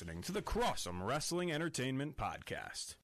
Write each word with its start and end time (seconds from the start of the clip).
listening 0.00 0.22
to 0.22 0.32
the 0.32 0.40
Crossum 0.40 1.06
Wrestling 1.06 1.52
Entertainment 1.52 2.16
Podcast. 2.16 2.94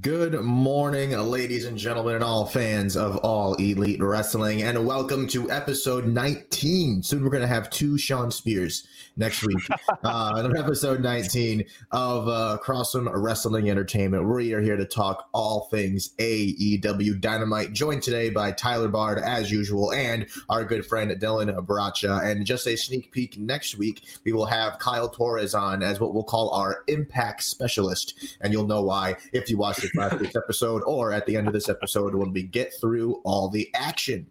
Good 0.00 0.40
morning, 0.40 1.10
ladies 1.10 1.64
and 1.64 1.76
gentlemen, 1.76 2.14
and 2.14 2.22
all 2.22 2.46
fans 2.46 2.96
of 2.96 3.16
all 3.16 3.54
elite 3.54 4.00
wrestling, 4.00 4.62
and 4.62 4.86
welcome 4.86 5.26
to 5.30 5.50
episode 5.50 6.06
19. 6.06 7.02
Soon 7.02 7.24
we're 7.24 7.30
going 7.30 7.40
to 7.40 7.48
have 7.48 7.68
two 7.68 7.98
Sean 7.98 8.30
Spears 8.30 8.86
next 9.16 9.44
week. 9.44 9.58
uh, 10.04 10.34
on 10.36 10.56
episode 10.56 11.00
19 11.00 11.64
of 11.90 12.28
uh, 12.28 12.58
Crossum 12.62 13.10
Wrestling 13.12 13.70
Entertainment. 13.70 14.24
We 14.28 14.52
are 14.52 14.60
here 14.60 14.76
to 14.76 14.84
talk 14.84 15.28
all 15.34 15.66
things 15.68 16.10
AEW 16.18 17.20
Dynamite, 17.20 17.72
joined 17.72 18.04
today 18.04 18.30
by 18.30 18.52
Tyler 18.52 18.86
Bard, 18.86 19.18
as 19.18 19.50
usual, 19.50 19.92
and 19.92 20.28
our 20.48 20.64
good 20.64 20.86
friend 20.86 21.10
Dylan 21.10 21.52
Bracha. 21.66 22.22
And 22.24 22.46
just 22.46 22.68
a 22.68 22.76
sneak 22.76 23.10
peek 23.10 23.36
next 23.36 23.76
week, 23.76 24.04
we 24.24 24.32
will 24.32 24.46
have 24.46 24.78
Kyle 24.78 25.08
Torres 25.08 25.56
on 25.56 25.82
as 25.82 25.98
what 25.98 26.14
we'll 26.14 26.22
call 26.22 26.50
our 26.50 26.84
impact 26.86 27.42
specialist. 27.42 28.14
And 28.40 28.52
you'll 28.52 28.68
know 28.68 28.82
why 28.82 29.16
if 29.32 29.50
you 29.50 29.58
watch 29.58 29.71
watch 29.72 29.94
last 29.94 30.20
week's 30.20 30.36
episode 30.36 30.82
or 30.86 31.12
at 31.12 31.26
the 31.26 31.36
end 31.36 31.46
of 31.46 31.52
this 31.52 31.68
episode 31.68 32.14
when 32.14 32.32
we 32.32 32.42
get 32.42 32.72
through 32.80 33.20
all 33.24 33.48
the 33.48 33.70
action. 33.74 34.26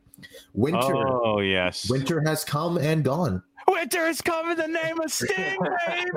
Winter. 0.53 0.93
Oh 0.95 1.39
yes. 1.39 1.89
Winter 1.89 2.21
has 2.25 2.43
come 2.43 2.77
and 2.77 3.03
gone. 3.03 3.41
Winter 3.67 4.05
has 4.05 4.21
come 4.21 4.51
in 4.51 4.57
the 4.57 4.67
name 4.67 4.99
of 4.99 5.11
Sting, 5.11 5.35
baby. 5.37 6.09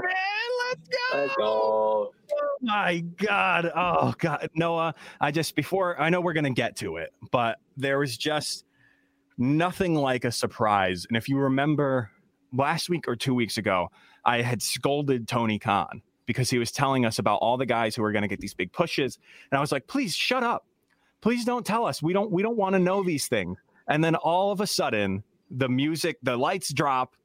Let's 0.69 0.89
go. 0.89 1.19
Let's 1.19 1.37
go. 1.37 1.45
Oh 1.45 2.59
my 2.63 3.05
God. 3.17 3.71
Oh 3.75 4.15
God. 4.19 4.49
Noah, 4.55 4.95
I 5.21 5.31
just 5.31 5.55
before 5.55 6.01
I 6.01 6.11
know 6.11 6.21
we're 6.21 6.33
gonna 6.33 6.51
get 6.51 6.77
to 6.77 6.97
it, 6.97 7.13
but 7.31 7.59
there 7.77 7.99
was 7.99 8.17
just 8.17 8.65
nothing 9.39 9.95
like 9.95 10.25
a 10.25 10.33
surprise. 10.33 11.07
And 11.09 11.17
if 11.17 11.29
you 11.29 11.39
remember 11.39 12.11
last 12.53 12.89
week 12.89 13.09
or 13.09 13.17
two 13.17 13.35
weeks 13.35 13.57
ago, 13.57 13.91
I 14.25 14.43
had 14.43 14.63
scolded 14.63 15.29
Tony 15.29 15.59
Khan 15.59 16.03
because 16.27 16.51
he 16.51 16.59
was 16.59 16.73
telling 16.73 17.05
us 17.05 17.19
about 17.19 17.37
all 17.37 17.57
the 17.57 17.67
guys 17.67 17.95
who 17.95 18.03
are 18.05 18.13
going 18.13 18.23
to 18.23 18.29
get 18.29 18.41
these 18.41 18.55
big 18.55 18.73
pushes. 18.73 19.19
And 19.51 19.59
i 19.59 19.61
was 19.61 19.73
like 19.73 19.87
please 19.87 20.15
shut 20.15 20.43
up. 20.43 20.67
Please 21.21 21.45
don't 21.45 21.65
tell 21.65 21.87
us. 21.87 22.03
We 22.03 22.13
don't 22.13 22.31
we 22.31 22.43
don't 22.43 22.57
want 22.57 22.75
to 22.75 22.79
know 22.79 23.03
these 23.03 23.29
things 23.29 23.59
and 23.89 24.03
then 24.03 24.15
all 24.15 24.53
of 24.53 24.61
a 24.61 24.67
sudden 24.67 25.23
the 25.51 25.69
music 25.69 26.17
the 26.23 26.37
lights 26.37 26.73
drop 26.73 27.17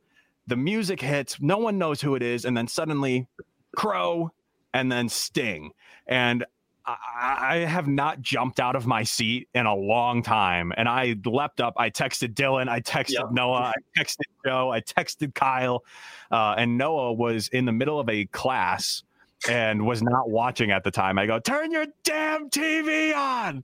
the 0.47 0.57
music 0.57 0.99
hits 0.99 1.37
no 1.39 1.57
one 1.57 1.77
knows 1.77 2.01
who 2.01 2.15
it 2.15 2.23
is 2.23 2.43
and 2.45 2.55
then 2.57 2.67
suddenly 2.67 3.27
crow 3.75 4.31
and 4.73 4.91
then 4.91 5.09
sting. 5.09 5.71
And 6.07 6.45
I 6.85 7.65
have 7.67 7.87
not 7.87 8.21
jumped 8.21 8.59
out 8.59 8.75
of 8.75 8.87
my 8.87 9.03
seat 9.03 9.47
in 9.53 9.65
a 9.65 9.75
long 9.75 10.23
time. 10.23 10.73
And 10.75 10.87
I 10.87 11.15
leapt 11.25 11.61
up. 11.61 11.75
I 11.77 11.89
texted 11.89 12.33
Dylan. 12.33 12.67
I 12.67 12.79
texted 12.81 13.13
yep. 13.13 13.31
Noah. 13.31 13.73
I 13.75 13.99
texted 13.99 14.25
Joe. 14.45 14.71
I 14.71 14.81
texted 14.81 15.35
Kyle. 15.35 15.83
Uh, 16.31 16.55
and 16.57 16.77
Noah 16.77 17.13
was 17.13 17.47
in 17.49 17.65
the 17.65 17.71
middle 17.71 17.99
of 17.99 18.09
a 18.09 18.25
class 18.25 19.03
and 19.47 19.85
was 19.85 20.01
not 20.01 20.29
watching 20.29 20.71
at 20.71 20.83
the 20.83 20.91
time. 20.91 21.19
I 21.19 21.25
go, 21.25 21.39
turn 21.39 21.71
your 21.71 21.85
damn 22.03 22.49
TV 22.49 23.15
on. 23.15 23.63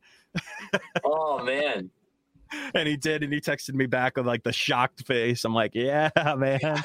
oh, 1.03 1.43
man. 1.43 1.89
And 2.73 2.87
he 2.87 2.95
did. 2.95 3.23
And 3.23 3.33
he 3.33 3.41
texted 3.41 3.73
me 3.73 3.85
back 3.85 4.15
with 4.15 4.27
like 4.27 4.43
the 4.43 4.53
shocked 4.53 5.05
face. 5.07 5.43
I'm 5.43 5.53
like, 5.53 5.71
yeah, 5.73 6.09
man, 6.37 6.83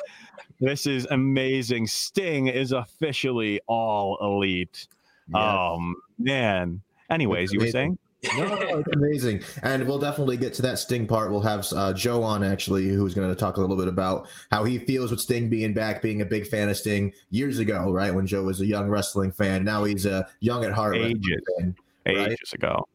this 0.58 0.86
is 0.86 1.06
amazing. 1.10 1.86
Sting 1.86 2.48
is 2.48 2.72
officially 2.72 3.60
all 3.68 4.16
elite. 4.20 4.88
Um, 5.34 5.96
man. 6.18 6.80
Anyways, 7.10 7.52
you 7.52 7.60
were 7.60 7.68
saying? 7.68 7.98
no, 8.36 8.44
it's 8.78 8.88
amazing. 8.94 9.42
And 9.62 9.86
we'll 9.86 9.98
definitely 9.98 10.36
get 10.36 10.52
to 10.54 10.62
that 10.62 10.78
Sting 10.78 11.06
part. 11.06 11.30
We'll 11.30 11.40
have 11.40 11.66
uh, 11.74 11.92
Joe 11.92 12.22
on 12.22 12.44
actually, 12.44 12.88
who's 12.88 13.14
going 13.14 13.28
to 13.28 13.34
talk 13.34 13.56
a 13.56 13.60
little 13.60 13.76
bit 13.76 13.88
about 13.88 14.28
how 14.50 14.64
he 14.64 14.78
feels 14.78 15.10
with 15.10 15.20
Sting 15.20 15.48
being 15.48 15.72
back, 15.72 16.02
being 16.02 16.20
a 16.20 16.26
big 16.26 16.46
fan 16.46 16.68
of 16.68 16.76
Sting 16.76 17.12
years 17.30 17.58
ago, 17.58 17.90
right? 17.90 18.14
When 18.14 18.26
Joe 18.26 18.44
was 18.44 18.60
a 18.60 18.66
young 18.66 18.88
wrestling 18.88 19.32
fan. 19.32 19.64
Now 19.64 19.84
he's 19.84 20.06
a 20.06 20.28
young 20.40 20.64
at 20.64 20.72
heart 20.72 20.96
ages, 20.96 21.40
fan, 21.58 21.74
right? 22.06 22.32
ages 22.32 22.52
ago. 22.52 22.86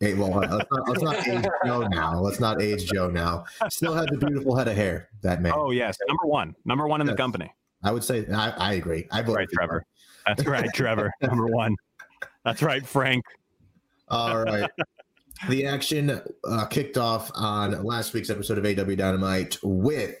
Hey, 0.00 0.14
well, 0.14 0.30
let's 0.30 0.70
not, 0.70 0.88
let's 0.88 1.02
not 1.02 1.28
age 1.28 1.44
Joe 1.64 1.86
now. 1.88 2.20
Let's 2.20 2.40
not 2.40 2.60
age 2.60 2.90
Joe 2.92 3.08
now. 3.08 3.44
Still 3.68 3.94
has 3.94 4.06
a 4.12 4.16
beautiful 4.16 4.56
head 4.56 4.68
of 4.68 4.76
hair, 4.76 5.08
that 5.22 5.42
man. 5.42 5.52
Oh, 5.54 5.70
yes. 5.70 5.96
Number 6.08 6.26
one. 6.26 6.56
Number 6.64 6.88
one 6.88 7.00
in 7.00 7.06
yes. 7.06 7.14
the 7.14 7.16
company. 7.16 7.52
I 7.82 7.92
would 7.92 8.04
say, 8.04 8.26
I, 8.28 8.50
I 8.50 8.72
agree. 8.74 9.06
I 9.10 9.22
vote 9.22 9.36
right, 9.36 9.48
Trevor. 9.48 9.86
That's 10.36 10.46
right, 10.46 10.68
Trevor. 10.74 11.10
Number 11.22 11.46
one. 11.46 11.74
That's 12.44 12.62
right, 12.62 12.86
Frank. 12.86 13.24
All 14.06 14.44
right. 14.44 14.70
the 15.48 15.66
action 15.66 16.20
uh, 16.44 16.66
kicked 16.66 16.96
off 16.96 17.32
on 17.34 17.82
last 17.82 18.14
week's 18.14 18.30
episode 18.30 18.56
of 18.56 18.62
AEW 18.62 18.96
Dynamite 18.96 19.58
with 19.64 20.20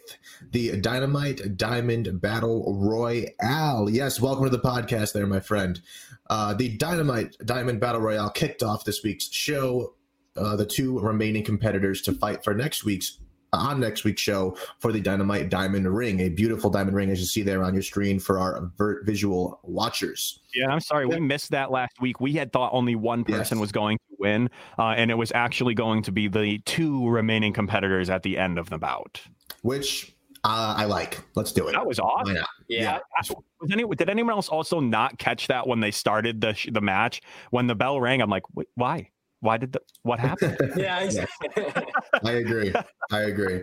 the 0.50 0.80
Dynamite 0.80 1.56
Diamond 1.56 2.20
Battle 2.20 2.76
Royale. 2.76 3.88
Yes, 3.88 4.20
welcome 4.20 4.44
to 4.44 4.50
the 4.50 4.58
podcast, 4.58 5.12
there, 5.12 5.28
my 5.28 5.38
friend. 5.38 5.80
Uh, 6.28 6.54
the 6.54 6.76
Dynamite 6.76 7.36
Diamond 7.44 7.78
Battle 7.78 8.00
Royale 8.00 8.30
kicked 8.30 8.64
off 8.64 8.84
this 8.84 9.04
week's 9.04 9.32
show. 9.32 9.94
Uh, 10.36 10.56
the 10.56 10.66
two 10.66 10.98
remaining 10.98 11.44
competitors 11.44 12.02
to 12.02 12.12
fight 12.14 12.42
for 12.42 12.52
next 12.52 12.84
week's 12.84 13.20
on 13.52 13.80
next 13.80 14.04
week's 14.04 14.22
show 14.22 14.56
for 14.78 14.92
the 14.92 15.00
Dynamite 15.00 15.48
Diamond 15.48 15.92
Ring, 15.94 16.20
a 16.20 16.28
beautiful 16.28 16.70
diamond 16.70 16.96
ring 16.96 17.10
as 17.10 17.20
you 17.20 17.26
see 17.26 17.42
there 17.42 17.62
on 17.62 17.74
your 17.74 17.82
screen 17.82 18.18
for 18.18 18.38
our 18.38 18.70
visual 19.02 19.60
watchers. 19.62 20.40
Yeah, 20.54 20.68
I'm 20.68 20.80
sorry 20.80 21.06
we 21.06 21.20
missed 21.20 21.50
that 21.50 21.70
last 21.70 22.00
week. 22.00 22.20
We 22.20 22.32
had 22.32 22.52
thought 22.52 22.72
only 22.72 22.96
one 22.96 23.24
person 23.24 23.58
yes. 23.58 23.60
was 23.60 23.72
going 23.72 23.98
to 23.98 24.16
win, 24.18 24.50
uh, 24.78 24.94
and 24.96 25.10
it 25.10 25.14
was 25.14 25.32
actually 25.34 25.74
going 25.74 26.02
to 26.02 26.12
be 26.12 26.28
the 26.28 26.58
two 26.60 27.08
remaining 27.08 27.52
competitors 27.52 28.10
at 28.10 28.22
the 28.22 28.38
end 28.38 28.58
of 28.58 28.70
the 28.70 28.78
bout. 28.78 29.20
Which 29.62 30.14
uh, 30.44 30.74
I 30.76 30.86
like. 30.86 31.20
Let's 31.34 31.52
do 31.52 31.68
it. 31.68 31.72
That 31.72 31.86
was 31.86 31.98
awesome. 31.98 32.36
Yeah. 32.68 32.98
yeah. 33.20 33.32
Was 33.60 33.70
any, 33.70 33.84
did 33.84 34.08
anyone 34.08 34.32
else 34.32 34.48
also 34.48 34.80
not 34.80 35.18
catch 35.18 35.48
that 35.48 35.66
when 35.66 35.80
they 35.80 35.90
started 35.90 36.40
the 36.40 36.56
the 36.72 36.80
match? 36.80 37.20
When 37.50 37.66
the 37.66 37.74
bell 37.74 38.00
rang, 38.00 38.22
I'm 38.22 38.30
like, 38.30 38.44
why? 38.74 39.10
Why 39.40 39.56
did 39.56 39.72
the 39.72 39.80
what 40.02 40.20
happened? 40.20 40.56
yeah, 40.76 40.98
I 42.24 42.32
agree. 42.32 42.72
I 43.10 43.20
agree. 43.20 43.62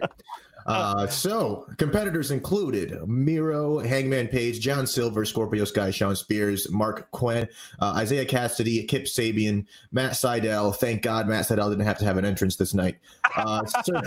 Uh, 0.68 1.08
so 1.08 1.66
competitors 1.78 2.30
included 2.30 3.08
Miro, 3.08 3.80
Hangman 3.80 4.28
Page, 4.28 4.60
John 4.60 4.86
Silver, 4.86 5.24
Scorpio 5.24 5.64
Sky, 5.64 5.92
Shawn 5.92 6.16
Spears, 6.16 6.68
Marq 6.68 7.06
Quen, 7.12 7.48
uh, 7.80 8.02
Isiah 8.04 8.26
Kassidy, 8.26 8.86
Kip 8.86 9.06
Sabian, 9.06 9.66
Matt 9.94 10.12
Sydal. 10.12 10.76
Thank 10.76 11.04
God 11.04 11.30
Matt 11.30 11.46
Sydal 11.46 11.70
didn't 11.70 11.86
have 11.86 11.98
to 12.00 12.06
have 12.06 12.18
an 12.18 12.26
entrance 12.26 12.58
this 12.58 12.74
night. 12.74 12.98
Uh, 13.38 13.66
Sir, 13.84 14.02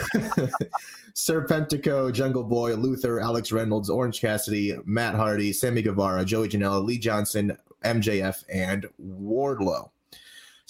Serpentico, 1.15 2.13
Jungle 2.13 2.45
Boy, 2.45 2.75
Luther, 2.75 3.21
Alex 3.21 3.53
Reynolds, 3.53 3.89
Orange 3.89 4.21
Cassidy, 4.21 4.77
Matt 4.85 5.15
Hardy, 5.15 5.55
Sammy 5.55 5.81
Guevara, 5.81 6.27
Joey 6.27 6.51
Janela, 6.51 6.85
Lee 6.85 6.99
Johnson, 6.99 7.57
MJF, 7.85 8.45
and 8.53 8.87
Wardlow. 9.03 9.89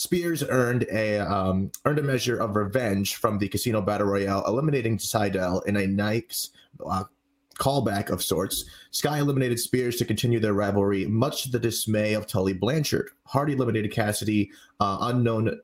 Spears 0.01 0.43
earned 0.49 0.87
a 0.91 1.19
um, 1.19 1.71
earned 1.85 1.99
a 1.99 2.03
measure 2.03 2.39
of 2.39 2.57
revenge 2.57 3.17
from 3.17 3.37
the 3.37 3.47
Casino 3.47 3.83
Battle 3.83 4.07
Royale, 4.07 4.43
eliminating 4.47 4.97
Sydal 4.97 5.63
in 5.67 5.77
a 5.77 5.87
nice 5.87 6.49
uh, 6.87 7.05
callback 7.59 8.09
of 8.09 8.23
sorts. 8.23 8.65
Sky 8.93 9.19
eliminated 9.19 9.59
Spears 9.59 9.97
to 9.97 10.07
continue 10.07 10.41
their 10.41 10.55
rivalry, 10.55 11.05
much 11.05 11.43
to 11.43 11.51
the 11.51 11.59
dismay 11.59 12.15
of 12.15 12.27
Tully 12.27 12.55
Blanchard. 12.55 13.11
Hardy 13.27 13.53
eliminated 13.53 13.93
Cassidy, 13.93 14.51
uh, 14.81 14.97
unknown, 15.03 15.61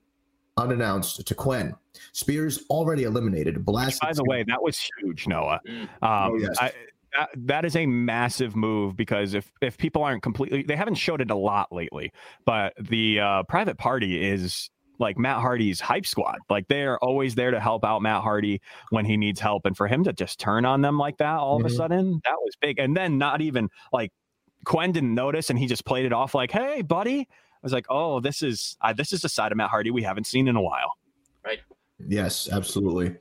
unannounced 0.58 1.26
to 1.26 1.34
Quinn. 1.34 1.74
Spears 2.12 2.62
already 2.68 3.04
eliminated. 3.04 3.64
Blasted. 3.64 4.02
By 4.02 4.12
the 4.12 4.24
way, 4.24 4.44
that 4.46 4.62
was 4.62 4.78
huge, 5.00 5.26
Noah. 5.26 5.62
Mm. 5.66 5.82
Um, 5.82 5.88
oh, 6.02 6.36
yes. 6.36 6.56
I, 6.60 6.72
that, 7.16 7.30
that 7.34 7.64
is 7.64 7.76
a 7.76 7.86
massive 7.86 8.56
move 8.56 8.96
because 8.96 9.34
if 9.34 9.50
if 9.60 9.78
people 9.78 10.02
aren't 10.02 10.22
completely 10.22 10.62
they 10.62 10.76
haven't 10.76 10.96
showed 10.96 11.20
it 11.20 11.30
a 11.30 11.36
lot 11.36 11.72
lately 11.72 12.12
but 12.44 12.72
the 12.78 13.20
uh, 13.20 13.42
private 13.44 13.78
party 13.78 14.22
is 14.22 14.70
like 14.98 15.18
Matt 15.18 15.40
Hardy's 15.40 15.80
hype 15.80 16.06
squad. 16.06 16.38
Like 16.48 16.68
they 16.68 16.84
are 16.84 16.98
always 16.98 17.34
there 17.34 17.50
to 17.50 17.60
help 17.60 17.84
out 17.84 18.02
Matt 18.02 18.22
Hardy 18.22 18.60
when 18.90 19.04
he 19.04 19.16
needs 19.16 19.40
help. 19.40 19.66
And 19.66 19.76
for 19.76 19.86
him 19.86 20.04
to 20.04 20.12
just 20.12 20.38
turn 20.38 20.64
on 20.64 20.82
them 20.82 20.98
like 20.98 21.18
that 21.18 21.36
all 21.38 21.58
mm-hmm. 21.58 21.66
of 21.66 21.72
a 21.72 21.74
mm-hmm. 21.74 21.82
sudden, 21.82 22.20
that 22.24 22.36
was 22.40 22.54
big. 22.60 22.78
And 22.78 22.96
then 22.96 23.18
not 23.18 23.40
even 23.40 23.68
like 23.92 24.12
Quen 24.64 24.92
didn't 24.92 25.14
notice 25.14 25.50
and 25.50 25.58
he 25.58 25.66
just 25.66 25.84
played 25.84 26.06
it 26.06 26.12
off 26.12 26.34
like, 26.34 26.50
hey, 26.50 26.82
buddy. 26.82 27.20
I 27.20 27.66
was 27.66 27.72
like, 27.72 27.86
oh, 27.88 28.20
this 28.20 28.42
is 28.42 28.76
uh, 28.80 28.92
this 28.92 29.12
is 29.12 29.24
a 29.24 29.28
side 29.28 29.50
of 29.50 29.58
Matt 29.58 29.70
Hardy 29.70 29.90
we 29.90 30.02
haven't 30.02 30.26
seen 30.26 30.46
in 30.46 30.56
a 30.56 30.62
while. 30.62 30.92
Right. 31.44 31.60
Yes, 32.06 32.48
absolutely. 32.50 33.16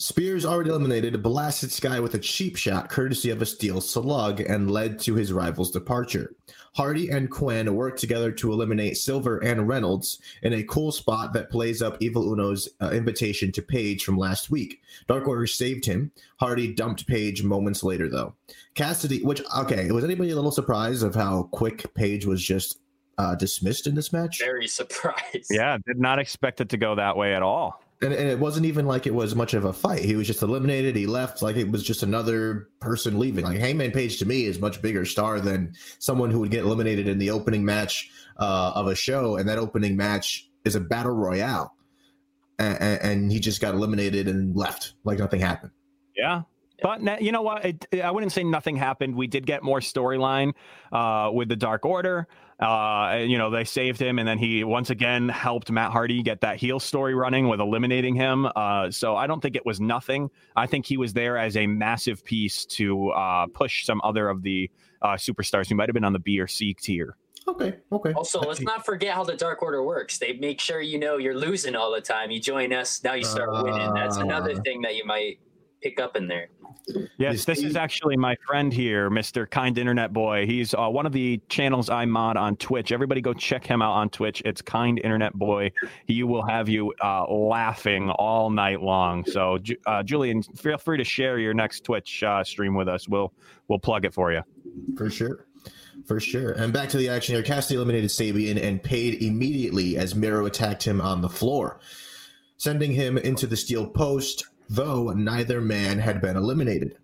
Spears 0.00 0.46
already 0.46 0.70
eliminated 0.70 1.20
blasted 1.24 1.72
Sky 1.72 1.98
with 1.98 2.14
a 2.14 2.20
cheap 2.20 2.54
shot 2.56 2.88
courtesy 2.88 3.30
of 3.30 3.42
a 3.42 3.46
steel 3.46 3.80
slug 3.80 4.38
and 4.38 4.70
led 4.70 5.00
to 5.00 5.16
his 5.16 5.32
rival's 5.32 5.72
departure. 5.72 6.36
Hardy 6.76 7.08
and 7.08 7.28
Quinn 7.28 7.74
worked 7.74 7.98
together 7.98 8.30
to 8.30 8.52
eliminate 8.52 8.96
Silver 8.96 9.38
and 9.38 9.66
Reynolds 9.66 10.20
in 10.42 10.52
a 10.52 10.62
cool 10.62 10.92
spot 10.92 11.32
that 11.32 11.50
plays 11.50 11.82
up 11.82 11.96
Evil 11.98 12.32
Uno's 12.32 12.68
uh, 12.80 12.90
invitation 12.90 13.50
to 13.50 13.60
Page 13.60 14.04
from 14.04 14.16
last 14.16 14.50
week. 14.50 14.80
Dark 15.08 15.26
Order 15.26 15.48
saved 15.48 15.84
him. 15.84 16.12
Hardy 16.38 16.72
dumped 16.72 17.08
Page 17.08 17.42
moments 17.42 17.82
later, 17.82 18.08
though. 18.08 18.36
Cassidy, 18.76 19.24
which, 19.24 19.42
okay, 19.56 19.90
was 19.90 20.04
anybody 20.04 20.30
a 20.30 20.36
little 20.36 20.52
surprised 20.52 21.02
of 21.02 21.16
how 21.16 21.48
quick 21.50 21.92
Page 21.94 22.24
was 22.24 22.40
just 22.40 22.78
uh, 23.18 23.34
dismissed 23.34 23.88
in 23.88 23.96
this 23.96 24.12
match? 24.12 24.38
Very 24.38 24.68
surprised. 24.68 25.48
Yeah, 25.50 25.76
did 25.88 25.98
not 25.98 26.20
expect 26.20 26.60
it 26.60 26.68
to 26.68 26.76
go 26.76 26.94
that 26.94 27.16
way 27.16 27.34
at 27.34 27.42
all. 27.42 27.82
And, 28.00 28.12
and 28.12 28.28
it 28.28 28.38
wasn't 28.38 28.66
even 28.66 28.86
like 28.86 29.06
it 29.08 29.14
was 29.14 29.34
much 29.34 29.54
of 29.54 29.64
a 29.64 29.72
fight. 29.72 30.04
He 30.04 30.14
was 30.14 30.26
just 30.26 30.42
eliminated. 30.42 30.94
He 30.94 31.06
left 31.06 31.42
like 31.42 31.56
it 31.56 31.68
was 31.68 31.82
just 31.82 32.04
another 32.04 32.68
person 32.80 33.18
leaving. 33.18 33.44
Like 33.44 33.58
Hangman 33.58 33.90
Page 33.90 34.18
to 34.20 34.26
me 34.26 34.44
is 34.44 34.60
much 34.60 34.80
bigger 34.80 35.04
star 35.04 35.40
than 35.40 35.74
someone 35.98 36.30
who 36.30 36.38
would 36.40 36.52
get 36.52 36.64
eliminated 36.64 37.08
in 37.08 37.18
the 37.18 37.30
opening 37.30 37.64
match 37.64 38.08
uh, 38.38 38.72
of 38.74 38.86
a 38.86 38.94
show, 38.94 39.36
and 39.36 39.48
that 39.48 39.58
opening 39.58 39.96
match 39.96 40.48
is 40.64 40.76
a 40.76 40.80
battle 40.80 41.12
royale, 41.12 41.74
and, 42.58 42.78
and 42.80 43.32
he 43.32 43.40
just 43.40 43.60
got 43.60 43.74
eliminated 43.74 44.28
and 44.28 44.54
left 44.54 44.94
like 45.02 45.18
nothing 45.18 45.40
happened. 45.40 45.72
Yeah, 46.16 46.42
but 46.82 47.22
you 47.22 47.32
know 47.32 47.42
what? 47.42 47.64
It, 47.64 47.86
I 48.02 48.10
wouldn't 48.10 48.32
say 48.32 48.44
nothing 48.44 48.76
happened. 48.76 49.16
We 49.16 49.26
did 49.26 49.46
get 49.46 49.62
more 49.62 49.80
storyline 49.80 50.52
uh, 50.92 51.30
with 51.32 51.48
the 51.48 51.56
Dark 51.56 51.84
Order. 51.84 52.28
Uh, 52.60 53.24
you 53.24 53.38
know, 53.38 53.50
they 53.50 53.62
saved 53.62 54.00
him, 54.00 54.18
and 54.18 54.26
then 54.26 54.36
he 54.36 54.64
once 54.64 54.90
again 54.90 55.28
helped 55.28 55.70
Matt 55.70 55.92
Hardy 55.92 56.22
get 56.22 56.40
that 56.40 56.56
heel 56.56 56.80
story 56.80 57.14
running 57.14 57.48
with 57.48 57.60
eliminating 57.60 58.16
him. 58.16 58.48
Uh, 58.56 58.90
so 58.90 59.14
I 59.14 59.28
don't 59.28 59.40
think 59.40 59.54
it 59.54 59.64
was 59.64 59.80
nothing. 59.80 60.28
I 60.56 60.66
think 60.66 60.84
he 60.84 60.96
was 60.96 61.12
there 61.12 61.38
as 61.38 61.56
a 61.56 61.68
massive 61.68 62.24
piece 62.24 62.66
to 62.66 63.10
uh, 63.10 63.46
push 63.46 63.84
some 63.84 64.00
other 64.02 64.28
of 64.28 64.42
the 64.42 64.70
uh, 65.02 65.10
superstars 65.10 65.68
who 65.68 65.76
might 65.76 65.88
have 65.88 65.94
been 65.94 66.04
on 66.04 66.12
the 66.12 66.18
B 66.18 66.40
or 66.40 66.48
C 66.48 66.74
tier. 66.74 67.16
Okay. 67.46 67.76
Okay. 67.92 68.12
Also, 68.12 68.40
let's 68.40 68.60
not 68.60 68.84
forget 68.84 69.14
how 69.14 69.24
the 69.24 69.36
Dark 69.36 69.62
Order 69.62 69.82
works. 69.82 70.18
They 70.18 70.34
make 70.34 70.60
sure 70.60 70.80
you 70.80 70.98
know 70.98 71.16
you're 71.16 71.36
losing 71.36 71.74
all 71.76 71.92
the 71.94 72.00
time. 72.00 72.30
You 72.30 72.40
join 72.40 72.72
us, 72.72 73.02
now 73.02 73.14
you 73.14 73.24
start 73.24 73.50
winning. 73.64 73.94
That's 73.94 74.16
another 74.16 74.52
uh. 74.52 74.60
thing 74.62 74.82
that 74.82 74.96
you 74.96 75.06
might 75.06 75.38
pick 75.82 76.00
up 76.00 76.16
in 76.16 76.28
there. 76.28 76.48
Yes, 77.18 77.44
this 77.44 77.62
is 77.62 77.76
actually 77.76 78.16
my 78.16 78.36
friend 78.46 78.72
here, 78.72 79.10
Mr. 79.10 79.48
Kind 79.48 79.76
Internet 79.76 80.12
Boy. 80.12 80.46
He's 80.46 80.72
uh, 80.74 80.88
one 80.88 81.04
of 81.04 81.12
the 81.12 81.40
channels 81.48 81.90
I 81.90 82.06
mod 82.06 82.36
on 82.36 82.56
Twitch. 82.56 82.92
Everybody 82.92 83.20
go 83.20 83.34
check 83.34 83.66
him 83.66 83.82
out 83.82 83.92
on 83.92 84.08
Twitch. 84.08 84.40
It's 84.44 84.62
Kind 84.62 84.98
Internet 85.04 85.34
Boy. 85.34 85.72
He 86.06 86.22
will 86.22 86.46
have 86.46 86.68
you 86.68 86.94
uh, 87.02 87.30
laughing 87.30 88.10
all 88.10 88.50
night 88.50 88.80
long. 88.80 89.24
So, 89.26 89.58
uh, 89.86 90.02
Julian, 90.02 90.42
feel 90.42 90.78
free 90.78 90.98
to 90.98 91.04
share 91.04 91.38
your 91.38 91.52
next 91.52 91.84
Twitch 91.84 92.22
uh, 92.22 92.42
stream 92.42 92.74
with 92.74 92.88
us. 92.88 93.08
We'll 93.08 93.32
we'll 93.68 93.78
plug 93.78 94.04
it 94.04 94.14
for 94.14 94.32
you. 94.32 94.42
For 94.96 95.10
sure. 95.10 95.46
For 96.06 96.20
sure. 96.20 96.52
And 96.52 96.72
back 96.72 96.88
to 96.90 96.96
the 96.96 97.08
action 97.08 97.34
here. 97.34 97.44
Cassidy 97.44 97.76
eliminated 97.76 98.10
Sabian 98.10 98.62
and 98.62 98.82
paid 98.82 99.22
immediately 99.22 99.98
as 99.98 100.14
Miro 100.14 100.46
attacked 100.46 100.84
him 100.84 101.00
on 101.00 101.20
the 101.20 101.28
floor, 101.28 101.80
sending 102.56 102.92
him 102.92 103.18
into 103.18 103.46
the 103.46 103.56
steel 103.56 103.86
post 103.86 104.46
though 104.68 105.10
neither 105.10 105.60
man 105.60 105.98
had 105.98 106.20
been 106.20 106.36
eliminated. 106.36 106.96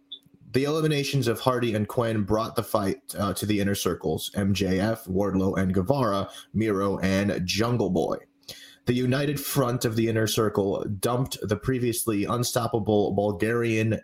The 0.52 0.64
eliminations 0.64 1.26
of 1.26 1.40
Hardy 1.40 1.74
and 1.74 1.88
Quinn 1.88 2.22
brought 2.22 2.54
the 2.54 2.62
fight 2.62 3.00
uh, 3.18 3.34
to 3.34 3.44
the 3.44 3.60
inner 3.60 3.74
circles 3.74 4.30
MJF, 4.36 5.08
Wardlow, 5.08 5.58
and 5.58 5.74
Guevara, 5.74 6.30
Miro, 6.52 6.98
and 6.98 7.44
Jungle 7.44 7.90
Boy. 7.90 8.18
The 8.86 8.92
united 8.92 9.40
front 9.40 9.84
of 9.84 9.96
the 9.96 10.08
inner 10.08 10.26
circle 10.26 10.84
dumped 11.00 11.38
the 11.42 11.56
previously 11.56 12.24
unstoppable 12.24 13.12
Bulgarian 13.12 14.00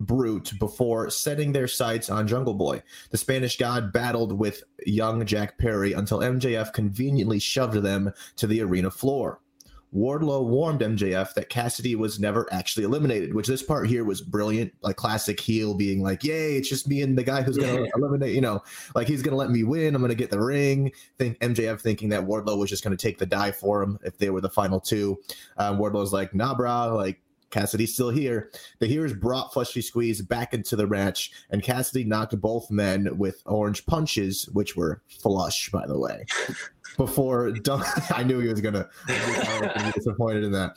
brute 0.00 0.52
before 0.58 1.08
setting 1.08 1.52
their 1.52 1.68
sights 1.68 2.10
on 2.10 2.26
Jungle 2.26 2.54
Boy. 2.54 2.82
The 3.10 3.16
Spanish 3.16 3.56
god 3.56 3.92
battled 3.92 4.38
with 4.38 4.64
young 4.84 5.24
Jack 5.24 5.56
Perry 5.56 5.92
until 5.92 6.18
MJF 6.18 6.72
conveniently 6.72 7.38
shoved 7.38 7.76
them 7.76 8.12
to 8.36 8.46
the 8.46 8.60
arena 8.60 8.90
floor. 8.90 9.40
Wardlow 9.94 10.44
warned 10.44 10.80
MJF 10.80 11.34
that 11.34 11.48
Cassidy 11.48 11.94
was 11.94 12.18
never 12.18 12.52
actually 12.52 12.84
eliminated, 12.84 13.32
which 13.32 13.46
this 13.46 13.62
part 13.62 13.88
here 13.88 14.04
was 14.04 14.20
brilliant. 14.20 14.72
Like 14.82 14.96
classic 14.96 15.38
heel 15.38 15.74
being 15.74 16.02
like, 16.02 16.24
Yay, 16.24 16.56
it's 16.56 16.68
just 16.68 16.88
me 16.88 17.02
and 17.02 17.16
the 17.16 17.22
guy 17.22 17.42
who's 17.42 17.56
gonna 17.56 17.82
yeah. 17.82 17.90
eliminate, 17.96 18.34
you 18.34 18.40
know, 18.40 18.62
like 18.94 19.06
he's 19.06 19.22
gonna 19.22 19.36
let 19.36 19.50
me 19.50 19.62
win, 19.62 19.94
I'm 19.94 20.02
gonna 20.02 20.14
get 20.14 20.30
the 20.30 20.40
ring. 20.40 20.92
Think 21.18 21.38
MJF 21.38 21.80
thinking 21.80 22.08
that 22.08 22.26
Wardlow 22.26 22.58
was 22.58 22.70
just 22.70 22.82
gonna 22.82 22.96
take 22.96 23.18
the 23.18 23.26
die 23.26 23.52
for 23.52 23.82
him 23.82 23.98
if 24.02 24.18
they 24.18 24.30
were 24.30 24.40
the 24.40 24.50
final 24.50 24.80
two. 24.80 25.20
Um, 25.58 25.78
Wardlow's 25.78 26.12
like, 26.12 26.34
nah, 26.34 26.54
bro, 26.54 26.96
like 26.96 27.20
Cassidy's 27.50 27.94
still 27.94 28.10
here. 28.10 28.50
The 28.80 28.88
Heroes 28.88 29.12
brought 29.12 29.54
Freshly 29.54 29.80
Squeezed 29.80 30.28
back 30.28 30.54
into 30.54 30.74
the 30.74 30.88
match, 30.88 31.30
and 31.50 31.62
Cassidy 31.62 32.02
knocked 32.02 32.38
both 32.40 32.68
men 32.68 33.16
with 33.16 33.42
orange 33.46 33.86
punches, 33.86 34.48
which 34.52 34.74
were 34.74 35.02
flush, 35.06 35.70
by 35.70 35.86
the 35.86 35.96
way 35.96 36.26
before 36.96 37.50
dump- 37.52 37.84
I 38.10 38.22
knew 38.22 38.40
he 38.40 38.48
was 38.48 38.60
gonna 38.60 38.88
be 39.06 39.92
disappointed 39.92 40.44
in 40.44 40.52
that. 40.52 40.76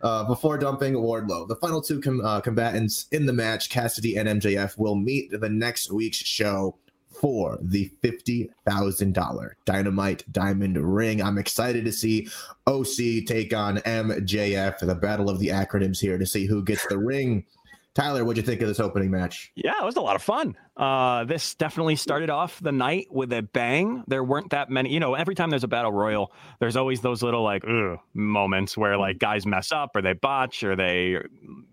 Uh, 0.00 0.24
before 0.24 0.58
dumping 0.58 0.94
Wardlow, 0.94 1.46
the 1.46 1.54
final 1.56 1.80
two 1.80 2.00
com- 2.00 2.20
uh, 2.24 2.40
combatants 2.40 3.06
in 3.12 3.24
the 3.24 3.32
match, 3.32 3.70
Cassidy 3.70 4.16
and 4.16 4.28
MJF, 4.28 4.76
will 4.76 4.96
meet 4.96 5.30
the 5.30 5.48
next 5.48 5.92
week's 5.92 6.16
show 6.16 6.76
for 7.12 7.58
the 7.62 7.88
$50,000 8.02 9.50
Dynamite 9.64 10.32
Diamond 10.32 10.76
Ring. 10.94 11.22
I'm 11.22 11.38
excited 11.38 11.84
to 11.84 11.92
see 11.92 12.26
OC 12.66 13.26
take 13.26 13.54
on 13.54 13.76
MJF, 13.78 14.80
the 14.80 14.94
battle 14.94 15.30
of 15.30 15.38
the 15.38 15.48
acronyms 15.48 16.00
here 16.00 16.18
to 16.18 16.26
see 16.26 16.46
who 16.46 16.64
gets 16.64 16.84
the 16.86 16.98
ring. 16.98 17.44
Tyler, 17.94 18.24
what'd 18.24 18.42
you 18.42 18.46
think 18.46 18.62
of 18.62 18.68
this 18.68 18.80
opening 18.80 19.10
match? 19.10 19.52
Yeah, 19.54 19.74
it 19.80 19.84
was 19.84 19.96
a 19.96 20.00
lot 20.00 20.16
of 20.16 20.22
fun. 20.22 20.56
Uh, 20.78 21.24
this 21.24 21.54
definitely 21.54 21.96
started 21.96 22.30
off 22.30 22.58
the 22.60 22.72
night 22.72 23.08
with 23.10 23.30
a 23.34 23.42
bang. 23.42 24.02
There 24.06 24.24
weren't 24.24 24.50
that 24.50 24.70
many, 24.70 24.90
you 24.90 24.98
know, 24.98 25.14
every 25.14 25.34
time 25.34 25.50
there's 25.50 25.64
a 25.64 25.68
battle 25.68 25.92
royal, 25.92 26.32
there's 26.58 26.76
always 26.76 27.02
those 27.02 27.22
little 27.22 27.42
like 27.42 27.64
moments 28.14 28.78
where 28.78 28.96
like 28.96 29.18
guys 29.18 29.44
mess 29.44 29.72
up 29.72 29.94
or 29.94 30.00
they 30.00 30.14
botch 30.14 30.64
or 30.64 30.74
they, 30.74 31.18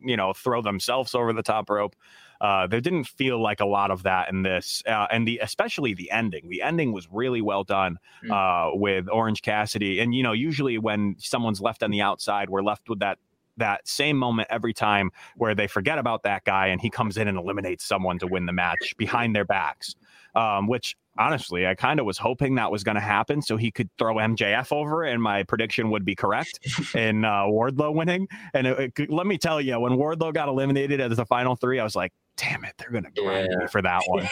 you 0.04 0.18
know, 0.18 0.34
throw 0.34 0.62
themselves 0.62 1.16
over 1.16 1.32
the 1.32 1.44
top 1.44 1.70
rope. 1.70 1.96
Uh, 2.42 2.68
there 2.68 2.82
didn't 2.82 3.04
feel 3.06 3.42
like 3.42 3.60
a 3.60 3.66
lot 3.66 3.92
of 3.92 4.04
that 4.04 4.30
in 4.30 4.44
this, 4.44 4.82
uh, 4.88 5.08
and 5.12 5.28
the 5.28 5.40
especially 5.40 5.94
the 5.94 6.10
ending. 6.10 6.48
The 6.50 6.62
ending 6.62 6.94
was 6.94 7.08
really 7.12 7.42
well 7.42 7.66
done 7.66 7.98
mm. 8.24 8.32
uh, 8.32 8.76
with 8.76 9.10
Orange 9.10 9.42
Cassidy, 9.42 10.00
and 10.00 10.16
you 10.16 10.24
know, 10.24 10.32
usually 10.32 10.78
when 10.78 11.16
someone's 11.18 11.60
left 11.60 11.84
on 11.84 11.92
the 11.92 12.00
outside, 12.00 12.50
we're 12.50 12.64
left 12.64 12.88
with 12.88 13.00
that 13.00 13.18
that 13.60 13.88
same 13.88 14.18
moment 14.18 14.48
every 14.52 14.74
time 14.74 15.12
where 15.36 15.56
they 15.56 15.68
forget 15.68 15.98
about 15.98 16.24
that 16.24 16.44
guy 16.44 16.68
and 16.68 16.82
he 16.82 16.90
comes 16.90 17.18
in 17.18 17.28
and 17.28 17.38
eliminates 17.38 17.86
someone 17.86 18.20
to 18.20 18.28
win 18.28 18.46
the 18.46 18.54
match 18.54 18.96
behind 18.98 19.36
their 19.36 19.46
backs. 19.46 19.96
Um, 20.36 20.68
which 20.68 20.96
honestly, 21.18 21.68
I 21.68 21.76
kind 21.76 22.00
of 22.00 22.06
was 22.06 22.18
hoping 22.18 22.56
that 22.56 22.72
was 22.72 22.84
going 22.84 22.96
to 22.96 23.02
happen 23.02 23.42
so 23.42 23.58
he 23.58 23.72
could 23.72 23.90
throw 23.98 24.16
MJF 24.16 24.72
over 24.72 25.04
and 25.04 25.22
my 25.22 25.44
prediction 25.44 25.90
would 25.92 26.06
be 26.06 26.16
correct 26.16 26.60
in 26.96 27.26
uh, 27.26 27.44
Wardlow 27.44 27.94
winning. 27.94 28.28
And 28.54 28.68
it, 28.68 28.94
it, 28.98 29.10
let 29.10 29.28
me 29.28 29.38
tell 29.38 29.60
you, 29.60 29.80
when 29.80 29.94
Wardlow 29.94 30.34
got 30.34 30.48
eliminated 30.48 31.02
as 31.02 31.18
the 31.18 31.26
final 31.26 31.56
three, 31.56 31.80
I 31.80 31.84
was 31.84 31.96
like, 31.96 32.14
damn 32.38 32.64
it, 32.64 32.74
they're 32.78 32.92
going 32.92 33.04
to 33.04 33.12
grind 33.12 33.50
yeah. 33.52 33.58
me 33.58 33.68
for 33.68 33.82
that 33.82 34.02
one. 34.08 34.28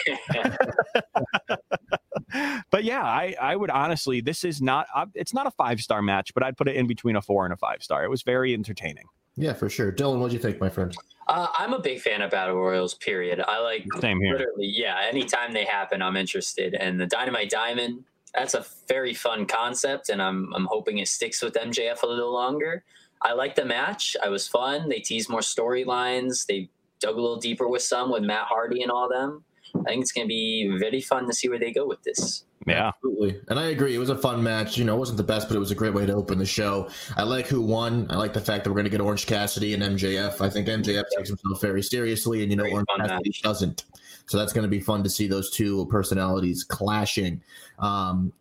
but 2.70 2.84
yeah, 2.84 3.02
I, 3.02 3.36
I 3.40 3.54
would 3.54 3.70
honestly, 3.70 4.20
this 4.20 4.44
is 4.44 4.62
not, 4.62 4.86
uh, 4.94 5.06
it's 5.14 5.34
not 5.34 5.46
a 5.46 5.50
five 5.50 5.80
star 5.80 6.00
match, 6.00 6.32
but 6.32 6.42
I'd 6.42 6.56
put 6.56 6.68
it 6.68 6.76
in 6.76 6.86
between 6.86 7.16
a 7.16 7.22
four 7.22 7.44
and 7.44 7.52
a 7.52 7.56
five 7.56 7.82
star. 7.82 8.04
It 8.04 8.08
was 8.08 8.22
very 8.22 8.54
entertaining. 8.54 9.04
Yeah, 9.38 9.52
for 9.52 9.70
sure. 9.70 9.92
Dylan, 9.92 10.18
what 10.18 10.30
do 10.30 10.36
you 10.36 10.42
think, 10.42 10.60
my 10.60 10.68
friend? 10.68 10.94
Uh, 11.28 11.46
I'm 11.56 11.72
a 11.72 11.78
big 11.78 12.00
fan 12.00 12.22
of 12.22 12.30
battle 12.30 12.56
royals. 12.56 12.94
Period. 12.94 13.40
I 13.46 13.60
like 13.60 13.86
same 14.00 14.20
here. 14.20 14.36
Literally, 14.36 14.66
yeah. 14.66 15.00
Anytime 15.08 15.52
they 15.52 15.64
happen, 15.64 16.02
I'm 16.02 16.16
interested. 16.16 16.74
And 16.74 17.00
the 17.00 17.06
Dynamite 17.06 17.48
Diamond, 17.48 18.04
that's 18.34 18.54
a 18.54 18.66
very 18.88 19.14
fun 19.14 19.46
concept, 19.46 20.08
and 20.08 20.20
I'm 20.20 20.52
I'm 20.54 20.66
hoping 20.66 20.98
it 20.98 21.08
sticks 21.08 21.40
with 21.40 21.54
MJF 21.54 22.02
a 22.02 22.06
little 22.06 22.32
longer. 22.32 22.82
I 23.22 23.32
like 23.32 23.54
the 23.54 23.64
match. 23.64 24.16
I 24.22 24.28
was 24.28 24.48
fun. 24.48 24.88
They 24.88 25.00
teased 25.00 25.28
more 25.28 25.40
storylines. 25.40 26.46
They 26.46 26.68
dug 27.00 27.16
a 27.16 27.20
little 27.20 27.38
deeper 27.38 27.68
with 27.68 27.82
some 27.82 28.10
with 28.10 28.22
Matt 28.22 28.46
Hardy 28.46 28.82
and 28.82 28.90
all 28.90 29.08
them. 29.08 29.44
I 29.86 29.90
think 29.90 30.02
it's 30.02 30.12
going 30.12 30.26
to 30.26 30.28
be 30.28 30.76
very 30.78 31.00
fun 31.00 31.26
to 31.26 31.32
see 31.32 31.48
where 31.48 31.58
they 31.58 31.72
go 31.72 31.86
with 31.86 32.02
this. 32.02 32.44
Yeah, 32.68 32.88
absolutely. 32.88 33.40
And 33.48 33.58
I 33.58 33.66
agree. 33.66 33.94
It 33.94 33.98
was 33.98 34.10
a 34.10 34.18
fun 34.18 34.42
match. 34.42 34.76
You 34.76 34.84
know, 34.84 34.96
it 34.96 34.98
wasn't 34.98 35.18
the 35.18 35.24
best, 35.24 35.48
but 35.48 35.56
it 35.56 35.60
was 35.60 35.70
a 35.70 35.74
great 35.74 35.94
way 35.94 36.06
to 36.06 36.14
open 36.14 36.38
the 36.38 36.46
show. 36.46 36.88
I 37.16 37.22
like 37.22 37.46
who 37.46 37.62
won. 37.62 38.06
I 38.10 38.16
like 38.16 38.32
the 38.32 38.40
fact 38.40 38.64
that 38.64 38.70
we're 38.70 38.74
going 38.74 38.84
to 38.84 38.90
get 38.90 39.00
Orange 39.00 39.26
Cassidy 39.26 39.74
and 39.74 39.82
MJF. 39.82 40.40
I 40.40 40.50
think 40.50 40.68
MJF 40.68 41.04
takes 41.16 41.28
himself 41.28 41.60
very 41.60 41.82
seriously, 41.82 42.42
and 42.42 42.50
you 42.50 42.56
know, 42.56 42.66
Orange 42.70 42.88
Cassidy 42.96 43.28
match. 43.28 43.42
doesn't. 43.42 43.84
So 44.26 44.38
that's 44.38 44.52
going 44.52 44.64
to 44.64 44.68
be 44.68 44.80
fun 44.80 45.02
to 45.04 45.10
see 45.10 45.26
those 45.26 45.50
two 45.50 45.86
personalities 45.86 46.64
clashing. 46.64 47.42
Um, 47.78 48.32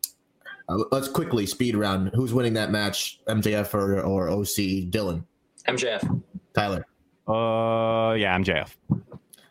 uh, 0.70 0.84
let's 0.92 1.08
quickly 1.08 1.46
speed 1.46 1.76
around. 1.76 2.12
Who's 2.14 2.34
winning 2.34 2.54
that 2.54 2.72
match, 2.72 3.20
MJF 3.28 3.74
or, 3.74 4.02
or 4.02 4.30
OC? 4.30 4.90
Dylan. 4.90 5.24
MJF. 5.68 6.22
Tyler. 6.54 6.86
Uh, 7.28 8.14
yeah, 8.14 8.38
MJF. 8.38 8.76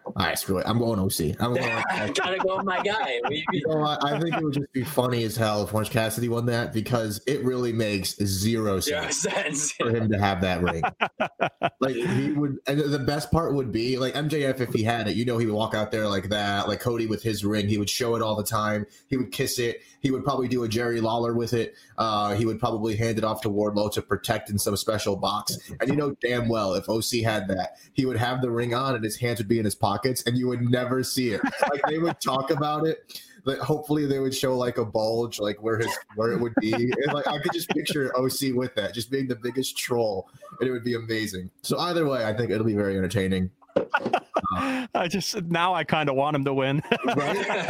All 0.07 0.25
right, 0.25 0.39
screw 0.39 0.59
it. 0.59 0.65
I'm 0.67 0.79
going 0.79 1.01
OC. 1.01 1.41
I'm 1.41 1.55
going. 1.55 2.15
Trying 2.15 2.39
to 2.39 2.39
go 2.47 2.59
with 2.59 2.67
my 2.67 2.81
guy. 2.83 3.21
You 3.31 3.63
know, 3.67 3.83
I, 3.83 3.99
I, 4.03 4.21
think 4.21 4.37
it 4.37 4.43
would 4.43 4.55
just 4.55 4.73
be 4.73 4.85
funny 4.85 5.25
as 5.25 5.37
hell 5.37 5.65
if 5.65 5.75
Orange 5.75 5.91
Cassidy 5.91 6.29
won 6.29 6.47
that 6.47 6.73
because 6.73 7.21
it 7.27 7.45
really 7.45 7.73
makes 7.73 8.17
zero 8.23 8.79
sense, 8.79 9.23
sense. 9.23 9.73
for 9.73 9.91
him 9.91 10.09
to 10.11 10.19
have 10.19 10.41
that 10.43 10.63
ring. 10.63 10.83
like 11.81 11.97
he 11.97 12.33
would, 12.33 12.59
and 12.69 12.79
the 12.79 13.01
best 13.01 13.33
part 13.33 13.55
would 13.55 13.73
be 13.73 13.99
like 13.99 14.15
MJF 14.15 14.61
if 14.61 14.73
he 14.73 14.85
had 14.85 15.09
it. 15.09 15.17
You 15.17 15.25
know, 15.25 15.39
he 15.39 15.47
would 15.47 15.55
walk 15.55 15.75
out 15.75 15.91
there 15.91 16.07
like 16.07 16.29
that. 16.29 16.69
Like 16.69 16.81
Cody 16.81 17.07
with 17.07 17.23
his 17.23 17.45
ring, 17.45 17.67
he 17.67 17.79
would 17.79 17.91
show 17.91 18.15
it 18.15 18.23
all 18.23 18.37
the 18.37 18.45
time. 18.45 18.87
He 19.09 19.17
would 19.17 19.33
kiss 19.33 19.59
it. 19.59 19.81
He 20.01 20.13
would 20.13 20.23
probably 20.23 20.47
do 20.47 20.63
a 20.63 20.69
Jerry 20.69 21.01
Lawler 21.01 21.35
with 21.35 21.53
it. 21.53 21.75
Uh, 21.99 22.35
he 22.35 22.47
would 22.47 22.61
probably 22.61 22.95
hand 22.95 23.19
it 23.19 23.25
off 23.25 23.41
to 23.43 23.51
Wardlow 23.51 23.93
to 23.95 24.03
protect 24.03 24.51
in 24.51 24.59
some 24.59 24.77
special 24.77 25.17
box. 25.17 25.59
And 25.81 25.91
you 25.91 25.97
know 25.97 26.15
damn 26.21 26.49
well 26.49 26.75
if 26.75 26.89
OC 26.89 27.25
had 27.25 27.49
that, 27.49 27.79
he 27.93 28.07
would 28.07 28.17
have 28.17 28.41
the 28.41 28.51
ring 28.51 28.73
on 28.73 28.95
and 28.95 29.03
his 29.03 29.17
hands 29.17 29.39
would 29.39 29.49
be 29.49 29.59
in 29.59 29.65
his 29.65 29.75
pockets, 29.97 30.23
and 30.27 30.37
you 30.39 30.49
would 30.49 30.71
never 30.71 31.03
see 31.03 31.31
it. 31.31 31.41
Like 31.71 31.83
they 31.89 31.99
would 31.99 32.21
talk 32.21 32.51
about 32.51 32.87
it 32.87 33.21
but 33.47 33.61
hopefully 33.61 34.07
they 34.07 34.19
would 34.19 34.35
show 34.35 34.59
like 34.59 34.77
a 34.77 34.85
bulge, 34.85 35.39
like 35.39 35.63
where 35.63 35.79
his 35.79 35.97
where 36.17 36.33
it 36.33 36.41
would 36.41 36.53
be. 36.61 36.73
and 36.75 37.13
like 37.13 37.29
I 37.29 37.39
could 37.39 37.53
just 37.53 37.71
picture 37.71 38.13
OC 38.19 38.53
with 38.55 38.75
that, 38.75 38.93
just 38.93 39.09
being 39.09 39.29
the 39.29 39.37
biggest 39.37 39.79
troll, 39.79 40.29
and 40.61 40.69
it 40.69 40.73
would 40.73 40.85
be 40.85 40.95
amazing. 40.95 41.49
So 41.63 41.79
either 41.79 42.07
way, 42.07 42.27
I 42.27 42.35
think 42.35 42.51
it'll 42.51 42.67
be 42.67 42.75
very 42.75 42.99
entertaining. 42.99 43.51
I 44.95 45.09
just 45.09 45.43
now 45.45 45.75
I 45.75 45.85
kind 45.85 46.09
of 46.09 46.15
want 46.15 46.37
him 46.37 46.45
to 46.45 46.55
win. 46.55 46.83
right? 47.07 47.17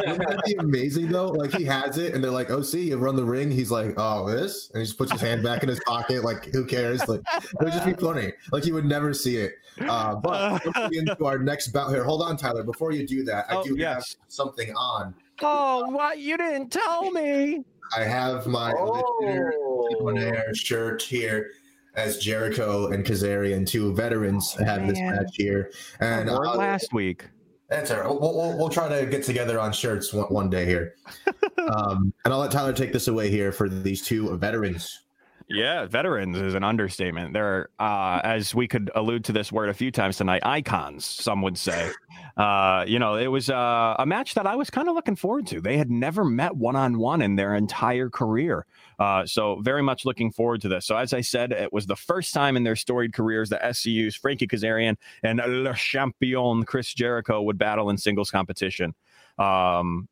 Wouldn't 0.06 0.18
that 0.28 0.42
be 0.44 0.54
amazing 0.54 1.08
though? 1.08 1.28
Like 1.28 1.52
he 1.52 1.64
has 1.64 1.98
it, 1.98 2.14
and 2.14 2.22
they're 2.22 2.30
like, 2.30 2.50
"Oh, 2.50 2.62
see, 2.62 2.88
you 2.88 2.96
run 2.96 3.16
the 3.16 3.24
ring." 3.24 3.50
He's 3.50 3.70
like, 3.70 3.94
"Oh, 3.96 4.28
this," 4.28 4.70
and 4.70 4.80
he 4.80 4.86
just 4.86 4.98
puts 4.98 5.12
his 5.12 5.20
hand 5.20 5.42
back 5.42 5.62
in 5.62 5.68
his 5.68 5.80
pocket. 5.86 6.22
Like, 6.24 6.46
who 6.46 6.64
cares? 6.64 7.06
Like, 7.08 7.20
it 7.36 7.44
would 7.60 7.72
just 7.72 7.84
be 7.86 7.94
funny. 7.94 8.32
Like 8.52 8.64
he 8.64 8.72
would 8.72 8.84
never 8.84 9.12
see 9.14 9.36
it. 9.36 9.54
Uh, 9.80 10.14
but 10.16 10.64
into 10.92 11.24
our 11.24 11.38
next 11.38 11.68
bout 11.68 11.90
here. 11.90 12.04
Hold 12.04 12.22
on, 12.22 12.36
Tyler. 12.36 12.62
Before 12.62 12.92
you 12.92 13.06
do 13.06 13.24
that, 13.24 13.46
I 13.50 13.56
Oh, 13.56 13.64
do 13.64 13.76
yes. 13.76 13.94
have 13.94 14.04
something 14.28 14.74
on. 14.74 15.14
oh, 15.42 15.88
what? 15.90 16.18
You 16.18 16.36
didn't 16.36 16.70
tell 16.70 17.10
me. 17.10 17.64
I 17.96 18.02
have 18.02 18.46
my 18.46 18.72
listener 18.72 19.52
on 20.00 20.18
air 20.18 20.52
shirt 20.54 21.02
here. 21.02 21.50
As 21.96 22.18
Jericho 22.18 22.88
and 22.88 23.04
Kazarian, 23.04 23.66
two 23.66 23.94
veterans, 23.94 24.52
have 24.54 24.86
this 24.86 24.98
Man. 24.98 25.16
match 25.16 25.34
here, 25.34 25.70
and 26.00 26.28
uh, 26.28 26.38
last 26.54 26.92
week. 26.92 27.24
That's 27.68 27.90
all 27.90 28.00
right. 28.00 28.08
We'll, 28.08 28.20
we'll, 28.20 28.58
we'll 28.58 28.68
try 28.68 28.88
to 28.88 29.06
get 29.06 29.24
together 29.24 29.58
on 29.58 29.72
shirts 29.72 30.12
one, 30.12 30.26
one 30.26 30.50
day 30.50 30.66
here. 30.66 30.94
um, 31.68 32.12
and 32.24 32.32
I'll 32.32 32.38
let 32.38 32.52
Tyler 32.52 32.72
take 32.72 32.92
this 32.92 33.08
away 33.08 33.28
here 33.28 33.50
for 33.50 33.68
these 33.68 34.02
two 34.02 34.36
veterans. 34.36 35.05
Yeah, 35.48 35.86
veterans 35.86 36.36
is 36.36 36.54
an 36.54 36.64
understatement. 36.64 37.32
They're, 37.32 37.68
uh, 37.78 38.20
as 38.24 38.52
we 38.52 38.66
could 38.66 38.90
allude 38.96 39.24
to 39.26 39.32
this 39.32 39.52
word 39.52 39.68
a 39.68 39.74
few 39.74 39.92
times 39.92 40.16
tonight, 40.16 40.42
icons. 40.44 41.04
Some 41.04 41.42
would 41.42 41.58
say. 41.58 41.90
Uh, 42.36 42.84
you 42.86 42.98
know, 42.98 43.14
it 43.14 43.28
was 43.28 43.48
uh, 43.48 43.94
a 43.98 44.04
match 44.04 44.34
that 44.34 44.46
I 44.46 44.56
was 44.56 44.68
kind 44.68 44.90
of 44.90 44.94
looking 44.94 45.16
forward 45.16 45.46
to. 45.46 45.60
They 45.60 45.78
had 45.78 45.90
never 45.90 46.22
met 46.22 46.54
one 46.54 46.76
on 46.76 46.98
one 46.98 47.22
in 47.22 47.36
their 47.36 47.54
entire 47.54 48.10
career, 48.10 48.66
uh, 48.98 49.24
so 49.24 49.60
very 49.62 49.82
much 49.82 50.04
looking 50.04 50.30
forward 50.30 50.60
to 50.60 50.68
this. 50.68 50.84
So, 50.84 50.98
as 50.98 51.14
I 51.14 51.22
said, 51.22 51.52
it 51.52 51.72
was 51.72 51.86
the 51.86 51.96
first 51.96 52.34
time 52.34 52.54
in 52.58 52.62
their 52.62 52.76
storied 52.76 53.14
careers 53.14 53.48
that 53.48 53.74
SCU's 53.74 54.16
Frankie 54.16 54.46
Kazarian 54.46 54.96
and 55.22 55.38
Le 55.38 55.72
Champion 55.72 56.64
Chris 56.64 56.92
Jericho 56.92 57.40
would 57.40 57.56
battle 57.56 57.88
in 57.88 57.96
singles 57.96 58.30
competition. 58.30 58.94
Um, 59.38 60.06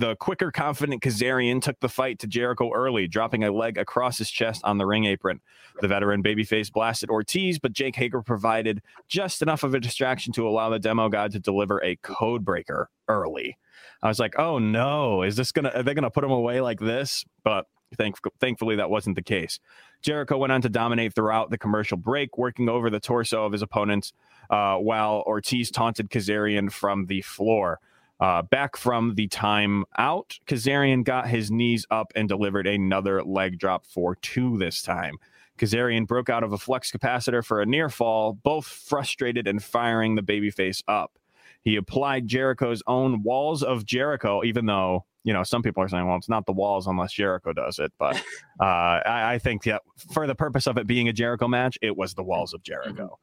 the 0.00 0.16
quicker, 0.16 0.50
confident 0.50 1.02
Kazarian 1.02 1.60
took 1.60 1.78
the 1.80 1.88
fight 1.88 2.18
to 2.20 2.26
Jericho 2.26 2.72
early, 2.74 3.06
dropping 3.06 3.44
a 3.44 3.52
leg 3.52 3.76
across 3.76 4.16
his 4.16 4.30
chest 4.30 4.62
on 4.64 4.78
the 4.78 4.86
ring 4.86 5.04
apron. 5.04 5.40
The 5.82 5.88
veteran 5.88 6.22
babyface 6.22 6.72
blasted 6.72 7.10
Ortiz, 7.10 7.58
but 7.58 7.74
Jake 7.74 7.96
Hager 7.96 8.22
provided 8.22 8.80
just 9.08 9.42
enough 9.42 9.62
of 9.62 9.74
a 9.74 9.80
distraction 9.80 10.32
to 10.32 10.48
allow 10.48 10.70
the 10.70 10.78
demo 10.78 11.10
god 11.10 11.32
to 11.32 11.38
deliver 11.38 11.84
a 11.84 11.96
code 11.96 12.46
breaker 12.46 12.88
early. 13.08 13.58
I 14.02 14.08
was 14.08 14.18
like, 14.18 14.38
"Oh 14.38 14.58
no, 14.58 15.22
is 15.22 15.36
this 15.36 15.52
gonna? 15.52 15.70
Are 15.74 15.82
they 15.82 15.92
gonna 15.92 16.10
put 16.10 16.24
him 16.24 16.30
away 16.30 16.62
like 16.62 16.80
this?" 16.80 17.26
But 17.44 17.66
thank, 17.98 18.16
thankfully, 18.40 18.76
that 18.76 18.88
wasn't 18.88 19.16
the 19.16 19.22
case. 19.22 19.60
Jericho 20.00 20.38
went 20.38 20.52
on 20.52 20.62
to 20.62 20.70
dominate 20.70 21.14
throughout 21.14 21.50
the 21.50 21.58
commercial 21.58 21.98
break, 21.98 22.38
working 22.38 22.70
over 22.70 22.88
the 22.88 23.00
torso 23.00 23.44
of 23.44 23.52
his 23.52 23.60
opponents, 23.60 24.14
uh, 24.48 24.76
while 24.76 25.22
Ortiz 25.26 25.70
taunted 25.70 26.08
Kazarian 26.08 26.72
from 26.72 27.04
the 27.06 27.20
floor. 27.20 27.80
Uh, 28.20 28.42
back 28.42 28.76
from 28.76 29.14
the 29.14 29.28
time 29.28 29.84
out, 29.96 30.38
Kazarian 30.46 31.04
got 31.04 31.28
his 31.28 31.50
knees 31.50 31.86
up 31.90 32.12
and 32.14 32.28
delivered 32.28 32.66
another 32.66 33.22
leg 33.24 33.58
drop 33.58 33.86
for 33.86 34.14
two 34.16 34.58
this 34.58 34.82
time. 34.82 35.16
Kazarian 35.58 36.06
broke 36.06 36.28
out 36.28 36.42
of 36.42 36.52
a 36.52 36.58
flux 36.58 36.90
capacitor 36.90 37.44
for 37.44 37.60
a 37.60 37.66
near 37.66 37.88
fall, 37.88 38.34
both 38.34 38.66
frustrated 38.66 39.46
and 39.46 39.62
firing 39.62 40.14
the 40.14 40.22
babyface 40.22 40.82
up. 40.86 41.18
He 41.62 41.76
applied 41.76 42.26
Jericho's 42.26 42.82
own 42.86 43.22
walls 43.22 43.62
of 43.62 43.84
Jericho, 43.84 44.42
even 44.44 44.66
though, 44.66 45.04
you 45.24 45.34
know, 45.34 45.42
some 45.42 45.62
people 45.62 45.82
are 45.82 45.88
saying, 45.88 46.06
well, 46.06 46.16
it's 46.16 46.28
not 46.28 46.46
the 46.46 46.52
walls 46.52 46.86
unless 46.86 47.12
Jericho 47.12 47.52
does 47.52 47.78
it. 47.78 47.92
But 47.98 48.16
uh, 48.60 48.64
I, 49.04 49.34
I 49.34 49.38
think 49.38 49.64
that 49.64 49.82
for 50.12 50.26
the 50.26 50.34
purpose 50.34 50.66
of 50.66 50.78
it 50.78 50.86
being 50.86 51.08
a 51.08 51.12
Jericho 51.12 51.48
match, 51.48 51.78
it 51.82 51.96
was 51.96 52.14
the 52.14 52.22
walls 52.22 52.54
of 52.54 52.62
Jericho. 52.62 53.18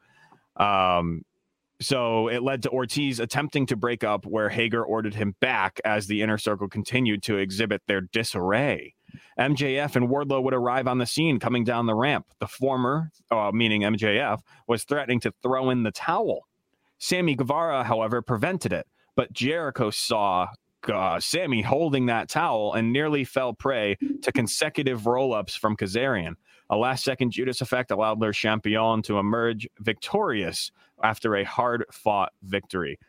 Um, 0.55 1.23
so 1.79 2.27
it 2.27 2.41
led 2.41 2.63
to 2.63 2.69
Ortiz 2.69 3.19
attempting 3.19 3.65
to 3.67 3.75
break 3.75 4.03
up, 4.03 4.25
where 4.25 4.49
Hager 4.49 4.83
ordered 4.83 5.15
him 5.15 5.35
back 5.39 5.79
as 5.85 6.07
the 6.07 6.21
inner 6.21 6.37
circle 6.37 6.67
continued 6.67 7.23
to 7.23 7.37
exhibit 7.37 7.81
their 7.87 8.01
disarray. 8.01 8.95
MJF 9.39 9.95
and 9.95 10.09
Wardlow 10.09 10.43
would 10.43 10.53
arrive 10.53 10.87
on 10.87 10.97
the 10.97 11.05
scene 11.05 11.39
coming 11.39 11.63
down 11.63 11.85
the 11.85 11.95
ramp. 11.95 12.25
The 12.39 12.47
former, 12.47 13.11
uh, 13.31 13.51
meaning 13.53 13.81
MJF, 13.81 14.39
was 14.67 14.83
threatening 14.83 15.19
to 15.21 15.33
throw 15.43 15.69
in 15.69 15.83
the 15.83 15.91
towel. 15.91 16.47
Sammy 16.97 17.35
Guevara, 17.35 17.83
however, 17.83 18.21
prevented 18.21 18.73
it, 18.73 18.87
but 19.15 19.31
Jericho 19.31 19.91
saw 19.91 20.47
uh, 20.91 21.19
Sammy 21.19 21.61
holding 21.61 22.07
that 22.07 22.29
towel 22.29 22.73
and 22.73 22.91
nearly 22.91 23.23
fell 23.23 23.53
prey 23.53 23.97
to 24.21 24.31
consecutive 24.31 25.05
roll 25.05 25.33
ups 25.33 25.55
from 25.55 25.77
Kazarian. 25.77 26.35
A 26.69 26.77
last 26.77 27.03
second 27.03 27.31
Judas 27.31 27.61
effect 27.61 27.91
allowed 27.91 28.19
their 28.19 28.33
champion 28.33 29.01
to 29.03 29.19
emerge 29.19 29.67
victorious 29.79 30.71
after 31.03 31.35
a 31.35 31.43
hard 31.43 31.85
fought 31.91 32.33
victory. 32.43 32.99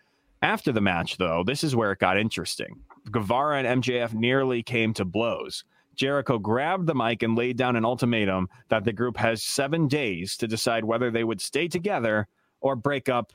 After 0.43 0.71
the 0.71 0.81
match, 0.81 1.17
though, 1.17 1.43
this 1.45 1.65
is 1.65 1.75
where 1.75 1.91
it 1.93 1.99
got 1.99 2.19
interesting. 2.19 2.81
Guevara 3.11 3.59
and 3.59 3.83
MJF 3.83 4.12
nearly 4.12 4.62
came 4.62 4.95
to 4.95 5.05
blows. 5.05 5.65
Jericho 5.97 6.38
grabbed 6.38 6.87
the 6.87 6.95
mic 6.95 7.25
and 7.25 7.37
laid 7.37 7.57
down 7.57 7.75
an 7.75 7.85
ultimatum 7.85 8.49
that 8.69 8.85
the 8.85 8.93
group 8.93 9.17
has 9.17 9.43
seven 9.43 9.88
days 9.88 10.37
to 10.37 10.47
decide 10.47 10.85
whether 10.85 11.11
they 11.11 11.25
would 11.25 11.41
stay 11.41 11.67
together 11.67 12.29
or 12.61 12.77
break 12.77 13.09
up 13.09 13.33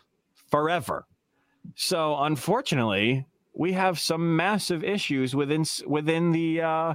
forever. 0.49 1.05
So, 1.75 2.17
unfortunately, 2.19 3.25
we 3.53 3.73
have 3.73 3.99
some 3.99 4.35
massive 4.35 4.83
issues 4.83 5.35
within 5.35 5.65
within 5.85 6.31
the 6.31 6.61
uh, 6.61 6.93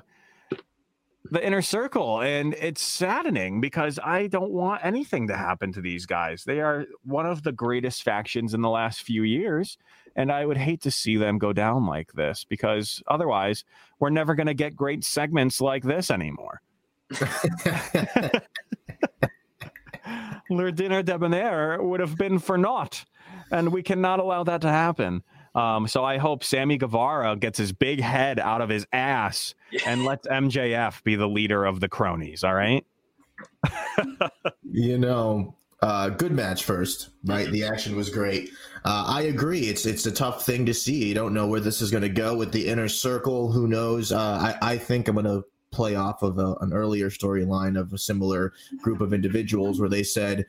the 1.30 1.44
inner 1.44 1.62
circle, 1.62 2.20
and 2.20 2.54
it's 2.54 2.82
saddening 2.82 3.60
because 3.60 3.98
I 4.02 4.26
don't 4.26 4.50
want 4.50 4.84
anything 4.84 5.28
to 5.28 5.36
happen 5.36 5.72
to 5.72 5.80
these 5.80 6.06
guys. 6.06 6.44
They 6.44 6.60
are 6.60 6.86
one 7.04 7.26
of 7.26 7.42
the 7.42 7.52
greatest 7.52 8.02
factions 8.02 8.54
in 8.54 8.62
the 8.62 8.70
last 8.70 9.02
few 9.02 9.22
years, 9.22 9.78
and 10.16 10.32
I 10.32 10.46
would 10.46 10.56
hate 10.56 10.80
to 10.82 10.90
see 10.90 11.16
them 11.16 11.38
go 11.38 11.52
down 11.52 11.86
like 11.86 12.12
this 12.12 12.44
because 12.44 13.02
otherwise, 13.06 13.64
we're 13.98 14.10
never 14.10 14.34
going 14.34 14.46
to 14.46 14.54
get 14.54 14.76
great 14.76 15.04
segments 15.04 15.60
like 15.60 15.84
this 15.84 16.10
anymore. 16.10 16.60
Le 20.50 20.72
Dinner 20.72 21.02
Debonair 21.02 21.82
would 21.82 22.00
have 22.00 22.16
been 22.16 22.38
for 22.38 22.56
naught, 22.56 23.04
and 23.50 23.72
we 23.72 23.82
cannot 23.82 24.20
allow 24.20 24.44
that 24.44 24.60
to 24.62 24.68
happen. 24.68 25.22
Um, 25.54 25.88
so 25.88 26.04
I 26.04 26.18
hope 26.18 26.44
Sammy 26.44 26.78
Guevara 26.78 27.36
gets 27.36 27.58
his 27.58 27.72
big 27.72 28.00
head 28.00 28.38
out 28.38 28.60
of 28.60 28.68
his 28.68 28.86
ass 28.92 29.54
and 29.86 30.04
lets 30.04 30.26
MJF 30.26 31.02
be 31.04 31.16
the 31.16 31.28
leader 31.28 31.64
of 31.64 31.80
the 31.80 31.88
cronies. 31.88 32.44
All 32.44 32.54
right. 32.54 32.84
you 34.70 34.98
know, 34.98 35.54
uh, 35.80 36.08
good 36.10 36.32
match 36.32 36.64
first, 36.64 37.10
right? 37.24 37.50
The 37.50 37.64
action 37.64 37.94
was 37.94 38.10
great. 38.10 38.50
Uh, 38.84 39.04
I 39.06 39.22
agree. 39.22 39.62
It's 39.62 39.86
it's 39.86 40.06
a 40.06 40.12
tough 40.12 40.44
thing 40.44 40.66
to 40.66 40.74
see. 40.74 41.06
You 41.06 41.14
don't 41.14 41.34
know 41.34 41.46
where 41.46 41.60
this 41.60 41.80
is 41.80 41.90
going 41.90 42.02
to 42.02 42.08
go 42.08 42.36
with 42.36 42.52
the 42.52 42.66
inner 42.66 42.88
circle. 42.88 43.52
Who 43.52 43.68
knows? 43.68 44.10
Uh, 44.10 44.54
I 44.60 44.72
I 44.72 44.78
think 44.78 45.08
I'm 45.08 45.14
going 45.14 45.26
to 45.26 45.44
play 45.70 45.94
off 45.94 46.22
of 46.22 46.38
a, 46.38 46.54
an 46.60 46.72
earlier 46.72 47.10
storyline 47.10 47.78
of 47.78 47.92
a 47.92 47.98
similar 47.98 48.52
group 48.82 49.00
of 49.00 49.12
individuals 49.12 49.78
where 49.78 49.88
they 49.88 50.02
said 50.02 50.46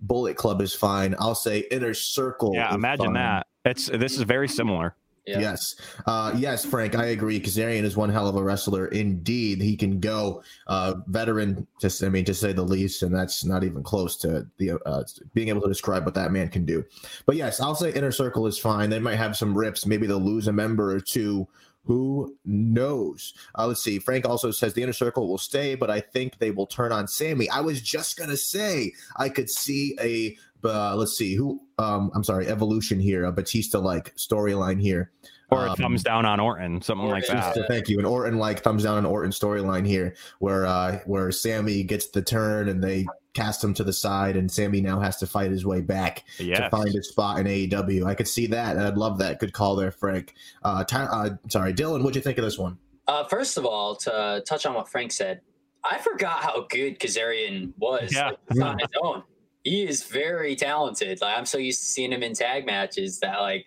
Bullet 0.00 0.36
Club 0.36 0.60
is 0.60 0.74
fine. 0.74 1.14
I'll 1.18 1.34
say 1.34 1.60
inner 1.70 1.94
circle. 1.94 2.52
Yeah, 2.54 2.74
imagine 2.74 3.06
fine. 3.06 3.14
that. 3.14 3.46
It's 3.66 3.86
this 3.86 4.16
is 4.16 4.22
very 4.22 4.48
similar. 4.48 4.94
Yeah. 5.26 5.40
Yes. 5.40 5.74
Uh, 6.06 6.32
yes, 6.36 6.64
Frank, 6.64 6.94
I 6.94 7.06
agree. 7.06 7.40
Kazarian 7.40 7.82
is 7.82 7.96
one 7.96 8.08
hell 8.08 8.28
of 8.28 8.36
a 8.36 8.42
wrestler. 8.42 8.86
Indeed, 8.86 9.60
he 9.60 9.76
can 9.76 9.98
go 9.98 10.44
uh, 10.68 10.94
veteran, 11.08 11.66
just 11.80 12.04
I 12.04 12.08
mean, 12.08 12.24
to 12.26 12.34
say 12.34 12.52
the 12.52 12.62
least, 12.62 13.02
and 13.02 13.12
that's 13.12 13.44
not 13.44 13.64
even 13.64 13.82
close 13.82 14.16
to 14.18 14.46
the 14.58 14.78
uh, 14.86 15.02
being 15.34 15.48
able 15.48 15.62
to 15.62 15.68
describe 15.68 16.04
what 16.04 16.14
that 16.14 16.30
man 16.30 16.48
can 16.48 16.64
do. 16.64 16.84
But 17.26 17.34
yes, 17.34 17.60
I'll 17.60 17.74
say 17.74 17.92
inner 17.92 18.12
circle 18.12 18.46
is 18.46 18.56
fine. 18.56 18.88
They 18.88 19.00
might 19.00 19.16
have 19.16 19.36
some 19.36 19.58
rips. 19.58 19.84
Maybe 19.84 20.06
they'll 20.06 20.20
lose 20.20 20.46
a 20.46 20.52
member 20.52 20.92
or 20.92 21.00
two. 21.00 21.48
Who 21.86 22.36
knows? 22.44 23.34
Uh, 23.56 23.68
let's 23.68 23.82
see. 23.82 24.00
Frank 24.00 24.28
also 24.28 24.50
says 24.50 24.74
the 24.74 24.82
inner 24.82 24.92
circle 24.92 25.28
will 25.28 25.38
stay, 25.38 25.76
but 25.76 25.88
I 25.88 26.00
think 26.00 26.38
they 26.38 26.50
will 26.50 26.66
turn 26.66 26.90
on 26.90 27.06
Sammy. 27.06 27.48
I 27.48 27.60
was 27.60 27.80
just 27.80 28.16
gonna 28.16 28.36
say 28.36 28.92
I 29.16 29.28
could 29.28 29.50
see 29.50 29.96
a 30.00 30.36
uh, 30.64 30.94
let's 30.96 31.16
see 31.16 31.34
who 31.34 31.60
um 31.78 32.10
I'm 32.14 32.24
sorry, 32.24 32.46
evolution 32.46 33.00
here, 33.00 33.24
a 33.24 33.32
Batista 33.32 33.78
like 33.78 34.14
storyline 34.16 34.80
here. 34.80 35.10
Or 35.48 35.66
a 35.66 35.70
Um, 35.70 35.76
thumbs 35.76 36.02
down 36.02 36.26
on 36.26 36.40
Orton, 36.40 36.82
something 36.82 37.06
like 37.08 37.24
that. 37.28 37.54
so 37.54 37.62
thank 37.68 37.88
you. 37.88 37.98
And 37.98 38.06
Orton 38.06 38.36
like 38.38 38.64
thumbs 38.64 38.82
down 38.82 38.96
on 38.98 39.06
Orton 39.06 39.30
storyline 39.30 39.86
here, 39.86 40.16
where 40.40 40.66
uh 40.66 40.98
where 41.06 41.30
Sammy 41.30 41.82
gets 41.84 42.08
the 42.08 42.22
turn 42.22 42.68
and 42.68 42.82
they 42.82 43.06
cast 43.34 43.62
him 43.62 43.72
to 43.74 43.84
the 43.84 43.92
side, 43.92 44.34
and 44.36 44.50
Sammy 44.50 44.80
now 44.80 44.98
has 44.98 45.18
to 45.18 45.26
fight 45.26 45.50
his 45.50 45.64
way 45.64 45.82
back 45.82 46.24
to 46.38 46.68
find 46.70 46.88
his 46.88 47.08
spot 47.10 47.38
in 47.38 47.46
AEW. 47.46 48.06
I 48.06 48.14
could 48.14 48.26
see 48.26 48.46
that, 48.48 48.76
and 48.76 48.84
I'd 48.86 48.96
love 48.96 49.18
that. 49.18 49.38
Good 49.38 49.52
call 49.52 49.76
there, 49.76 49.90
Frank. 49.92 50.34
Uh, 50.64 50.82
Ty- 50.84 51.04
uh 51.04 51.30
sorry, 51.48 51.72
Dylan. 51.74 52.00
What'd 52.00 52.16
you 52.16 52.22
think 52.22 52.38
of 52.38 52.44
this 52.44 52.58
one? 52.58 52.78
Uh, 53.06 53.22
first 53.24 53.56
of 53.56 53.64
all, 53.64 53.94
to 53.94 54.42
touch 54.46 54.66
on 54.66 54.74
what 54.74 54.88
Frank 54.88 55.12
said, 55.12 55.42
I 55.88 55.98
forgot 55.98 56.42
how 56.42 56.66
good 56.68 56.98
Kazarian 56.98 57.72
was 57.78 58.12
Yeah. 58.12 58.30
like, 58.50 58.60
on 58.64 58.78
his 58.80 58.88
own. 59.00 59.22
He 59.66 59.82
is 59.82 60.04
very 60.04 60.54
talented. 60.54 61.20
Like 61.20 61.36
I'm 61.36 61.44
so 61.44 61.58
used 61.58 61.80
to 61.80 61.86
seeing 61.86 62.12
him 62.12 62.22
in 62.22 62.34
tag 62.34 62.66
matches 62.66 63.18
that 63.18 63.40
like 63.40 63.66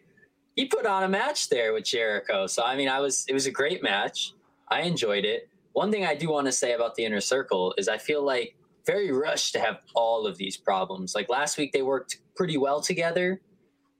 he 0.55 0.63
put 0.63 0.85
on 0.85 1.03
a 1.03 1.09
match 1.09 1.49
there 1.49 1.73
with 1.73 1.83
Jericho. 1.83 2.47
So 2.47 2.63
I 2.63 2.77
mean, 2.77 2.87
I 2.87 3.01
was 3.01 3.25
it 3.27 3.33
was 3.33 3.47
a 3.47 3.51
great 3.51 3.83
match. 3.83 4.31
I 4.69 4.83
enjoyed 4.83 5.25
it. 5.25 5.49
One 5.73 5.91
thing 5.91 6.05
I 6.05 6.15
do 6.15 6.29
want 6.29 6.47
to 6.47 6.53
say 6.53 6.71
about 6.71 6.95
the 6.95 7.03
inner 7.03 7.19
circle 7.19 7.73
is 7.77 7.89
I 7.89 7.97
feel 7.97 8.23
like 8.23 8.55
very 8.85 9.11
rushed 9.11 9.51
to 9.55 9.59
have 9.59 9.79
all 9.93 10.25
of 10.25 10.37
these 10.37 10.55
problems. 10.55 11.15
Like 11.15 11.27
last 11.27 11.57
week 11.57 11.73
they 11.73 11.81
worked 11.81 12.19
pretty 12.33 12.55
well 12.55 12.79
together. 12.79 13.41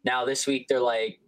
Now 0.05 0.23
this 0.23 0.47
week 0.47 0.67
they're 0.69 0.79
like 0.79 1.19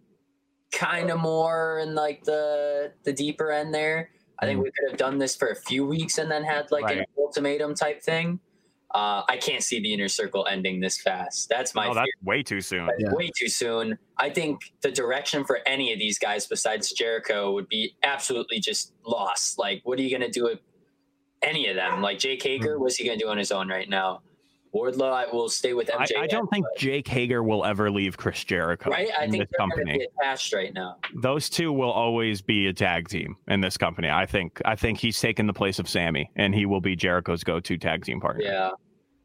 kind 0.72 1.10
of 1.10 1.20
more 1.20 1.80
in 1.80 1.94
like 1.94 2.24
the 2.24 2.94
the 3.04 3.12
deeper 3.12 3.52
end 3.52 3.74
there. 3.74 4.08
I 4.38 4.46
think 4.46 4.58
mm. 4.58 4.62
we 4.62 4.70
could 4.70 4.88
have 4.88 4.98
done 4.98 5.18
this 5.18 5.36
for 5.36 5.48
a 5.48 5.56
few 5.56 5.84
weeks 5.84 6.16
and 6.16 6.30
then 6.30 6.44
had 6.44 6.70
like 6.70 6.84
right. 6.84 6.98
an 7.00 7.04
ultimatum 7.18 7.74
type 7.74 8.02
thing. 8.02 8.40
Uh, 8.94 9.22
I 9.26 9.38
can't 9.38 9.62
see 9.62 9.80
the 9.80 9.92
inner 9.94 10.08
circle 10.08 10.46
ending 10.50 10.80
this 10.80 11.00
fast. 11.00 11.48
That's 11.48 11.74
my. 11.74 11.88
Oh, 11.88 11.94
that's 11.94 12.10
way 12.22 12.42
too 12.42 12.60
soon. 12.60 12.90
Yeah. 12.98 13.12
Way 13.12 13.30
too 13.38 13.48
soon. 13.48 13.98
I 14.18 14.28
think 14.28 14.60
the 14.82 14.92
direction 14.92 15.44
for 15.44 15.60
any 15.66 15.92
of 15.92 15.98
these 15.98 16.18
guys 16.18 16.46
besides 16.46 16.92
Jericho 16.92 17.52
would 17.52 17.68
be 17.68 17.96
absolutely 18.02 18.60
just 18.60 18.92
lost. 19.06 19.58
Like, 19.58 19.80
what 19.84 19.98
are 19.98 20.02
you 20.02 20.10
going 20.10 20.30
to 20.30 20.30
do 20.30 20.44
with 20.44 20.60
any 21.42 21.68
of 21.68 21.76
them? 21.76 22.02
Like 22.02 22.18
Jake 22.18 22.42
Hager, 22.42 22.76
hmm. 22.76 22.82
what's 22.82 22.96
he 22.96 23.06
going 23.06 23.18
to 23.18 23.24
do 23.24 23.30
on 23.30 23.38
his 23.38 23.50
own 23.50 23.68
right 23.68 23.88
now? 23.88 24.20
Wardlow 24.74 25.12
I 25.12 25.26
will 25.30 25.50
stay 25.50 25.74
with 25.74 25.88
MJF. 25.88 26.16
I, 26.16 26.22
I 26.22 26.26
don't 26.26 26.48
think 26.48 26.64
Jake 26.78 27.06
Hager 27.06 27.42
will 27.42 27.64
ever 27.64 27.90
leave 27.90 28.16
Chris 28.16 28.42
Jericho. 28.42 28.90
Right? 28.90 29.10
I 29.18 29.28
think 29.28 29.48
they're 29.50 29.58
company. 29.58 29.98
Be 29.98 30.06
attached 30.18 30.52
right 30.54 30.72
now. 30.72 30.96
Those 31.14 31.50
two 31.50 31.72
will 31.72 31.90
always 31.90 32.40
be 32.40 32.66
a 32.68 32.72
tag 32.72 33.08
team 33.08 33.36
in 33.48 33.60
this 33.60 33.76
company. 33.76 34.08
I 34.08 34.24
think. 34.24 34.62
I 34.64 34.74
think 34.76 34.98
he's 34.98 35.20
taken 35.20 35.46
the 35.46 35.52
place 35.52 35.78
of 35.78 35.88
Sammy, 35.88 36.30
and 36.36 36.54
he 36.54 36.64
will 36.64 36.80
be 36.80 36.96
Jericho's 36.96 37.44
go-to 37.44 37.76
tag 37.76 38.04
team 38.04 38.20
partner. 38.20 38.44
Yeah. 38.44 38.70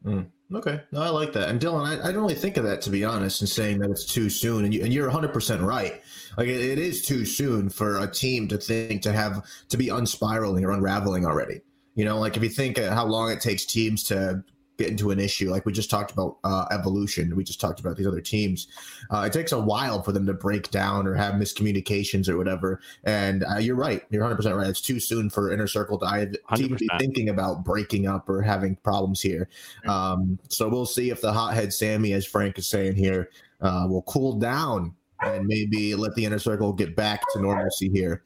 Mm, 0.05 0.27
okay, 0.53 0.81
no, 0.91 1.01
I 1.01 1.09
like 1.09 1.33
that. 1.33 1.49
And 1.49 1.59
Dylan, 1.59 1.85
I, 1.85 2.07
I, 2.07 2.11
don't 2.11 2.21
really 2.21 2.35
think 2.35 2.57
of 2.57 2.63
that 2.65 2.81
to 2.81 2.89
be 2.89 3.03
honest, 3.03 3.41
and 3.41 3.49
saying 3.49 3.79
that 3.79 3.89
it's 3.89 4.05
too 4.05 4.29
soon. 4.29 4.65
And, 4.65 4.73
you, 4.73 4.83
and 4.83 4.93
you're 4.93 5.07
100 5.07 5.33
percent 5.33 5.61
right. 5.61 6.01
Like 6.37 6.47
it, 6.47 6.59
it 6.61 6.77
is 6.77 7.05
too 7.05 7.25
soon 7.25 7.69
for 7.69 7.99
a 7.99 8.07
team 8.07 8.47
to 8.49 8.57
think 8.57 9.01
to 9.03 9.13
have 9.13 9.43
to 9.69 9.77
be 9.77 9.87
unspiraling 9.87 10.63
or 10.63 10.71
unraveling 10.71 11.25
already. 11.25 11.61
You 11.95 12.05
know, 12.05 12.19
like 12.19 12.37
if 12.37 12.43
you 12.43 12.49
think 12.49 12.77
how 12.77 13.05
long 13.05 13.31
it 13.31 13.41
takes 13.41 13.65
teams 13.65 14.03
to 14.05 14.43
get 14.77 14.89
into 14.89 15.11
an 15.11 15.19
issue. 15.19 15.49
Like 15.49 15.65
we 15.65 15.71
just 15.71 15.89
talked 15.89 16.11
about 16.11 16.37
uh, 16.43 16.65
evolution. 16.71 17.35
We 17.35 17.43
just 17.43 17.59
talked 17.59 17.79
about 17.79 17.97
these 17.97 18.07
other 18.07 18.21
teams. 18.21 18.67
Uh, 19.09 19.21
it 19.21 19.33
takes 19.33 19.51
a 19.51 19.59
while 19.59 20.01
for 20.03 20.11
them 20.11 20.25
to 20.27 20.33
break 20.33 20.69
down 20.71 21.07
or 21.07 21.13
have 21.15 21.33
miscommunications 21.33 22.29
or 22.29 22.37
whatever. 22.37 22.79
And 23.03 23.43
uh, 23.43 23.57
you're 23.57 23.75
right. 23.75 24.03
You're 24.09 24.21
100 24.21 24.35
percent 24.35 24.55
right. 24.55 24.67
It's 24.67 24.81
too 24.81 24.99
soon 24.99 25.29
for 25.29 25.51
inner 25.51 25.67
circle 25.67 25.97
to 25.99 26.37
even 26.57 26.77
be 26.77 26.89
thinking 26.99 27.29
about 27.29 27.63
breaking 27.63 28.07
up 28.07 28.29
or 28.29 28.41
having 28.41 28.75
problems 28.77 29.21
here. 29.21 29.49
Um, 29.87 30.39
so 30.49 30.69
we'll 30.69 30.85
see 30.85 31.09
if 31.09 31.21
the 31.21 31.33
hothead 31.33 31.73
Sammy, 31.73 32.13
as 32.13 32.25
Frank 32.25 32.57
is 32.57 32.67
saying 32.67 32.95
here, 32.95 33.29
uh, 33.61 33.85
will 33.89 34.03
cool 34.03 34.33
down 34.33 34.93
and 35.23 35.47
maybe 35.47 35.95
let 35.95 36.13
the 36.15 36.25
inner 36.25 36.39
circle 36.39 36.71
get 36.73 36.95
back 36.95 37.21
to 37.33 37.41
normalcy 37.41 37.89
here. 37.89 38.23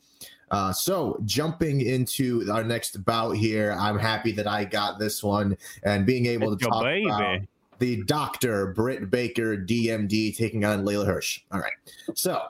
Uh, 0.51 0.71
so 0.73 1.17
jumping 1.25 1.81
into 1.81 2.45
our 2.51 2.63
next 2.63 3.03
bout 3.05 3.31
here, 3.31 3.75
I'm 3.79 3.97
happy 3.97 4.31
that 4.33 4.47
I 4.47 4.65
got 4.65 4.99
this 4.99 5.23
one 5.23 5.57
and 5.83 6.05
being 6.05 6.25
able 6.25 6.53
it's 6.53 6.63
to 6.63 6.69
talk 6.69 6.83
baby. 6.83 7.05
about 7.07 7.39
the 7.79 8.03
Doctor 8.03 8.73
Britt 8.73 9.09
Baker 9.09 9.57
DMD 9.57 10.35
taking 10.37 10.65
on 10.65 10.83
Leyla 10.85 11.05
Hirsch. 11.05 11.41
All 11.51 11.59
right, 11.59 11.73
so. 12.15 12.41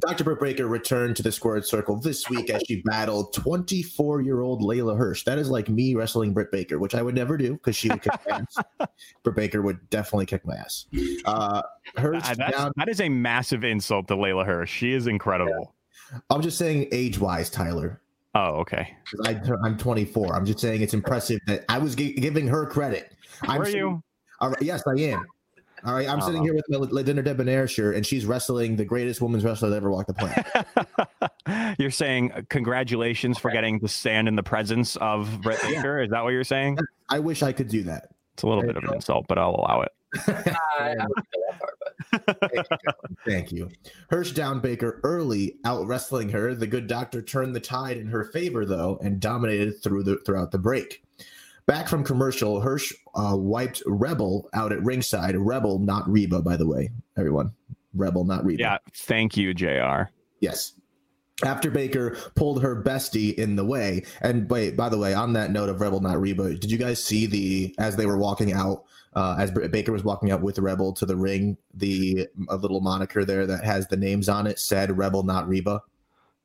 Dr. 0.00 0.24
Britt 0.24 0.40
Baker 0.40 0.66
returned 0.66 1.14
to 1.14 1.22
the 1.22 1.30
squared 1.30 1.64
circle 1.64 1.94
this 1.94 2.28
week 2.28 2.50
as 2.50 2.60
she 2.66 2.82
battled 2.82 3.32
24 3.34 4.20
year 4.20 4.40
old 4.40 4.62
Leyla 4.62 4.98
Hirsch. 4.98 5.22
That 5.22 5.38
is 5.38 5.48
like 5.48 5.68
me 5.68 5.94
wrestling 5.94 6.32
Britt 6.32 6.50
Baker, 6.50 6.80
which 6.80 6.96
I 6.96 7.02
would 7.02 7.14
never 7.14 7.36
do 7.36 7.52
because 7.52 7.76
she 7.76 7.88
would 7.88 8.02
kick 8.02 8.12
my 8.28 8.38
ass. 8.40 8.88
Britt 9.22 9.36
Baker 9.36 9.62
would 9.62 9.88
definitely 9.90 10.26
kick 10.26 10.44
my 10.44 10.56
ass. 10.56 10.86
Uh, 11.24 11.62
Hirsch 11.96 12.36
down- 12.36 12.72
that 12.74 12.88
is 12.88 13.00
a 13.00 13.08
massive 13.08 13.62
insult 13.62 14.08
to 14.08 14.16
Leyla 14.16 14.44
Hirsch. 14.44 14.72
She 14.72 14.92
is 14.92 15.06
incredible. 15.06 15.72
I'm 16.28 16.42
just 16.42 16.58
saying 16.58 16.88
age 16.92 17.18
wise, 17.18 17.50
Tyler. 17.50 18.00
Oh, 18.34 18.60
okay. 18.60 18.96
I, 19.24 19.40
am 19.64 19.76
24. 19.76 20.34
I'm 20.34 20.46
just 20.46 20.60
saying 20.60 20.82
it's 20.82 20.94
impressive 20.94 21.40
that 21.46 21.64
I 21.68 21.78
was 21.78 21.94
g- 21.94 22.12
giving 22.12 22.46
her 22.46 22.66
credit. 22.66 23.12
I'm 23.42 23.60
Are 23.60 23.68
you? 23.68 24.02
All 24.40 24.50
right, 24.50 24.62
yes, 24.62 24.82
I 24.86 25.00
am. 25.00 25.26
All 25.84 25.94
right, 25.94 26.08
I'm 26.08 26.20
sitting 26.20 26.42
oh. 26.42 26.44
here 26.44 26.54
with 26.54 26.66
my 26.68 26.76
Le 26.76 27.02
Dinner 27.02 27.22
Debonair 27.22 27.66
shirt, 27.66 27.96
and 27.96 28.04
she's 28.04 28.26
wrestling 28.26 28.76
the 28.76 28.84
greatest 28.84 29.20
women's 29.20 29.44
wrestler 29.44 29.70
that 29.70 29.76
ever 29.76 29.90
walked 29.90 30.08
the 30.08 30.14
planet. 30.14 31.76
you're 31.78 31.90
saying 31.90 32.32
uh, 32.32 32.42
congratulations 32.50 33.38
for 33.38 33.50
getting 33.50 33.80
to 33.80 33.88
stand 33.88 34.28
in 34.28 34.36
the 34.36 34.42
presence 34.42 34.96
of 34.96 35.40
Britt 35.40 35.60
Baker. 35.62 35.98
Yeah. 35.98 36.04
Is 36.04 36.10
that 36.10 36.22
what 36.22 36.30
you're 36.30 36.44
saying? 36.44 36.78
I 37.08 37.18
wish 37.18 37.42
I 37.42 37.52
could 37.52 37.68
do 37.68 37.82
that. 37.84 38.10
It's 38.34 38.42
a 38.42 38.46
little 38.46 38.62
bit 38.62 38.76
of 38.76 38.84
an 38.84 38.94
insult, 38.94 39.26
but 39.26 39.38
I'll 39.38 39.54
allow 39.54 39.82
it. 39.82 39.92
Thank 43.26 43.52
you. 43.52 43.70
Hirsch 44.10 44.32
down 44.32 44.60
Baker 44.60 45.00
early, 45.04 45.56
out 45.64 45.86
wrestling 45.86 46.30
her. 46.30 46.54
The 46.54 46.66
good 46.66 46.86
doctor 46.86 47.22
turned 47.22 47.54
the 47.54 47.60
tide 47.60 47.96
in 47.96 48.08
her 48.08 48.24
favor, 48.24 48.64
though, 48.64 48.98
and 49.02 49.20
dominated 49.20 49.82
through 49.82 50.04
the 50.04 50.16
throughout 50.26 50.50
the 50.50 50.58
break. 50.58 51.02
Back 51.66 51.88
from 51.88 52.02
commercial, 52.02 52.60
Hirsch 52.60 52.92
uh, 53.14 53.36
wiped 53.36 53.82
Rebel 53.86 54.48
out 54.54 54.72
at 54.72 54.82
ringside. 54.82 55.36
Rebel, 55.36 55.78
not 55.78 56.10
Reba, 56.10 56.42
by 56.42 56.56
the 56.56 56.66
way, 56.66 56.90
everyone. 57.16 57.52
Rebel, 57.94 58.24
not 58.24 58.44
Reba. 58.44 58.60
Yeah, 58.60 58.78
thank 58.94 59.36
you, 59.36 59.54
Jr. 59.54 60.10
Yes. 60.40 60.72
After 61.42 61.70
Baker 61.70 62.16
pulled 62.34 62.62
her 62.62 62.82
bestie 62.82 63.34
in 63.34 63.56
the 63.56 63.64
way, 63.64 64.04
and 64.20 64.48
wait, 64.50 64.76
by 64.76 64.88
the 64.88 64.98
way, 64.98 65.14
on 65.14 65.32
that 65.34 65.50
note 65.50 65.68
of 65.68 65.80
Rebel, 65.80 66.00
not 66.00 66.20
Reba, 66.20 66.54
did 66.54 66.70
you 66.70 66.78
guys 66.78 67.02
see 67.02 67.26
the 67.26 67.74
as 67.78 67.96
they 67.96 68.06
were 68.06 68.18
walking 68.18 68.52
out? 68.52 68.84
uh, 69.14 69.36
as 69.38 69.50
Baker 69.50 69.92
was 69.92 70.04
walking 70.04 70.30
out 70.30 70.40
with 70.40 70.58
Rebel 70.58 70.92
to 70.94 71.06
the 71.06 71.16
ring, 71.16 71.56
the 71.74 72.28
a 72.48 72.56
little 72.56 72.80
moniker 72.80 73.24
there 73.24 73.46
that 73.46 73.64
has 73.64 73.88
the 73.88 73.96
names 73.96 74.28
on 74.28 74.46
it 74.46 74.58
said 74.58 74.96
"Rebel, 74.96 75.22
not 75.22 75.48
Reba." 75.48 75.82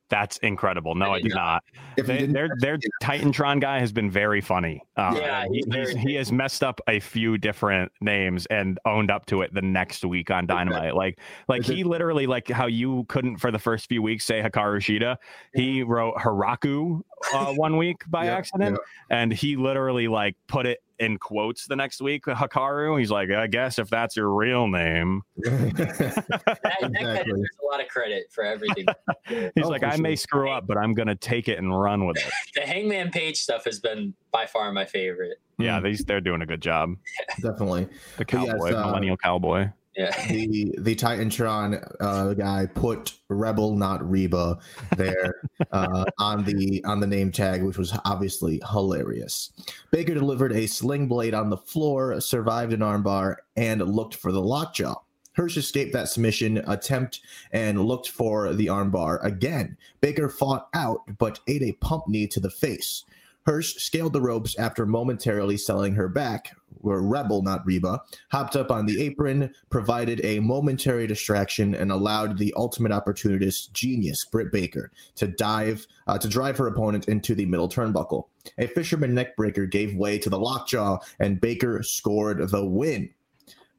That's 0.09 0.37
incredible. 0.37 0.93
No, 0.93 1.07
I, 1.07 1.15
I 1.15 1.21
did 1.21 1.33
not. 1.33 1.63
If 1.97 2.05
they, 2.05 2.25
their 2.27 2.49
their 2.59 2.77
Titantron 3.01 3.59
guy 3.59 3.79
has 3.79 3.91
been 3.91 4.11
very 4.11 4.39
funny. 4.39 4.81
Uh, 4.95 5.13
yeah, 5.17 5.45
he, 5.51 5.63
he 5.97 6.15
has 6.15 6.31
messed 6.31 6.63
up 6.63 6.79
a 6.87 6.99
few 6.99 7.37
different 7.37 7.91
names 8.01 8.45
and 8.47 8.79
owned 8.85 9.09
up 9.09 9.25
to 9.27 9.41
it 9.41 9.53
the 9.53 9.61
next 9.63 10.05
week 10.05 10.29
on 10.29 10.45
Dynamite. 10.45 10.95
Like 10.95 11.19
like 11.47 11.63
he 11.63 11.83
literally 11.83 12.27
like 12.27 12.47
how 12.49 12.67
you 12.67 13.05
couldn't 13.09 13.37
for 13.37 13.49
the 13.49 13.59
first 13.59 13.87
few 13.87 14.01
weeks 14.01 14.25
say 14.25 14.41
Hikaru 14.41 14.77
Shida. 14.77 15.17
He 15.55 15.81
wrote 15.81 16.15
Haraku 16.15 17.01
uh, 17.33 17.53
one 17.53 17.77
week 17.77 17.97
by 18.07 18.27
accident, 18.27 18.77
and 19.09 19.33
he 19.33 19.55
literally 19.55 20.07
like 20.07 20.35
put 20.47 20.67
it 20.67 20.79
in 20.99 21.17
quotes 21.17 21.67
the 21.67 21.75
next 21.75 22.01
week. 22.01 22.25
Hikaru, 22.25 22.99
he's 22.99 23.11
like, 23.11 23.31
I 23.31 23.47
guess 23.47 23.79
if 23.79 23.89
that's 23.89 24.15
your 24.15 24.33
real 24.33 24.67
name. 24.67 25.21
that, 25.37 26.25
that 26.27 26.77
exactly. 26.81 27.41
a 27.41 27.65
lot 27.65 27.81
of 27.81 27.87
credit 27.87 28.25
for 28.31 28.43
everything. 28.43 28.85
he's 29.27 29.51
oh, 29.63 29.69
like, 29.69 29.83
I 29.83 29.95
sure. 29.95 30.01
may 30.01 30.15
screw 30.15 30.49
up, 30.49 30.67
but 30.67 30.77
I'm 30.77 30.93
gonna 30.93 31.15
take 31.15 31.47
it 31.47 31.57
and 31.57 31.77
run 31.77 32.05
with 32.05 32.17
it. 32.17 32.31
the 32.55 32.61
Hangman 32.61 33.11
Page 33.11 33.37
stuff 33.37 33.65
has 33.65 33.79
been 33.79 34.13
by 34.31 34.45
far 34.45 34.71
my 34.71 34.85
favorite. 34.85 35.37
Yeah, 35.57 35.79
these 35.79 36.03
they're 36.03 36.21
doing 36.21 36.41
a 36.41 36.45
good 36.45 36.61
job. 36.61 36.95
Definitely. 37.41 37.87
The 38.17 38.25
cowboy, 38.25 38.69
yes, 38.69 38.75
uh, 38.75 38.85
millennial 38.87 39.17
cowboy. 39.17 39.69
Yeah. 39.95 40.27
the 40.27 40.75
the 40.77 40.95
Titantron 40.95 41.95
uh, 41.99 42.33
guy 42.33 42.65
put 42.65 43.13
Rebel, 43.29 43.75
not 43.75 44.07
Reba, 44.09 44.59
there 44.97 45.35
uh, 45.71 46.05
on 46.19 46.43
the 46.43 46.83
on 46.85 46.99
the 46.99 47.07
name 47.07 47.31
tag, 47.31 47.63
which 47.63 47.77
was 47.77 47.97
obviously 48.05 48.61
hilarious. 48.71 49.51
Baker 49.91 50.13
delivered 50.13 50.51
a 50.51 50.67
sling 50.67 51.07
blade 51.07 51.33
on 51.33 51.49
the 51.49 51.57
floor, 51.57 52.19
survived 52.19 52.73
an 52.73 52.81
armbar, 52.81 53.37
and 53.55 53.81
looked 53.81 54.15
for 54.15 54.31
the 54.31 54.41
lockjaw. 54.41 54.95
Hirsch 55.33 55.57
escaped 55.57 55.91
that 55.93 56.07
submission 56.07 56.63
attempt 56.65 57.19
and 57.51 57.85
looked 57.85 58.09
for 58.09 58.53
the 58.53 58.67
armbar 58.67 59.23
again. 59.23 59.77
Baker 59.99 60.29
fought 60.29 60.69
out, 60.73 61.01
but 61.17 61.39
ate 61.47 61.61
a 61.61 61.73
pump 61.73 62.07
knee 62.07 62.27
to 62.27 62.39
the 62.39 62.49
face. 62.49 63.03
Hirsch 63.45 63.75
scaled 63.75 64.13
the 64.13 64.21
ropes 64.21 64.57
after 64.57 64.87
momentarily 64.87 65.57
selling 65.57 65.93
her 65.93 66.09
back, 66.09 66.55
where 66.79 67.01
Rebel, 67.01 67.43
not 67.43 67.65
Reba, 67.65 68.01
hopped 68.31 68.55
up 68.55 68.71
on 68.71 68.87
the 68.87 69.01
apron, 69.03 69.53
provided 69.69 70.19
a 70.23 70.39
momentary 70.39 71.05
distraction, 71.05 71.75
and 71.75 71.91
allowed 71.91 72.39
the 72.39 72.53
ultimate 72.57 72.91
opportunist 72.91 73.71
genius, 73.73 74.25
Britt 74.25 74.51
Baker, 74.51 74.91
to 75.15 75.27
dive 75.27 75.85
uh, 76.07 76.17
to 76.17 76.27
drive 76.27 76.57
her 76.57 76.67
opponent 76.67 77.07
into 77.07 77.35
the 77.35 77.45
middle 77.45 77.69
turnbuckle. 77.69 78.25
A 78.57 78.67
fisherman 78.67 79.13
neckbreaker 79.13 79.69
gave 79.69 79.95
way 79.95 80.17
to 80.17 80.29
the 80.29 80.39
lockjaw, 80.39 80.97
and 81.19 81.39
Baker 81.39 81.83
scored 81.83 82.49
the 82.49 82.65
win. 82.65 83.09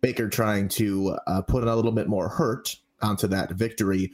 Baker 0.01 0.29
trying 0.29 0.69
to 0.69 1.19
uh, 1.27 1.43
put 1.43 1.65
a 1.65 1.75
little 1.75 1.93
bit 1.93 2.09
more 2.09 2.29
hurt 2.29 2.77
onto 3.03 3.27
that 3.27 3.51
victory 3.53 4.13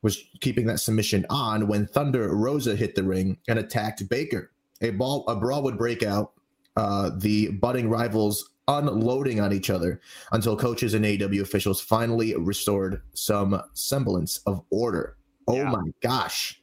was 0.00 0.22
keeping 0.40 0.66
that 0.66 0.80
submission 0.80 1.24
on 1.30 1.66
when 1.66 1.86
Thunder 1.86 2.34
Rosa 2.34 2.76
hit 2.76 2.94
the 2.94 3.02
ring 3.02 3.38
and 3.48 3.58
attacked 3.58 4.06
Baker 4.08 4.50
a 4.80 4.90
ball 4.90 5.24
a 5.28 5.36
brawl 5.36 5.62
would 5.62 5.78
break 5.78 6.02
out. 6.02 6.32
Uh, 6.76 7.10
the 7.18 7.50
budding 7.50 7.88
rivals 7.88 8.50
unloading 8.66 9.40
on 9.40 9.52
each 9.52 9.70
other 9.70 10.00
until 10.32 10.56
coaches 10.56 10.94
and 10.94 11.04
AEW 11.04 11.40
officials 11.40 11.80
finally 11.80 12.34
restored 12.36 13.02
some 13.12 13.60
semblance 13.74 14.38
of 14.46 14.62
order. 14.70 15.16
Oh 15.46 15.56
yeah. 15.56 15.70
my 15.70 15.84
gosh! 16.02 16.60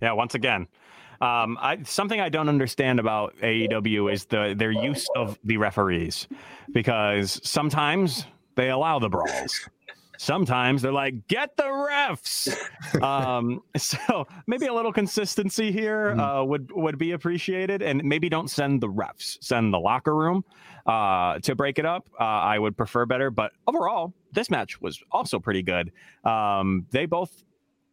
Yeah, 0.00 0.12
once 0.12 0.34
again, 0.34 0.68
um, 1.20 1.58
I, 1.60 1.82
something 1.82 2.20
I 2.20 2.28
don't 2.28 2.48
understand 2.48 3.00
about 3.00 3.34
AEW 3.38 4.12
is 4.12 4.26
the 4.26 4.54
their 4.56 4.70
use 4.70 5.08
of 5.16 5.38
the 5.44 5.56
referees 5.56 6.28
because 6.72 7.40
sometimes 7.42 8.26
they 8.54 8.70
allow 8.70 8.98
the 8.98 9.08
brawls 9.08 9.68
sometimes 10.18 10.82
they're 10.82 10.92
like, 10.92 11.26
get 11.28 11.56
the 11.56 11.62
refs. 11.62 12.54
um, 13.02 13.62
so 13.76 14.26
maybe 14.46 14.66
a 14.66 14.74
little 14.74 14.92
consistency 14.92 15.72
here 15.72 16.10
mm-hmm. 16.10 16.20
uh, 16.20 16.44
would 16.44 16.70
would 16.72 16.98
be 16.98 17.12
appreciated, 17.12 17.80
and 17.80 18.04
maybe 18.04 18.28
don't 18.28 18.50
send 18.50 18.82
the 18.82 18.88
refs, 18.88 19.38
send 19.40 19.72
the 19.72 19.78
locker 19.78 20.14
room 20.14 20.44
uh, 20.86 21.38
to 21.38 21.54
break 21.54 21.78
it 21.78 21.86
up. 21.86 22.10
Uh, 22.20 22.24
I 22.24 22.58
would 22.58 22.76
prefer 22.76 23.06
better, 23.06 23.30
but 23.30 23.52
overall, 23.66 24.12
this 24.32 24.50
match 24.50 24.80
was 24.82 25.02
also 25.10 25.38
pretty 25.38 25.62
good. 25.62 25.92
Um, 26.24 26.86
they 26.90 27.06
both 27.06 27.44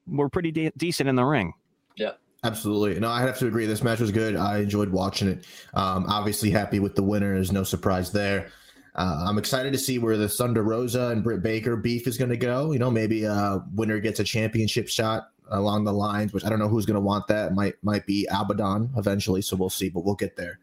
were 0.07 0.29
pretty 0.29 0.51
de- 0.51 0.71
decent 0.75 1.07
in 1.07 1.15
the 1.15 1.23
ring. 1.25 1.53
Yeah. 1.95 2.11
Absolutely. 2.43 2.99
No, 2.99 3.09
I 3.09 3.21
have 3.21 3.39
to 3.39 3.47
agree. 3.47 3.65
This 3.65 3.81
match 3.81 3.99
was 3.99 4.11
good. 4.11 4.35
I 4.35 4.59
enjoyed 4.59 4.89
watching 4.89 5.27
it. 5.29 5.47
Um, 5.73 6.05
obviously, 6.07 6.51
happy 6.51 6.79
with 6.79 6.93
the 6.93 7.01
winner. 7.01 7.33
There's 7.33 7.51
no 7.51 7.63
surprise 7.63 8.11
there. 8.11 8.51
Uh, 8.95 9.25
I'm 9.27 9.37
excited 9.37 9.73
to 9.73 9.79
see 9.79 9.99
where 9.99 10.15
the 10.15 10.29
Thunder 10.29 10.63
Rosa 10.63 11.07
and 11.09 11.21
Britt 11.21 11.43
Baker 11.43 11.75
beef 11.75 12.07
is 12.07 12.17
going 12.17 12.29
to 12.29 12.37
go. 12.37 12.71
You 12.71 12.79
know, 12.79 12.89
maybe 12.89 13.27
uh, 13.27 13.59
winner 13.73 13.99
gets 13.99 14.19
a 14.21 14.23
championship 14.23 14.87
shot 14.87 15.31
along 15.51 15.83
the 15.83 15.93
lines, 15.93 16.33
which 16.33 16.45
I 16.45 16.49
don't 16.49 16.59
know 16.59 16.69
who's 16.69 16.85
going 16.85 16.95
to 16.95 17.01
want 17.01 17.27
that. 17.27 17.53
Might 17.53 17.75
might 17.83 18.05
be 18.05 18.25
Abaddon 18.31 18.91
eventually, 18.97 19.41
so 19.41 19.57
we'll 19.57 19.69
see, 19.69 19.89
but 19.89 20.05
we'll 20.05 20.15
get 20.15 20.37
there. 20.37 20.59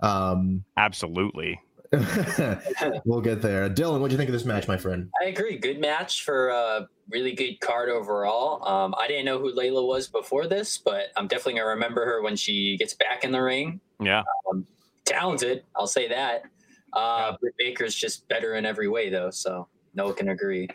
Um, 0.00 0.64
Absolutely. 0.76 1.60
we'll 3.04 3.20
get 3.20 3.42
there. 3.42 3.68
Dylan, 3.70 4.00
what 4.00 4.08
do 4.08 4.12
you 4.12 4.18
think 4.18 4.28
of 4.28 4.32
this 4.32 4.44
match, 4.44 4.66
my 4.66 4.76
friend? 4.76 5.10
I 5.22 5.26
agree. 5.26 5.56
Good 5.56 5.80
match 5.80 6.24
for 6.24 6.48
a 6.48 6.88
really 7.10 7.32
good 7.32 7.60
card 7.60 7.88
overall. 7.88 8.66
Um, 8.66 8.94
I 8.98 9.06
didn't 9.06 9.24
know 9.24 9.38
who 9.38 9.54
Leyla 9.54 9.86
was 9.86 10.08
before 10.08 10.46
this, 10.46 10.78
but 10.78 11.08
I'm 11.16 11.28
definitely 11.28 11.54
gonna 11.54 11.66
remember 11.66 12.04
her 12.04 12.22
when 12.22 12.36
she 12.36 12.76
gets 12.78 12.94
back 12.94 13.22
in 13.22 13.32
the 13.32 13.40
ring. 13.40 13.80
Yeah, 14.00 14.24
um, 14.50 14.66
talented. 15.04 15.62
I'll 15.76 15.86
say 15.86 16.08
that. 16.08 16.44
Uh, 16.96 17.28
yeah. 17.30 17.36
Britt 17.40 17.54
Baker's 17.58 17.94
just 17.94 18.26
better 18.28 18.54
in 18.54 18.64
every 18.64 18.88
way, 18.88 19.10
though. 19.10 19.30
So 19.30 19.68
no 19.94 20.06
one 20.06 20.14
can 20.14 20.30
agree. 20.30 20.68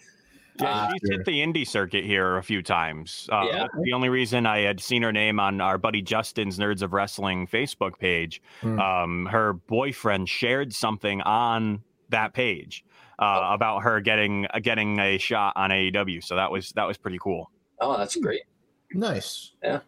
Yeah, 0.60 0.70
uh, 0.70 0.92
she's 0.92 1.10
hit 1.10 1.26
the 1.26 1.40
indie 1.40 1.68
circuit 1.68 2.04
here 2.04 2.38
a 2.38 2.44
few 2.44 2.62
times. 2.62 3.28
Uh, 3.32 3.46
yeah. 3.50 3.68
The 3.84 3.94
only 3.94 4.10
reason 4.10 4.46
I 4.46 4.60
had 4.60 4.80
seen 4.80 5.02
her 5.02 5.12
name 5.12 5.40
on 5.40 5.62
our 5.62 5.78
buddy 5.78 6.02
Justin's 6.02 6.60
Nerds 6.60 6.82
of 6.82 6.94
Wrestling 6.94 7.48
Facebook 7.48 7.98
page, 7.98 8.42
mm. 8.62 8.80
um, 8.80 9.26
her 9.28 9.54
boyfriend 9.54 10.30
shared 10.30 10.74
something 10.74 11.22
on 11.22 11.82
that 12.10 12.34
page 12.34 12.84
uh, 13.20 13.40
oh. 13.42 13.54
about 13.54 13.80
her 13.84 14.02
getting 14.02 14.46
uh, 14.54 14.60
getting 14.60 15.00
a 15.00 15.18
shot 15.18 15.54
on 15.56 15.70
AEW. 15.70 16.24
So 16.24 16.36
that 16.36 16.52
was 16.52 16.72
that 16.74 16.84
was 16.84 16.98
pretty 16.98 17.18
cool. 17.20 17.50
Oh, 17.80 17.98
that's 17.98 18.16
great. 18.18 18.42
Nice. 18.94 19.54
Yeah. 19.64 19.80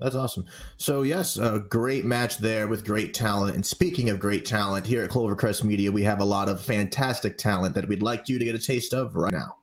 That's 0.00 0.14
awesome. 0.14 0.46
So 0.78 1.02
yes, 1.02 1.36
a 1.36 1.58
great 1.68 2.06
match 2.06 2.38
there 2.38 2.66
with 2.68 2.86
great 2.86 3.12
talent. 3.12 3.54
And 3.54 3.64
speaking 3.64 4.08
of 4.08 4.18
great 4.18 4.46
talent, 4.46 4.86
here 4.86 5.04
at 5.04 5.10
Clovercrest 5.10 5.62
Media, 5.62 5.92
we 5.92 6.02
have 6.04 6.20
a 6.20 6.24
lot 6.24 6.48
of 6.48 6.60
fantastic 6.60 7.36
talent 7.36 7.74
that 7.74 7.86
we'd 7.86 8.02
like 8.02 8.28
you 8.28 8.38
to 8.38 8.44
get 8.44 8.54
a 8.54 8.58
taste 8.58 8.94
of 8.94 9.14
right 9.14 9.32
now. 9.32 9.56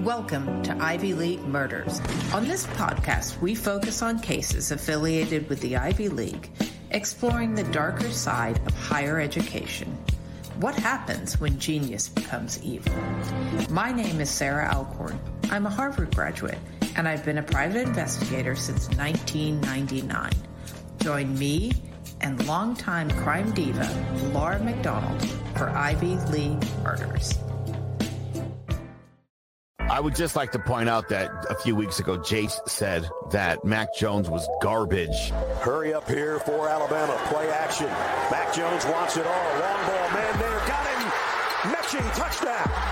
Welcome 0.00 0.62
to 0.62 0.74
Ivy 0.82 1.12
League 1.12 1.42
Murders. 1.42 2.00
On 2.32 2.48
this 2.48 2.66
podcast, 2.68 3.38
we 3.42 3.54
focus 3.54 4.00
on 4.00 4.18
cases 4.20 4.72
affiliated 4.72 5.46
with 5.50 5.60
the 5.60 5.76
Ivy 5.76 6.08
League, 6.08 6.50
exploring 6.90 7.54
the 7.54 7.64
darker 7.64 8.10
side 8.10 8.58
of 8.66 8.72
higher 8.74 9.20
education. 9.20 9.94
What 10.56 10.74
happens 10.74 11.38
when 11.38 11.58
genius 11.58 12.08
becomes 12.08 12.62
evil? 12.62 12.94
My 13.68 13.92
name 13.92 14.22
is 14.22 14.30
Sarah 14.30 14.70
Alcorn. 14.72 15.20
I'm 15.50 15.66
a 15.66 15.70
Harvard 15.70 16.14
graduate, 16.14 16.58
and 16.96 17.08
I've 17.08 17.24
been 17.24 17.38
a 17.38 17.42
private 17.42 17.86
investigator 17.86 18.54
since 18.56 18.88
1999. 18.96 20.30
Join 20.98 21.38
me 21.38 21.72
and 22.20 22.44
longtime 22.46 23.10
crime 23.10 23.50
diva 23.52 23.88
Laura 24.32 24.58
McDonald 24.58 25.24
for 25.56 25.70
Ivy 25.70 26.16
League 26.30 26.62
Murders. 26.82 27.38
I 29.90 29.98
would 29.98 30.14
just 30.14 30.36
like 30.36 30.52
to 30.52 30.60
point 30.60 30.88
out 30.88 31.08
that 31.08 31.46
a 31.50 31.54
few 31.56 31.74
weeks 31.74 31.98
ago, 31.98 32.16
Jace 32.16 32.68
said 32.68 33.08
that 33.32 33.64
Mac 33.64 33.92
Jones 33.94 34.30
was 34.30 34.48
garbage. 34.62 35.30
Hurry 35.62 35.92
up 35.92 36.08
here 36.08 36.38
for 36.38 36.68
Alabama. 36.68 37.18
Play 37.24 37.50
action. 37.50 37.88
Mac 38.30 38.54
Jones 38.54 38.84
wants 38.86 39.16
it 39.16 39.26
all. 39.26 39.58
Long 39.58 39.86
ball, 39.86 40.10
man 40.12 40.38
there. 40.38 40.58
Got 40.68 40.86
him. 40.86 41.72
Meching 41.72 42.10
touchdown. 42.12 42.89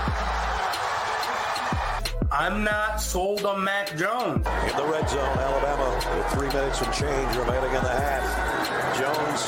I'm 2.39 2.63
not 2.63 3.01
sold 3.01 3.43
on 3.45 3.65
Mac 3.65 3.97
Jones. 3.97 4.47
In 4.47 4.77
the 4.77 4.85
red 4.89 5.09
zone, 5.09 5.37
Alabama 5.39 5.93
with 6.15 6.25
three 6.27 6.47
minutes 6.47 6.79
and 6.81 6.93
change 6.93 7.35
remaining 7.35 7.75
in 7.75 7.83
the 7.83 7.89
half. 7.89 8.97
Jones 8.97 9.43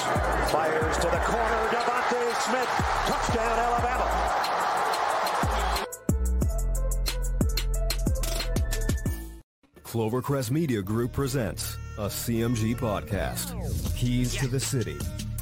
fires 0.51 0.97
to 0.97 1.03
the 1.03 1.21
corner. 1.23 1.69
DeVonta 1.69 2.35
Smith. 2.41 2.67
Touchdown, 3.07 3.59
Alabama. 3.59 4.07
Clovercrest 9.83 10.51
Media 10.51 10.81
Group 10.81 11.13
presents 11.13 11.77
a 11.97 12.07
CMG 12.07 12.75
podcast. 12.75 13.55
Keys 13.95 14.35
to 14.35 14.49
the 14.49 14.59
City. 14.59 14.97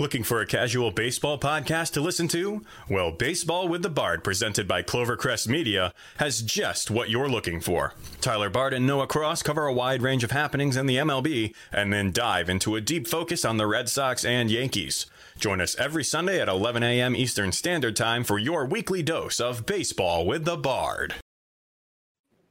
Looking 0.00 0.22
for 0.24 0.40
a 0.40 0.46
casual 0.46 0.90
baseball 0.92 1.38
podcast 1.38 1.90
to 1.90 2.00
listen 2.00 2.26
to? 2.28 2.64
Well, 2.88 3.12
Baseball 3.12 3.68
with 3.68 3.82
the 3.82 3.90
Bard, 3.90 4.24
presented 4.24 4.66
by 4.66 4.82
Clovercrest 4.82 5.46
Media, 5.46 5.92
has 6.16 6.40
just 6.40 6.90
what 6.90 7.10
you're 7.10 7.28
looking 7.28 7.60
for. 7.60 7.92
Tyler 8.22 8.48
Bard 8.48 8.72
and 8.72 8.86
Noah 8.86 9.06
Cross 9.06 9.42
cover 9.42 9.66
a 9.66 9.74
wide 9.74 10.00
range 10.00 10.24
of 10.24 10.30
happenings 10.30 10.78
in 10.78 10.86
the 10.86 10.96
MLB 10.96 11.54
and 11.70 11.92
then 11.92 12.12
dive 12.12 12.48
into 12.48 12.76
a 12.76 12.80
deep 12.80 13.06
focus 13.06 13.44
on 13.44 13.58
the 13.58 13.66
Red 13.66 13.90
Sox 13.90 14.24
and 14.24 14.50
Yankees. 14.50 15.04
Join 15.38 15.60
us 15.60 15.76
every 15.76 16.02
Sunday 16.02 16.40
at 16.40 16.48
11 16.48 16.82
a.m. 16.82 17.14
Eastern 17.14 17.52
Standard 17.52 17.94
Time 17.94 18.24
for 18.24 18.38
your 18.38 18.64
weekly 18.64 19.02
dose 19.02 19.38
of 19.38 19.66
Baseball 19.66 20.24
with 20.24 20.46
the 20.46 20.56
Bard. 20.56 21.16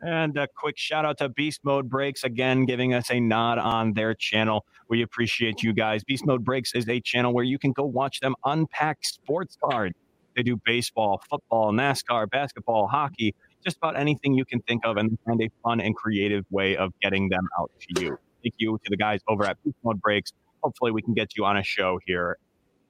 And 0.02 0.38
a 0.38 0.48
quick 0.48 0.78
shout 0.78 1.06
out 1.06 1.18
to 1.18 1.28
Beast 1.28 1.60
Mode 1.64 1.90
Breaks 1.90 2.24
again, 2.24 2.66
giving 2.66 2.94
us 2.94 3.12
a 3.12 3.20
nod 3.20 3.58
on 3.58 3.94
their 3.94 4.14
channel. 4.14 4.66
We 4.88 5.02
appreciate 5.02 5.62
you 5.62 5.74
guys. 5.74 6.04
Beast 6.06 6.26
Mode 6.26 6.44
Breaks 6.46 6.74
is 6.74 6.88
a 6.88 7.02
channel 7.02 7.34
where 7.34 7.44
you 7.44 7.60
can 7.60 7.74
go 7.74 7.84
watch 7.84 8.22
them 8.22 8.36
unpack 8.46 9.00
sports 9.04 9.58
cards. 9.62 9.96
They 10.36 10.44
do 10.44 10.58
baseball, 10.66 11.22
football, 11.30 11.74
NASCAR, 11.74 12.30
basketball, 12.30 12.88
hockey, 12.88 13.36
just 13.62 13.76
about 13.76 13.98
anything 14.00 14.36
you 14.36 14.46
can 14.46 14.62
think 14.62 14.86
of, 14.86 14.96
and 14.96 15.18
find 15.26 15.42
a 15.42 15.50
fun 15.64 15.82
and 15.82 15.94
creative 15.96 16.46
way 16.50 16.78
of 16.78 16.94
getting 17.02 17.28
them 17.28 17.46
out 17.60 17.72
to 17.82 18.02
you. 18.02 18.18
Thank 18.42 18.54
you 18.58 18.80
to 18.82 18.90
the 18.90 18.96
guys 18.96 19.20
over 19.28 19.44
at 19.44 19.62
Beast 19.66 19.76
Mode 19.84 20.00
Breaks. 20.02 20.32
Hopefully, 20.64 20.92
we 20.92 21.02
can 21.02 21.14
get 21.14 21.36
you 21.36 21.44
on 21.44 21.58
a 21.58 21.64
show 21.64 22.00
here 22.06 22.38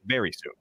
very 0.06 0.32
soon. 0.32 0.54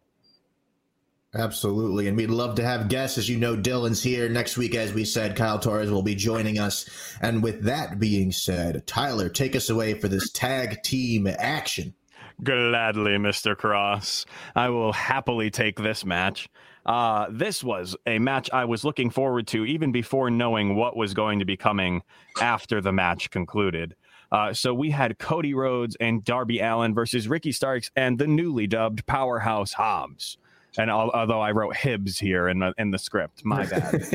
Absolutely. 1.34 2.08
And 2.08 2.16
we'd 2.16 2.30
love 2.30 2.54
to 2.54 2.64
have 2.64 2.88
guests. 2.88 3.18
As 3.18 3.28
you 3.28 3.36
know, 3.36 3.54
Dylan's 3.54 4.02
here 4.02 4.28
next 4.30 4.56
week. 4.56 4.74
As 4.74 4.94
we 4.94 5.04
said, 5.04 5.36
Kyle 5.36 5.58
Torres 5.58 5.90
will 5.90 6.02
be 6.02 6.14
joining 6.14 6.58
us. 6.58 6.88
And 7.20 7.42
with 7.42 7.62
that 7.64 7.98
being 7.98 8.32
said, 8.32 8.86
Tyler, 8.86 9.28
take 9.28 9.54
us 9.54 9.68
away 9.68 9.94
for 9.94 10.08
this 10.08 10.30
tag 10.30 10.82
team 10.82 11.26
action. 11.26 11.94
Gladly, 12.42 13.12
Mr. 13.12 13.56
Cross. 13.56 14.24
I 14.54 14.70
will 14.70 14.92
happily 14.92 15.50
take 15.50 15.76
this 15.76 16.04
match. 16.04 16.48
Uh, 16.86 17.26
this 17.30 17.62
was 17.62 17.94
a 18.06 18.18
match 18.18 18.48
I 18.50 18.64
was 18.64 18.84
looking 18.84 19.10
forward 19.10 19.46
to 19.48 19.66
even 19.66 19.92
before 19.92 20.30
knowing 20.30 20.76
what 20.76 20.96
was 20.96 21.12
going 21.12 21.40
to 21.40 21.44
be 21.44 21.56
coming 21.56 22.02
after 22.40 22.80
the 22.80 22.92
match 22.92 23.30
concluded. 23.30 23.94
Uh, 24.32 24.54
so 24.54 24.72
we 24.72 24.90
had 24.90 25.18
Cody 25.18 25.52
Rhodes 25.52 25.96
and 26.00 26.24
Darby 26.24 26.60
Allin 26.60 26.94
versus 26.94 27.28
Ricky 27.28 27.52
Starks 27.52 27.90
and 27.96 28.18
the 28.18 28.26
newly 28.26 28.66
dubbed 28.66 29.04
Powerhouse 29.06 29.74
Hobbs. 29.74 30.38
And 30.76 30.90
although 30.90 31.40
I 31.40 31.52
wrote 31.52 31.76
Hibbs 31.76 32.18
here 32.18 32.48
in 32.48 32.58
the 32.58 32.74
in 32.78 32.90
the 32.90 32.98
script, 32.98 33.44
my 33.44 33.64
bad. 33.66 34.06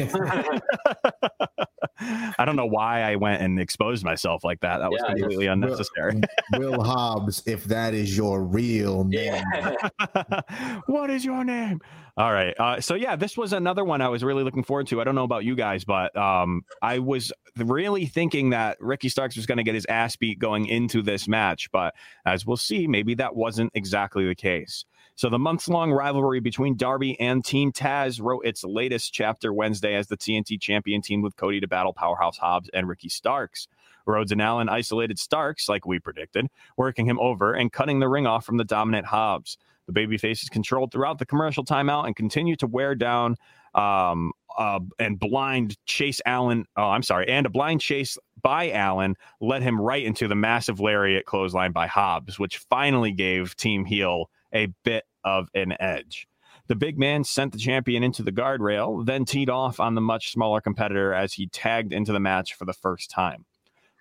I 2.37 2.45
don't 2.45 2.55
know 2.55 2.65
why 2.65 3.01
I 3.01 3.15
went 3.15 3.41
and 3.41 3.59
exposed 3.59 4.03
myself 4.03 4.43
like 4.43 4.59
that. 4.61 4.79
That 4.79 4.91
was 4.91 5.01
yeah, 5.03 5.13
completely 5.13 5.47
unnecessary. 5.47 6.21
Will, 6.53 6.71
Will 6.71 6.83
Hobbs, 6.83 7.43
if 7.45 7.65
that 7.65 7.93
is 7.93 8.15
your 8.17 8.43
real 8.43 9.03
name. 9.03 9.43
Yeah. 9.53 10.81
what 10.87 11.09
is 11.09 11.23
your 11.23 11.43
name? 11.43 11.79
All 12.17 12.33
right. 12.33 12.53
Uh, 12.59 12.81
so 12.81 12.95
yeah, 12.95 13.15
this 13.15 13.37
was 13.37 13.53
another 13.53 13.83
one 13.83 14.01
I 14.01 14.09
was 14.09 14.23
really 14.23 14.43
looking 14.43 14.63
forward 14.63 14.87
to. 14.87 15.01
I 15.01 15.03
don't 15.03 15.15
know 15.15 15.23
about 15.23 15.45
you 15.45 15.55
guys, 15.55 15.83
but 15.83 16.15
um, 16.15 16.63
I 16.81 16.99
was 16.99 17.31
really 17.57 18.05
thinking 18.05 18.51
that 18.51 18.77
Ricky 18.79 19.09
Starks 19.09 19.35
was 19.35 19.45
going 19.45 19.57
to 19.57 19.63
get 19.63 19.75
his 19.75 19.85
ass 19.85 20.15
beat 20.15 20.39
going 20.39 20.67
into 20.67 21.01
this 21.01 21.27
match, 21.27 21.71
but 21.71 21.93
as 22.25 22.45
we'll 22.45 22.57
see, 22.57 22.87
maybe 22.87 23.15
that 23.15 23.35
wasn't 23.35 23.71
exactly 23.73 24.27
the 24.27 24.35
case. 24.35 24.85
So 25.15 25.29
the 25.29 25.39
months-long 25.39 25.91
rivalry 25.91 26.39
between 26.39 26.75
Darby 26.75 27.19
and 27.19 27.45
Team 27.45 27.71
Taz 27.71 28.19
wrote 28.21 28.45
its 28.45 28.63
latest 28.63 29.13
chapter 29.13 29.53
Wednesday 29.53 29.95
as 29.95 30.07
the 30.07 30.17
TNT 30.17 30.59
champion 30.59 31.01
team 31.01 31.21
with 31.21 31.35
Cody 31.35 31.59
to 31.59 31.67
battle 31.67 31.93
Powerhouse 31.93 32.37
Hobbs 32.37 32.69
and 32.73 32.87
Ricky 32.87 33.09
Starks. 33.09 33.67
Rhodes 34.05 34.31
and 34.31 34.41
Allin 34.41 34.69
isolated 34.69 35.19
Starks, 35.19 35.69
like 35.69 35.85
we 35.85 35.99
predicted, 35.99 36.47
working 36.77 37.05
him 37.05 37.19
over 37.19 37.53
and 37.53 37.71
cutting 37.71 37.99
the 37.99 38.09
ring 38.09 38.27
off 38.27 38.45
from 38.45 38.57
the 38.57 38.65
dominant 38.65 39.05
Hobbs. 39.05 39.57
The 39.87 39.93
babyface 39.93 40.43
is 40.43 40.49
controlled 40.49 40.91
throughout 40.91 41.19
the 41.19 41.25
commercial 41.25 41.63
timeout 41.63 42.05
and 42.05 42.15
continue 42.15 42.55
to 42.57 42.67
wear 42.67 42.95
down 42.95 43.35
um, 43.75 44.31
uh, 44.57 44.79
and 44.99 45.19
blind 45.19 45.77
chase 45.85 46.21
Allin. 46.25 46.65
Oh, 46.77 46.89
I'm 46.89 47.03
sorry. 47.03 47.27
And 47.27 47.45
a 47.45 47.49
blind 47.49 47.81
chase 47.81 48.17
by 48.41 48.71
Allin 48.71 49.15
led 49.41 49.61
him 49.61 49.79
right 49.79 50.03
into 50.03 50.27
the 50.27 50.35
massive 50.35 50.79
lariat 50.79 51.25
clothesline 51.25 51.71
by 51.71 51.87
Hobbs, 51.87 52.39
which 52.39 52.57
finally 52.57 53.11
gave 53.11 53.55
Team 53.55 53.85
Heel 53.85 54.29
a 54.53 54.67
bit 54.83 55.05
of 55.23 55.49
an 55.53 55.75
edge. 55.79 56.27
The 56.67 56.75
big 56.75 56.97
man 56.97 57.23
sent 57.23 57.51
the 57.51 57.57
champion 57.57 58.03
into 58.03 58.23
the 58.23 58.31
guardrail, 58.31 59.05
then 59.05 59.25
teed 59.25 59.49
off 59.49 59.79
on 59.79 59.95
the 59.95 60.01
much 60.01 60.31
smaller 60.31 60.61
competitor 60.61 61.13
as 61.13 61.33
he 61.33 61.47
tagged 61.47 61.91
into 61.91 62.13
the 62.13 62.19
match 62.19 62.53
for 62.53 62.65
the 62.65 62.73
first 62.73 63.11
time. 63.11 63.45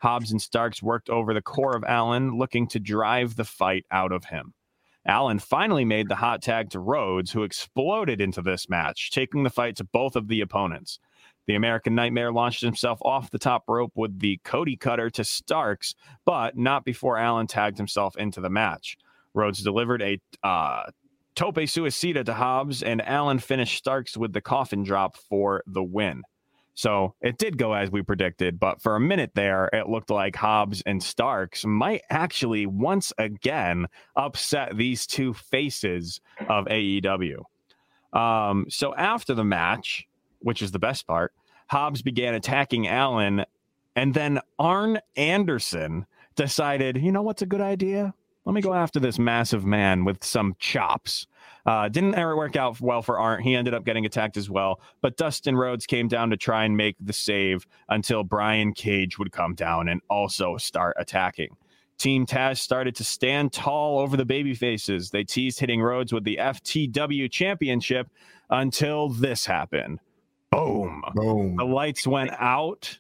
Hobbs 0.01 0.31
and 0.31 0.41
Starks 0.41 0.83
worked 0.83 1.11
over 1.11 1.35
the 1.35 1.43
core 1.43 1.77
of 1.77 1.85
Allin, 1.87 2.37
looking 2.37 2.67
to 2.69 2.81
drive 2.81 3.37
the 3.37 3.45
fight 3.45 3.85
out 3.91 4.12
of 4.12 4.27
him. 4.27 4.55
Allin 5.05 5.41
finally 5.41 5.85
made 5.85 6.09
the 6.09 6.17
hot 6.17 6.43
tag 6.43 6.71
to 6.71 6.79
Rhodes, 6.81 7.33
who 7.33 7.43
exploded 7.43 8.21
into 8.21 8.43
this 8.43 8.69
match, 8.69 9.11
taking 9.11 9.43
the 9.43 9.51
fight 9.51 9.77
to 9.77 9.85
both 9.85 10.15
of 10.15 10.29
the 10.29 10.41
opponents. 10.41 11.01
The 11.47 11.57
American 11.57 11.97
Nightmare 11.97 12.33
launched 12.33 12.62
himself 12.62 13.01
off 13.03 13.31
the 13.31 13.38
top 13.38 13.65
rope 13.67 13.93
with 13.97 14.21
the 14.21 14.38
Cody 14.45 14.77
cutter 14.77 15.11
to 15.11 15.25
Starks, 15.25 15.95
but 16.25 16.57
not 16.57 16.85
before 16.85 17.19
Allin 17.19 17.49
tagged 17.49 17.79
himself 17.79 18.17
into 18.17 18.41
the 18.41 18.51
match. 18.51 18.97
Rhodes 19.35 19.62
delivered 19.62 20.03
a 20.03 20.18
uh, 20.42 20.85
tope 21.35 21.57
suicida 21.57 22.25
to 22.25 22.35
Hobbs, 22.35 22.83
and 22.83 23.03
Allin 23.07 23.38
finished 23.38 23.79
Starks 23.79 24.16
with 24.16 24.33
the 24.33 24.40
coffin 24.40 24.83
drop 24.83 25.16
for 25.16 25.62
the 25.66 25.83
win. 25.83 26.23
So 26.75 27.14
it 27.21 27.37
did 27.37 27.59
go 27.59 27.75
as 27.75 27.90
we 27.90 28.03
predicted, 28.03 28.59
but 28.59 28.81
for 28.81 28.97
a 28.97 29.01
minute 29.01 29.33
there, 29.35 29.68
it 29.73 29.88
looked 29.88 30.11
like 30.11 30.35
Hobbs 30.35 30.83
and 30.87 31.03
Starks 31.03 31.66
might 31.66 32.03
actually 32.09 32.64
once 32.64 33.12
again 33.18 33.87
upset 34.16 34.77
these 34.77 35.07
two 35.07 35.35
faces 35.35 36.21
of 36.49 36.64
AEW. 36.66 37.42
Um, 38.14 38.66
so 38.71 38.95
after 38.95 39.35
the 39.35 39.45
match, 39.45 40.07
which 40.40 40.62
is 40.62 40.71
the 40.71 40.79
best 40.79 41.07
part, 41.07 41.35
Hobbs 41.68 42.03
began 42.03 42.35
attacking 42.35 42.87
Allin, 42.87 43.45
and 43.95 44.14
then 44.14 44.40
Arn 44.59 44.99
Anderson 45.16 46.07
decided, 46.37 46.97
you 46.97 47.12
know 47.12 47.23
what's 47.23 47.42
a 47.42 47.47
good 47.47 47.61
idea? 47.61 48.14
Let 48.45 48.55
me 48.55 48.61
go 48.61 48.75
after 48.75 48.99
this 48.99 49.19
massive 49.19 49.65
man 49.65 50.05
with 50.05 50.25
some 50.25 50.57
chops. 50.59 51.27
Uh, 51.65 51.89
didn't 51.89 52.17
ever 52.17 52.37
work 52.37 52.57
out 52.57 52.81
well 52.81 53.03
for 53.03 53.19
Arn. 53.19 53.43
He 53.43 53.55
ended 53.55 53.73
up 53.73 53.85
getting 53.85 54.05
attacked 54.05 54.37
as 54.37 54.51
well. 54.51 54.81
But 55.01 55.17
Dustin 55.17 55.57
Rhodes 55.57 55.87
came 55.87 56.09
down 56.09 56.31
to 56.31 56.37
try 56.37 56.65
and 56.65 56.77
make 56.77 56.97
the 56.99 57.13
save 57.13 57.67
until 57.89 58.25
Brian 58.25 58.73
Cage 58.73 59.19
would 59.19 59.31
come 59.31 59.55
down 59.55 59.89
and 59.89 60.01
also 60.11 60.57
start 60.57 60.97
attacking. 60.99 61.57
Team 61.99 62.27
Taz 62.27 62.59
started 62.59 62.97
to 62.97 63.05
stand 63.05 63.53
tall 63.53 64.01
over 64.01 64.17
the 64.17 64.25
baby 64.25 64.55
faces. 64.55 65.11
They 65.11 65.23
teased 65.23 65.61
hitting 65.61 65.81
Rhodes 65.81 66.13
with 66.13 66.25
the 66.25 66.37
FTW 66.41 67.31
championship 67.31 68.09
until 68.51 69.09
this 69.09 69.47
happened. 69.47 70.01
Boom. 70.51 71.05
Boom. 71.15 71.57
The 71.57 71.65
lights 71.65 72.05
went 72.05 72.33
out. 72.33 72.99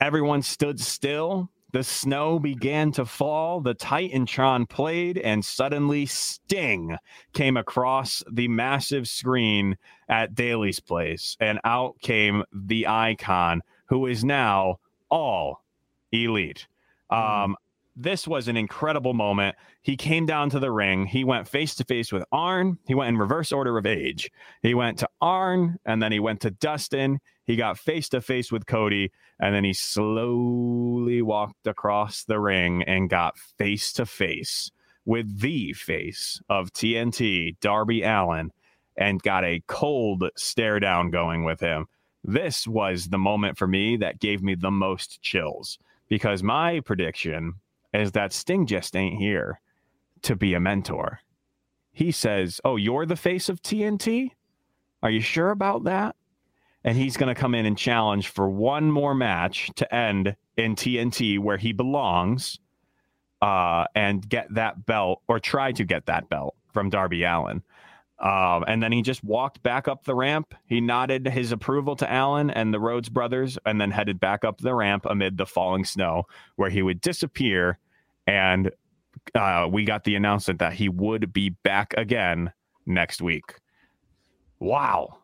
Everyone 0.00 0.40
stood 0.40 0.80
still. 0.80 1.50
The 1.72 1.84
snow 1.84 2.38
began 2.38 2.90
to 2.92 3.04
fall, 3.04 3.60
the 3.60 3.74
Titantron 3.74 4.68
played, 4.68 5.18
and 5.18 5.44
suddenly 5.44 6.06
Sting 6.06 6.96
came 7.32 7.56
across 7.56 8.24
the 8.30 8.48
massive 8.48 9.08
screen 9.08 9.76
at 10.08 10.34
Daily's 10.34 10.80
Place, 10.80 11.36
and 11.40 11.60
out 11.64 12.00
came 12.00 12.42
the 12.52 12.88
icon, 12.88 13.62
who 13.86 14.06
is 14.06 14.24
now 14.24 14.78
all 15.10 15.62
elite. 16.10 16.66
Um, 17.10 17.56
this 17.96 18.26
was 18.26 18.48
an 18.48 18.56
incredible 18.56 19.14
moment. 19.14 19.56
He 19.82 19.96
came 19.96 20.24
down 20.24 20.50
to 20.50 20.58
the 20.58 20.70
ring. 20.70 21.06
He 21.06 21.24
went 21.24 21.48
face 21.48 21.74
to 21.76 21.84
face 21.84 22.12
with 22.12 22.24
Arn. 22.32 22.78
He 22.86 22.94
went 22.94 23.10
in 23.10 23.18
reverse 23.18 23.52
order 23.52 23.76
of 23.76 23.86
age. 23.86 24.30
He 24.62 24.74
went 24.74 24.98
to 25.00 25.08
Arn 25.20 25.78
and 25.84 26.02
then 26.02 26.12
he 26.12 26.20
went 26.20 26.40
to 26.40 26.50
Dustin. 26.50 27.20
He 27.50 27.56
got 27.56 27.80
face 27.80 28.08
to 28.10 28.20
face 28.20 28.52
with 28.52 28.66
Cody 28.66 29.10
and 29.40 29.52
then 29.52 29.64
he 29.64 29.72
slowly 29.72 31.20
walked 31.20 31.66
across 31.66 32.22
the 32.22 32.38
ring 32.38 32.84
and 32.84 33.10
got 33.10 33.36
face 33.58 33.92
to 33.94 34.06
face 34.06 34.70
with 35.04 35.40
the 35.40 35.72
face 35.72 36.40
of 36.48 36.72
TNT, 36.72 37.58
Darby 37.58 38.04
Allin, 38.04 38.52
and 38.96 39.20
got 39.20 39.44
a 39.44 39.64
cold 39.66 40.30
stare 40.36 40.78
down 40.78 41.10
going 41.10 41.42
with 41.42 41.58
him. 41.58 41.86
This 42.22 42.68
was 42.68 43.08
the 43.08 43.18
moment 43.18 43.58
for 43.58 43.66
me 43.66 43.96
that 43.96 44.20
gave 44.20 44.44
me 44.44 44.54
the 44.54 44.70
most 44.70 45.20
chills 45.20 45.76
because 46.08 46.44
my 46.44 46.78
prediction 46.78 47.54
is 47.92 48.12
that 48.12 48.32
Sting 48.32 48.64
just 48.64 48.94
ain't 48.94 49.18
here 49.18 49.60
to 50.22 50.36
be 50.36 50.54
a 50.54 50.60
mentor. 50.60 51.18
He 51.90 52.12
says, 52.12 52.60
Oh, 52.64 52.76
you're 52.76 53.06
the 53.06 53.16
face 53.16 53.48
of 53.48 53.60
TNT? 53.60 54.30
Are 55.02 55.10
you 55.10 55.20
sure 55.20 55.50
about 55.50 55.82
that? 55.82 56.14
And 56.84 56.96
he's 56.96 57.16
going 57.16 57.34
to 57.34 57.38
come 57.38 57.54
in 57.54 57.66
and 57.66 57.76
challenge 57.76 58.28
for 58.28 58.48
one 58.48 58.90
more 58.90 59.14
match 59.14 59.70
to 59.76 59.94
end 59.94 60.34
in 60.56 60.76
TNT 60.76 61.38
where 61.38 61.58
he 61.58 61.72
belongs 61.72 62.58
uh, 63.42 63.84
and 63.94 64.26
get 64.26 64.52
that 64.54 64.86
belt 64.86 65.22
or 65.28 65.38
try 65.38 65.72
to 65.72 65.84
get 65.84 66.06
that 66.06 66.28
belt 66.28 66.54
from 66.72 66.90
Darby 66.90 67.24
Allin. 67.24 67.62
Um, 68.18 68.64
and 68.68 68.82
then 68.82 68.92
he 68.92 69.00
just 69.00 69.24
walked 69.24 69.62
back 69.62 69.88
up 69.88 70.04
the 70.04 70.14
ramp. 70.14 70.54
He 70.66 70.80
nodded 70.80 71.26
his 71.26 71.52
approval 71.52 71.96
to 71.96 72.06
Allin 72.06 72.50
and 72.50 72.72
the 72.72 72.80
Rhodes 72.80 73.08
brothers, 73.08 73.58
and 73.64 73.80
then 73.80 73.90
headed 73.90 74.20
back 74.20 74.44
up 74.44 74.60
the 74.60 74.74
ramp 74.74 75.06
amid 75.08 75.38
the 75.38 75.46
falling 75.46 75.84
snow, 75.84 76.24
where 76.56 76.68
he 76.68 76.82
would 76.82 77.00
disappear. 77.00 77.78
And 78.26 78.70
uh, 79.34 79.68
we 79.70 79.84
got 79.84 80.04
the 80.04 80.16
announcement 80.16 80.60
that 80.60 80.74
he 80.74 80.90
would 80.90 81.32
be 81.32 81.48
back 81.48 81.94
again 81.96 82.52
next 82.84 83.22
week. 83.22 83.54
Wow. 84.58 85.18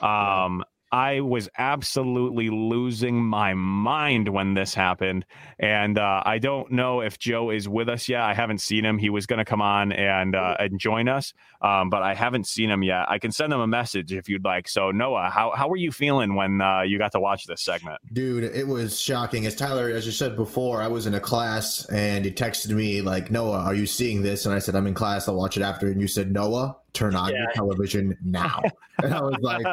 Um, 0.00 0.64
I 0.92 1.20
was 1.20 1.48
absolutely 1.56 2.50
losing 2.50 3.24
my 3.24 3.54
mind 3.54 4.28
when 4.28 4.52
this 4.52 4.74
happened. 4.74 5.24
And 5.58 5.98
uh, 5.98 6.22
I 6.26 6.38
don't 6.38 6.70
know 6.70 7.00
if 7.00 7.18
Joe 7.18 7.48
is 7.48 7.66
with 7.66 7.88
us 7.88 8.10
yet. 8.10 8.20
I 8.20 8.34
haven't 8.34 8.60
seen 8.60 8.84
him. 8.84 8.98
He 8.98 9.08
was 9.08 9.24
going 9.24 9.38
to 9.38 9.44
come 9.44 9.62
on 9.62 9.92
and, 9.92 10.36
uh, 10.36 10.56
and 10.58 10.78
join 10.78 11.08
us, 11.08 11.32
um, 11.62 11.88
but 11.88 12.02
I 12.02 12.14
haven't 12.14 12.46
seen 12.46 12.70
him 12.70 12.82
yet. 12.82 13.06
I 13.08 13.18
can 13.18 13.32
send 13.32 13.54
him 13.54 13.60
a 13.60 13.66
message 13.66 14.12
if 14.12 14.28
you'd 14.28 14.44
like. 14.44 14.68
So, 14.68 14.90
Noah, 14.90 15.30
how, 15.30 15.52
how 15.56 15.66
were 15.66 15.76
you 15.76 15.90
feeling 15.90 16.34
when 16.34 16.60
uh, 16.60 16.82
you 16.82 16.98
got 16.98 17.12
to 17.12 17.20
watch 17.20 17.46
this 17.46 17.62
segment? 17.62 17.98
Dude, 18.12 18.44
it 18.44 18.68
was 18.68 19.00
shocking. 19.00 19.46
As 19.46 19.56
Tyler, 19.56 19.88
as 19.88 20.04
you 20.04 20.12
said 20.12 20.36
before, 20.36 20.82
I 20.82 20.88
was 20.88 21.06
in 21.06 21.14
a 21.14 21.20
class 21.20 21.86
and 21.86 22.22
he 22.22 22.30
texted 22.30 22.70
me, 22.70 23.00
like, 23.00 23.30
Noah, 23.30 23.60
are 23.60 23.74
you 23.74 23.86
seeing 23.86 24.20
this? 24.20 24.44
And 24.44 24.54
I 24.54 24.58
said, 24.58 24.76
I'm 24.76 24.86
in 24.86 24.92
class. 24.92 25.26
I'll 25.26 25.36
watch 25.36 25.56
it 25.56 25.62
after. 25.62 25.90
And 25.90 26.02
you 26.02 26.08
said, 26.08 26.30
Noah, 26.30 26.76
turn 26.92 27.16
on 27.16 27.30
yeah. 27.30 27.38
your 27.38 27.52
television 27.52 28.14
now. 28.22 28.60
and 29.02 29.14
I 29.14 29.22
was 29.22 29.36
like, 29.40 29.64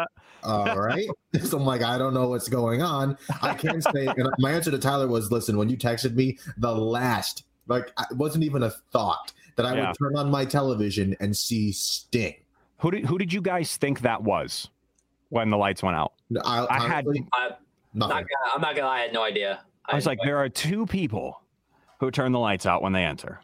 all 0.44 0.78
right. 0.80 1.08
So 1.44 1.58
I'm 1.58 1.66
like, 1.66 1.82
I 1.82 1.98
don't 1.98 2.14
know 2.14 2.30
what's 2.30 2.48
going 2.48 2.82
on. 2.82 3.18
I 3.42 3.54
can 3.54 3.82
say, 3.82 4.08
and 4.08 4.30
my 4.40 4.52
answer 4.52 4.72
to 4.72 4.80
Tyler 4.80 5.08
was, 5.08 5.32
listen, 5.32 5.58
when 5.58 5.70
you 5.70 5.78
texted 5.78 6.16
me, 6.16 6.38
the 6.58 6.74
last, 6.74 7.44
like, 7.68 7.92
it 8.10 8.18
wasn't 8.18 8.44
even 8.44 8.64
a 8.64 8.70
thought 8.70 9.32
that 9.56 9.66
I 9.66 9.76
yeah. 9.76 9.88
would 9.88 9.98
turn 9.98 10.16
on 10.16 10.32
my 10.32 10.46
television 10.46 11.16
and 11.20 11.36
see 11.36 11.72
Sting. 11.72 12.36
Who 12.80 12.92
did 12.92 13.06
who 13.06 13.18
did 13.18 13.34
you 13.34 13.42
guys 13.42 13.76
think 13.76 14.02
that 14.02 14.24
was 14.24 14.70
when 15.30 15.50
the 15.50 15.58
lights 15.58 15.84
went 15.84 15.98
out? 15.98 16.14
I, 16.46 16.66
I 16.70 16.80
had. 16.80 17.06
I, 17.34 17.50
not 17.94 18.10
gonna, 18.10 18.26
I'm 18.54 18.62
not 18.62 18.76
gonna 18.76 18.88
lie, 18.88 19.00
I 19.00 19.02
had 19.02 19.14
no 19.14 19.24
idea. 19.24 19.62
I, 19.86 19.94
I 19.94 19.96
was 19.96 20.06
like, 20.06 20.20
there 20.24 20.38
are 20.38 20.48
two 20.48 20.86
people 20.86 21.42
who 22.00 22.12
turn 22.12 22.32
the 22.32 22.40
lights 22.40 22.66
out 22.66 22.82
when 22.82 22.94
they 22.94 23.04
enter, 23.04 23.42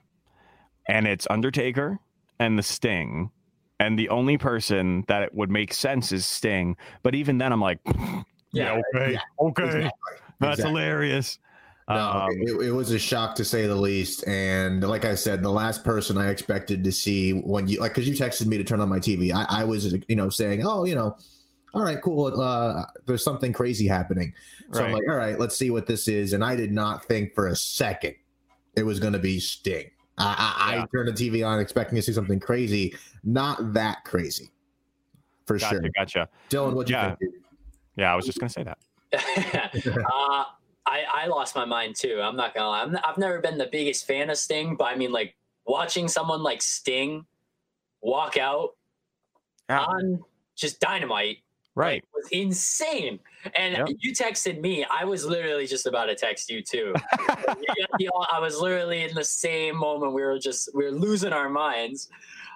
and 0.87 1.05
it's 1.05 1.27
Undertaker 1.29 1.99
and 2.39 2.57
the 2.57 2.63
Sting 2.63 3.31
and 3.79 3.99
the 3.99 4.09
only 4.09 4.37
person 4.37 5.03
that 5.07 5.23
it 5.23 5.33
would 5.33 5.49
make 5.49 5.73
sense 5.73 6.11
is 6.11 6.25
Sting. 6.25 6.77
But 7.03 7.15
even 7.15 7.37
then, 7.37 7.51
I'm 7.51 7.61
like, 7.61 7.79
yeah, 8.51 8.81
okay, 8.93 9.13
yeah, 9.13 9.19
okay, 9.39 9.65
exactly. 9.65 9.91
that's 10.39 10.59
exactly. 10.59 10.81
hilarious. 10.81 11.39
No, 11.87 11.95
um, 11.95 12.31
it, 12.31 12.67
it, 12.67 12.71
was 12.71 12.89
a 12.89 12.97
shock 12.97 13.35
to 13.35 13.45
say 13.45 13.67
the 13.67 13.75
least. 13.75 14.27
And 14.27 14.83
like 14.83 15.05
I 15.05 15.13
said, 15.13 15.43
the 15.43 15.51
last 15.51 15.83
person 15.83 16.17
I 16.17 16.29
expected 16.29 16.83
to 16.83 16.91
see 16.91 17.31
when 17.31 17.67
you 17.67 17.79
like, 17.79 17.93
because 17.93 18.09
you 18.09 18.15
texted 18.15 18.47
me 18.47 18.57
to 18.57 18.63
turn 18.63 18.81
on 18.81 18.89
my 18.89 18.97
TV, 18.97 19.31
I, 19.31 19.45
I, 19.61 19.63
was, 19.65 19.93
you 20.07 20.15
know, 20.15 20.29
saying, 20.29 20.65
oh, 20.65 20.85
you 20.85 20.95
know, 20.95 21.15
all 21.75 21.83
right, 21.83 22.01
cool. 22.01 22.41
Uh, 22.41 22.85
there's 23.05 23.23
something 23.23 23.53
crazy 23.53 23.85
happening. 23.85 24.33
So 24.71 24.79
right. 24.79 24.87
I'm 24.87 24.93
like, 24.93 25.03
all 25.07 25.15
right, 25.15 25.39
let's 25.39 25.55
see 25.55 25.69
what 25.69 25.85
this 25.85 26.07
is. 26.07 26.33
And 26.33 26.43
I 26.43 26.55
did 26.55 26.71
not 26.71 27.05
think 27.05 27.35
for 27.35 27.47
a 27.47 27.55
second 27.55 28.15
it 28.75 28.83
was 28.83 28.99
going 28.99 29.13
to 29.13 29.19
be 29.19 29.39
Sting. 29.39 29.91
I, 30.17 30.55
I, 30.57 30.75
yeah. 30.75 30.83
I 30.83 30.85
turned 30.87 31.07
the 31.09 31.11
TV 31.13 31.45
on 31.45 31.59
expecting 31.59 31.95
to 31.97 32.01
see 32.01 32.13
something 32.13 32.39
crazy. 32.39 32.95
Not 33.23 33.73
that 33.73 34.03
crazy. 34.05 34.49
for 35.45 35.57
gotcha, 35.57 35.75
sure. 35.75 35.89
Gotcha. 35.95 36.29
Dylan, 36.49 36.73
what 36.73 36.89
you 36.89 36.95
Yeah. 36.95 37.15
think? 37.15 37.33
Yeah, 37.97 38.11
I 38.13 38.15
was 38.15 38.25
just 38.25 38.39
gonna 38.39 38.49
say 38.49 38.63
that. 38.63 38.77
uh, 39.85 40.43
I, 40.87 41.03
I 41.13 41.27
lost 41.27 41.55
my 41.55 41.65
mind 41.65 41.95
too. 41.95 42.19
I'm 42.21 42.35
not 42.35 42.53
gonna 42.53 42.67
lie. 42.69 42.81
I'm, 42.83 42.97
I've 43.03 43.17
never 43.17 43.39
been 43.39 43.57
the 43.57 43.69
biggest 43.71 44.05
fan 44.07 44.29
of 44.29 44.37
Sting, 44.37 44.75
but 44.75 44.85
I 44.85 44.95
mean, 44.95 45.11
like 45.11 45.35
watching 45.65 46.07
someone 46.07 46.43
like 46.43 46.61
Sting 46.61 47.25
walk 48.01 48.37
out 48.37 48.71
Yeah. 49.69 49.81
on 49.81 50.19
just 50.55 50.79
dynamite 50.79 51.37
Right. 51.75 52.03
It 52.03 52.09
was 52.15 52.27
insane. 52.31 53.19
And 53.57 53.73
Yep. 53.75 53.87
you 53.99 54.13
texted 54.13 54.61
me. 54.61 54.85
I 54.89 55.03
was 55.03 55.25
literally 55.25 55.67
just 55.67 55.85
about 55.85 56.05
to 56.05 56.15
text 56.15 56.49
you 56.49 56.61
too. 56.61 56.93
You- 57.59 57.85
you 57.99 58.05
know, 58.13 58.25
I 58.31 58.39
was 58.39 58.59
literally 58.59 59.03
in 59.03 59.13
the 59.13 59.23
same 59.25 59.75
moment. 59.77 60.13
We 60.13 60.23
were 60.23 60.39
just 60.39 60.69
we 60.73 60.85
were 60.85 60.91
losing 60.91 61.33
our 61.33 61.49
minds. 61.49 62.09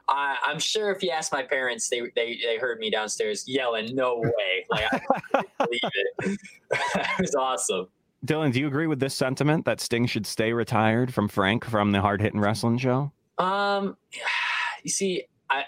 I, 0.07 0.37
I'm 0.43 0.57
sure 0.57 0.91
if 0.91 1.03
you 1.03 1.11
ask 1.11 1.31
my 1.31 1.43
parents, 1.43 1.87
they, 1.89 2.01
they 2.15 2.39
they 2.43 2.57
heard 2.57 2.79
me 2.79 2.89
downstairs 2.89 3.43
yelling, 3.47 3.93
"No 3.95 4.17
way!" 4.17 4.65
Like 4.69 4.85
I 4.91 5.43
believe 5.59 5.79
it. 5.83 6.39
it 6.71 7.19
was 7.19 7.35
awesome. 7.35 7.87
Dylan, 8.25 8.51
do 8.51 8.59
you 8.59 8.67
agree 8.67 8.87
with 8.87 8.99
this 8.99 9.13
sentiment 9.13 9.65
that 9.65 9.79
Sting 9.79 10.05
should 10.07 10.25
stay 10.25 10.51
retired 10.51 11.13
from 11.13 11.27
Frank 11.27 11.63
from 11.63 11.91
the 11.91 12.01
Hard 12.01 12.21
Hitting 12.21 12.39
Wrestling 12.39 12.77
Show? 12.77 13.11
Um, 13.37 13.95
you 14.83 14.89
see, 14.89 15.25
I 15.49 15.65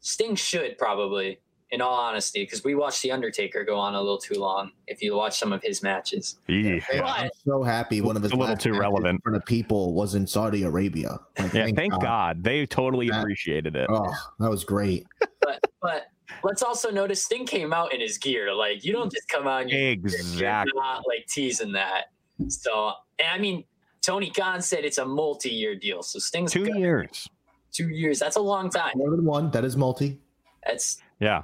Sting 0.00 0.34
should 0.34 0.78
probably, 0.78 1.38
in 1.72 1.80
all 1.80 1.94
honesty, 1.94 2.42
because 2.44 2.62
we 2.62 2.74
watched 2.74 3.02
The 3.02 3.10
Undertaker 3.10 3.64
go 3.64 3.76
on 3.76 3.94
a 3.94 4.00
little 4.00 4.18
too 4.18 4.34
long. 4.38 4.70
If 4.86 5.02
you 5.02 5.16
watch 5.16 5.38
some 5.38 5.52
of 5.52 5.62
his 5.62 5.82
matches, 5.82 6.38
Yeah. 6.46 6.78
Hey, 6.78 7.00
I'm 7.00 7.30
so 7.46 7.62
happy 7.62 8.00
one 8.00 8.16
of 8.16 8.22
his 8.22 8.32
a 8.32 8.36
little 8.36 8.56
too 8.56 8.74
relevant. 8.78 9.06
in 9.08 9.18
front 9.20 9.36
of 9.36 9.44
people 9.46 9.94
was 9.94 10.14
in 10.14 10.26
Saudi 10.26 10.62
Arabia. 10.62 11.18
Like, 11.38 11.52
Yeah, 11.54 11.68
thank 11.74 11.98
God. 12.00 12.44
They 12.44 12.66
totally 12.66 13.08
That- 13.08 13.20
appreciated 13.20 13.74
it. 13.74 13.86
Oh, 13.90 14.12
that 14.38 14.50
was 14.50 14.64
great. 14.64 15.06
but 15.40 15.60
but 15.80 16.06
let's 16.44 16.62
also 16.62 16.90
notice 16.90 17.24
Sting 17.24 17.46
came 17.46 17.72
out 17.72 17.92
in 17.94 18.00
his 18.00 18.18
gear. 18.18 18.54
Like 18.54 18.84
you 18.84 18.92
don't 18.92 19.10
just 19.10 19.28
come 19.28 19.46
out. 19.48 19.62
in 19.62 19.68
your 19.70 19.78
gear. 19.78 19.92
Exactly. 19.94 20.72
You're 20.74 20.82
not 20.84 21.04
like 21.08 21.26
teasing 21.26 21.72
that. 21.72 22.10
So, 22.48 22.92
and 23.18 23.28
I 23.32 23.38
mean, 23.38 23.64
Tony 24.02 24.30
Khan 24.30 24.60
said 24.60 24.84
it's 24.84 24.98
a 24.98 25.06
multi-year 25.06 25.74
deal. 25.76 26.02
So 26.02 26.18
Sting's 26.18 26.52
Two 26.52 26.66
good. 26.66 26.76
years. 26.76 27.28
Two 27.72 27.88
years. 27.88 28.18
That's 28.18 28.36
a 28.36 28.40
long 28.40 28.68
time. 28.68 28.92
More 28.96 29.10
than 29.10 29.24
one. 29.24 29.50
That 29.52 29.64
is 29.64 29.76
multi. 29.76 30.20
That's. 30.66 31.00
Yeah. 31.20 31.42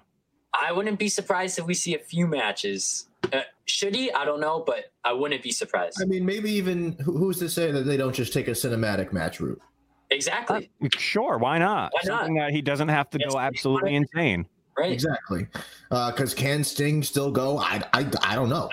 I 0.60 0.72
wouldn't 0.72 0.98
be 0.98 1.08
surprised 1.08 1.58
if 1.58 1.66
we 1.66 1.74
see 1.74 1.94
a 1.94 1.98
few 1.98 2.26
matches. 2.26 3.08
Uh, 3.32 3.40
should 3.66 3.94
he? 3.94 4.10
I 4.12 4.24
don't 4.24 4.40
know, 4.40 4.62
but 4.66 4.92
I 5.04 5.12
wouldn't 5.12 5.42
be 5.42 5.50
surprised. 5.50 5.98
I 6.02 6.04
mean, 6.06 6.24
maybe 6.24 6.50
even 6.52 6.92
who's 7.04 7.38
to 7.40 7.48
say 7.48 7.70
that 7.70 7.82
they 7.82 7.96
don't 7.96 8.14
just 8.14 8.32
take 8.32 8.48
a 8.48 8.52
cinematic 8.52 9.12
match 9.12 9.40
route? 9.40 9.60
Exactly. 10.10 10.70
Sure, 10.96 11.36
why 11.38 11.58
not? 11.58 11.92
Why 11.92 12.00
not? 12.04 12.18
Something 12.20 12.34
that 12.36 12.50
he 12.50 12.62
doesn't 12.62 12.88
have 12.88 13.10
to 13.10 13.18
Yes, 13.20 13.32
go 13.32 13.38
absolutely 13.38 13.94
insane. 13.94 14.46
Right. 14.76 14.92
Exactly. 14.92 15.46
Because 15.90 16.32
can 16.32 16.64
Sting 16.64 17.02
still 17.02 17.30
go? 17.30 17.58
I, 17.58 17.82
I, 17.92 18.08
I 18.22 18.34
don't 18.34 18.48
know. 18.48 18.70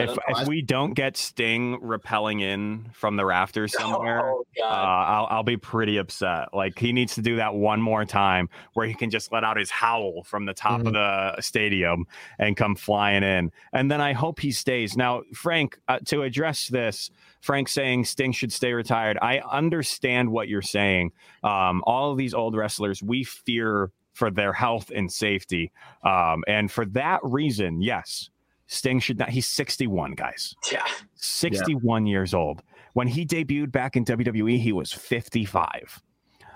If, 0.00 0.18
if 0.28 0.48
we 0.48 0.62
don't 0.62 0.94
get 0.94 1.16
Sting 1.16 1.78
repelling 1.80 2.40
in 2.40 2.90
from 2.92 3.16
the 3.16 3.24
rafters 3.24 3.72
somewhere, 3.78 4.22
Oh, 4.22 4.44
uh, 4.60 4.64
I'll, 4.64 5.26
I'll 5.30 5.42
be 5.42 5.56
pretty 5.56 5.96
upset. 5.96 6.54
Like 6.54 6.78
he 6.78 6.92
needs 6.92 7.14
to 7.14 7.22
do 7.22 7.36
that 7.36 7.54
one 7.54 7.80
more 7.80 8.04
time 8.04 8.48
where 8.74 8.86
he 8.86 8.94
can 8.94 9.10
just 9.10 9.32
let 9.32 9.44
out 9.44 9.56
his 9.56 9.70
howl 9.70 10.22
from 10.24 10.46
the 10.46 10.54
top 10.54 10.84
of 10.84 10.92
the 10.92 11.40
stadium 11.40 12.06
and 12.38 12.56
come 12.56 12.74
flying 12.74 13.22
in. 13.22 13.50
And 13.72 13.90
then 13.90 14.00
I 14.00 14.12
hope 14.12 14.40
he 14.40 14.52
stays. 14.52 14.96
Now, 14.96 15.22
Frank, 15.34 15.78
uh, 15.88 16.00
to 16.06 16.22
address 16.22 16.68
this, 16.68 17.10
Frank 17.40 17.68
saying 17.68 18.04
Sting 18.04 18.32
should 18.32 18.52
stay 18.52 18.72
retired. 18.72 19.18
I 19.22 19.40
understand 19.40 20.30
what 20.30 20.48
you're 20.48 20.62
saying. 20.62 21.12
Um, 21.44 21.82
all 21.86 22.10
of 22.10 22.18
these 22.18 22.34
old 22.34 22.56
wrestlers, 22.56 23.02
we 23.02 23.24
fear 23.24 23.90
for 24.12 24.30
their 24.30 24.52
health 24.52 24.90
and 24.94 25.12
safety. 25.12 25.70
Um, 26.02 26.42
and 26.48 26.70
for 26.70 26.84
that 26.86 27.20
reason, 27.22 27.80
yes, 27.80 28.30
Sting 28.68 29.00
should 29.00 29.18
not. 29.18 29.30
He's 29.30 29.46
61, 29.46 30.12
guys. 30.12 30.54
Yeah. 30.70 30.86
61 31.14 32.06
years 32.06 32.34
old. 32.34 32.62
When 32.92 33.08
he 33.08 33.26
debuted 33.26 33.72
back 33.72 33.96
in 33.96 34.04
WWE, 34.04 34.60
he 34.60 34.72
was 34.72 34.92
55. 34.92 36.02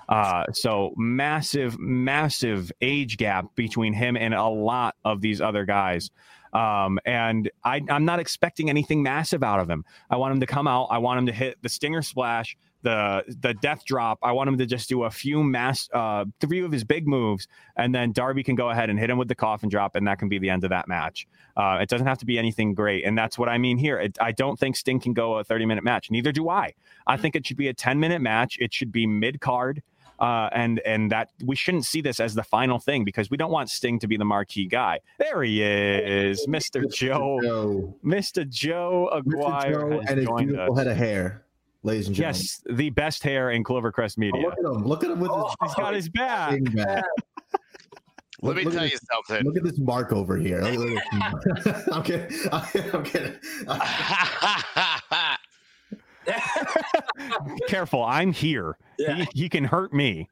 Uh, 0.08 0.44
so 0.52 0.92
massive, 0.96 1.78
massive 1.78 2.70
age 2.82 3.16
gap 3.16 3.46
between 3.54 3.94
him 3.94 4.16
and 4.16 4.34
a 4.34 4.46
lot 4.46 4.94
of 5.04 5.22
these 5.22 5.40
other 5.40 5.64
guys. 5.64 6.10
Um, 6.52 6.98
and 7.06 7.50
I, 7.64 7.80
I'm 7.88 8.04
not 8.04 8.20
expecting 8.20 8.68
anything 8.68 9.02
massive 9.02 9.42
out 9.42 9.58
of 9.58 9.70
him. 9.70 9.84
I 10.10 10.16
want 10.16 10.34
him 10.34 10.40
to 10.40 10.46
come 10.46 10.66
out. 10.66 10.88
I 10.90 10.98
want 10.98 11.18
him 11.18 11.26
to 11.26 11.32
hit 11.32 11.56
the 11.62 11.68
stinger 11.70 12.02
splash, 12.02 12.58
the 12.82 13.24
the 13.40 13.54
death 13.54 13.84
drop. 13.84 14.18
I 14.22 14.32
want 14.32 14.48
him 14.48 14.58
to 14.58 14.66
just 14.66 14.88
do 14.88 15.04
a 15.04 15.10
few 15.10 15.42
mass, 15.42 15.88
uh, 15.92 16.24
three 16.40 16.62
of 16.62 16.72
his 16.72 16.84
big 16.84 17.06
moves, 17.06 17.48
and 17.76 17.94
then 17.94 18.12
Darby 18.12 18.42
can 18.42 18.54
go 18.54 18.70
ahead 18.70 18.90
and 18.90 18.98
hit 18.98 19.10
him 19.10 19.18
with 19.18 19.28
the 19.28 19.34
coffin 19.34 19.68
drop, 19.68 19.96
and 19.96 20.06
that 20.06 20.18
can 20.18 20.28
be 20.28 20.38
the 20.38 20.50
end 20.50 20.64
of 20.64 20.70
that 20.70 20.88
match. 20.88 21.26
Uh, 21.56 21.78
it 21.80 21.88
doesn't 21.88 22.06
have 22.06 22.18
to 22.18 22.26
be 22.26 22.38
anything 22.38 22.74
great, 22.74 23.04
and 23.04 23.16
that's 23.16 23.38
what 23.38 23.48
I 23.48 23.58
mean 23.58 23.78
here. 23.78 23.98
It, 23.98 24.18
I 24.20 24.32
don't 24.32 24.58
think 24.58 24.76
Sting 24.76 25.00
can 25.00 25.12
go 25.12 25.38
a 25.38 25.44
30 25.44 25.66
minute 25.66 25.84
match. 25.84 26.10
Neither 26.10 26.32
do 26.32 26.48
I. 26.48 26.74
I 27.06 27.16
think 27.16 27.36
it 27.36 27.46
should 27.46 27.56
be 27.56 27.68
a 27.68 27.74
10 27.74 28.00
minute 28.00 28.20
match. 28.20 28.58
It 28.60 28.72
should 28.72 28.92
be 28.92 29.06
mid 29.06 29.40
card. 29.40 29.82
Uh, 30.18 30.48
and 30.52 30.78
and 30.86 31.10
that 31.10 31.30
we 31.44 31.56
shouldn't 31.56 31.84
see 31.84 32.00
this 32.00 32.20
as 32.20 32.34
the 32.34 32.44
final 32.44 32.78
thing 32.78 33.02
because 33.02 33.28
we 33.28 33.36
don't 33.36 33.50
want 33.50 33.68
Sting 33.68 33.98
to 33.98 34.06
be 34.06 34.16
the 34.16 34.24
marquee 34.24 34.68
guy. 34.68 35.00
There 35.18 35.42
he 35.42 35.62
is, 35.62 36.46
Mr. 36.46 36.88
Joe, 36.94 37.40
Joe. 37.42 37.96
Mr. 38.04 38.48
Joe 38.48 39.08
Aguirre 39.12 39.72
Joe 39.72 40.02
and 40.06 40.18
his 40.20 40.28
beautiful 40.28 40.74
us. 40.74 40.78
head 40.78 40.86
of 40.86 40.96
hair, 40.96 41.41
ladies 41.82 42.06
and 42.08 42.16
gentlemen. 42.16 42.40
Yes, 42.40 42.62
the 42.70 42.90
best 42.90 43.22
hair 43.22 43.50
in 43.50 43.62
Clovercrest 43.64 44.14
Oh, 44.16 44.20
Media. 44.20 44.42
look 44.48 44.58
at 44.58 44.64
him! 44.64 44.84
Look 44.86 45.04
at 45.04 45.10
him 45.10 45.20
with 45.20 45.30
his. 45.30 45.54
He's 45.62 45.74
got 45.74 45.94
his 45.94 46.08
back. 46.08 46.58
back. 46.74 47.04
Let 48.44 48.56
me 48.56 48.64
Look 48.64 48.74
at 48.74 48.78
tell 48.78 48.82
this- 48.88 48.92
you 48.92 48.98
something. 49.12 49.44
Look 49.46 49.56
at 49.56 49.62
this 49.62 49.78
mark 49.78 50.12
over 50.12 50.36
here. 50.36 50.62
Look- 50.62 51.00
look 51.12 51.46
at 51.48 51.58
this- 51.64 51.88
I'm 51.92 52.02
kidding. 52.02 52.48
I'm 52.52 53.04
kidding. 53.04 53.34
Careful, 57.68 58.04
I'm 58.04 58.32
here. 58.32 58.76
He, 58.98 59.26
he 59.34 59.48
can 59.48 59.64
hurt 59.64 59.92
me. 59.92 60.28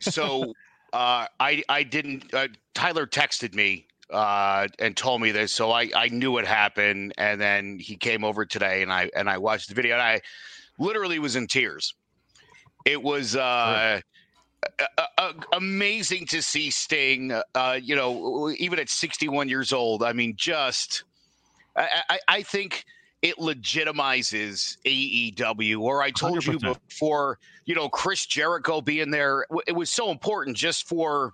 so 0.00 0.54
uh, 0.92 1.26
I 1.40 1.62
I 1.68 1.82
didn't. 1.82 2.32
Uh, 2.32 2.48
Tyler 2.74 3.06
texted 3.06 3.54
me 3.54 3.86
uh, 4.10 4.68
and 4.78 4.96
told 4.96 5.20
me 5.20 5.30
this, 5.32 5.52
so 5.52 5.70
I 5.70 5.90
I 5.94 6.08
knew 6.08 6.38
it 6.38 6.46
happened, 6.46 7.12
and 7.18 7.40
then 7.40 7.78
he 7.78 7.96
came 7.96 8.24
over 8.24 8.46
today, 8.46 8.82
and 8.82 8.92
I 8.92 9.10
and 9.16 9.28
I 9.28 9.38
watched 9.38 9.68
the 9.68 9.74
video, 9.74 9.94
and 9.94 10.02
I 10.02 10.20
literally 10.78 11.18
was 11.18 11.36
in 11.36 11.46
tears. 11.46 11.94
It 12.84 13.02
was. 13.02 13.36
Uh, 13.36 14.00
a- 14.78 15.02
a- 15.18 15.34
amazing 15.52 16.26
to 16.26 16.42
see 16.42 16.70
Sting, 16.70 17.32
uh, 17.54 17.78
you 17.82 17.96
know, 17.96 18.50
even 18.58 18.78
at 18.78 18.88
61 18.88 19.48
years 19.48 19.72
old. 19.72 20.02
I 20.02 20.12
mean, 20.12 20.34
just, 20.36 21.04
I, 21.76 21.88
I, 22.08 22.18
I 22.28 22.42
think 22.42 22.84
it 23.22 23.36
legitimizes 23.36 24.76
AEW. 24.84 25.80
Or 25.80 26.02
I 26.02 26.10
told 26.10 26.44
you 26.44 26.58
100%. 26.58 26.78
before, 26.88 27.38
you 27.64 27.74
know, 27.74 27.88
Chris 27.88 28.26
Jericho 28.26 28.80
being 28.80 29.10
there, 29.10 29.46
it 29.66 29.72
was 29.72 29.90
so 29.90 30.10
important 30.10 30.56
just 30.56 30.88
for 30.88 31.32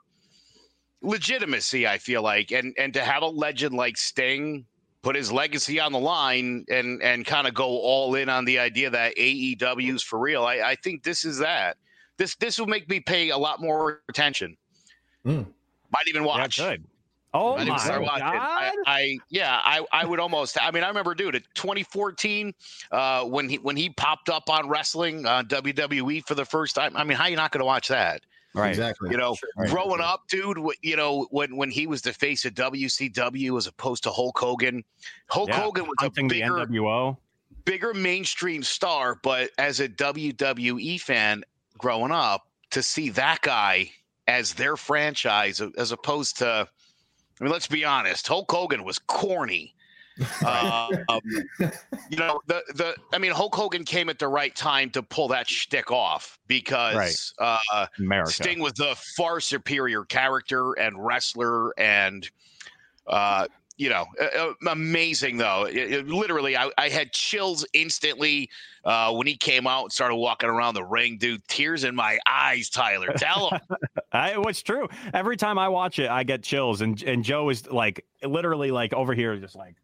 legitimacy. 1.03 1.87
I 1.87 1.99
feel 1.99 2.23
like, 2.23 2.51
and 2.53 2.75
and 2.79 2.95
to 2.95 3.03
have 3.03 3.23
a 3.23 3.29
legend 3.29 3.75
like 3.75 3.97
Sting 3.97 4.67
put 5.03 5.17
his 5.17 5.33
legacy 5.33 5.81
on 5.81 5.93
the 5.93 5.99
line 5.99 6.65
and 6.69 7.03
and 7.03 7.25
kind 7.25 7.47
of 7.47 7.55
go 7.55 7.67
all 7.67 8.15
in 8.15 8.29
on 8.29 8.45
the 8.45 8.59
idea 8.59 8.91
that 8.91 9.17
AEW 9.17 9.95
is 9.95 10.03
for 10.03 10.19
real. 10.19 10.45
I, 10.45 10.57
I 10.57 10.75
think 10.77 11.03
this 11.03 11.25
is 11.25 11.39
that. 11.39 11.77
This 12.17 12.35
this 12.37 12.59
will 12.59 12.67
make 12.67 12.89
me 12.89 13.01
pay 13.01 13.31
a 13.31 13.39
lot 13.39 13.61
more 13.61 14.03
attention. 14.09 14.57
Mm. 15.27 15.47
Might 15.91 16.09
even 16.09 16.25
watch. 16.25 16.59
good. 16.59 16.85
Oh 17.33 17.57
Might 17.57 17.69
my 17.69 17.77
god! 17.77 18.03
I, 18.21 18.73
I 18.87 19.19
yeah, 19.29 19.61
I, 19.63 19.85
I 19.93 20.05
would 20.05 20.19
almost. 20.19 20.59
I 20.61 20.71
mean, 20.73 20.83
I 20.83 20.89
remember, 20.89 21.15
dude, 21.15 21.37
at 21.37 21.43
2014, 21.55 22.53
uh, 22.91 23.25
when 23.25 23.49
he 23.49 23.59
when 23.59 23.77
he 23.77 23.91
popped 23.91 24.29
up 24.29 24.51
on 24.51 24.69
wrestling 24.69 25.25
uh, 25.27 25.45
WWE 25.45 26.27
for 26.27 26.35
the 26.35 26.45
first 26.45 26.75
time. 26.75 26.97
I 26.97 27.05
mean, 27.05 27.17
how 27.17 27.25
are 27.25 27.31
you 27.31 27.37
not 27.37 27.53
going 27.53 27.61
to 27.61 27.67
watch 27.67 27.87
that? 27.89 28.23
Right. 28.55 28.69
Exactly. 28.71 29.11
You 29.11 29.17
know, 29.17 29.37
Right. 29.57 29.71
growing 29.71 30.01
up, 30.01 30.23
dude. 30.29 30.59
You 30.83 30.97
know, 30.97 31.27
when 31.31 31.57
when 31.57 31.71
he 31.71 31.87
was 31.87 32.03
the 32.03 32.13
face 32.13 32.45
of 32.45 32.55
WCW 32.55 33.57
as 33.57 33.67
opposed 33.67 34.03
to 34.05 34.11
Hulk 34.11 34.39
Hogan. 34.39 34.85
Hulk 35.29 35.49
Yeah, 35.49 35.61
Hogan 35.61 35.85
was 35.85 35.95
a 36.01 36.05
Hunting 36.05 36.29
the 36.29 36.41
bigger 36.41 36.55
NWO. 36.67 37.17
bigger 37.65 37.95
mainstream 37.95 38.63
star, 38.63 39.19
but 39.23 39.51
as 39.59 39.81
a 39.81 39.89
WWE 39.89 41.01
fan 41.01 41.45
growing 41.79 42.13
up, 42.13 42.47
to 42.71 42.83
see 42.83 43.09
that 43.11 43.41
guy 43.43 43.91
as 44.29 44.55
their 44.55 44.77
franchise 44.77 45.61
as 45.77 45.91
opposed 45.93 46.39
to, 46.39 46.69
I 47.41 47.45
mean, 47.45 47.53
let's 47.53 47.67
be 47.67 47.85
honest, 47.85 48.29
Hulk 48.29 48.51
Hogan 48.51 48.85
was 48.85 48.99
corny. 48.99 49.75
Um, 50.47 50.91
you 52.11 52.17
know, 52.19 52.41
the 52.47 52.63
the 52.75 52.95
I 53.13 53.19
mean, 53.19 53.33
Hulk 53.33 53.55
Hogan 53.55 53.85
came 53.85 54.09
at 54.09 54.19
the 54.19 54.29
right 54.29 54.55
time 54.55 54.91
to 54.91 55.03
pull 55.03 55.29
that 55.29 55.49
shtick 55.49 55.91
off 55.91 56.39
because 56.47 57.33
uh, 57.39 57.87
America. 57.99 58.33
Sting 58.33 58.61
was 58.61 58.75
the 58.75 58.95
far 59.17 59.41
superior 59.41 60.05
character 60.05 60.75
and 60.75 61.03
wrestler, 61.05 61.73
and 61.79 62.29
uh, 63.07 63.47
you 63.81 63.89
know, 63.89 64.05
uh, 64.21 64.53
amazing 64.69 65.39
though. 65.39 65.65
It, 65.65 65.93
it, 65.93 66.07
literally, 66.09 66.55
I, 66.55 66.71
I, 66.77 66.91
had 66.91 67.13
chills 67.13 67.65
instantly 67.73 68.51
uh, 68.85 69.11
when 69.15 69.27
he 69.27 69.37
came 69.37 69.67
out 69.67 69.85
and 69.85 69.93
started 69.93 70.17
walking 70.17 70.51
around 70.51 70.75
the 70.75 70.85
ring, 70.85 71.17
dude. 71.17 71.43
Tears 71.49 71.85
in 71.85 71.95
my 71.95 72.19
eyes, 72.29 72.69
Tyler. 72.69 73.09
Tell 73.17 73.49
him. 73.49 73.61
I, 74.13 74.37
what's 74.37 74.61
true. 74.61 74.87
Every 75.15 75.39
time 75.39 75.59
I 75.59 75.69
watch 75.71 75.99
it, 75.99 76.11
I 76.11 76.25
get 76.25 76.43
chills, 76.43 76.83
and 76.83 77.03
and 77.05 77.25
Joe 77.25 77.49
is 77.49 77.67
like 77.69 78.05
literally 78.23 78.71
like 78.71 78.93
over 78.93 79.15
here, 79.15 79.35
just 79.39 79.57
like 79.57 79.77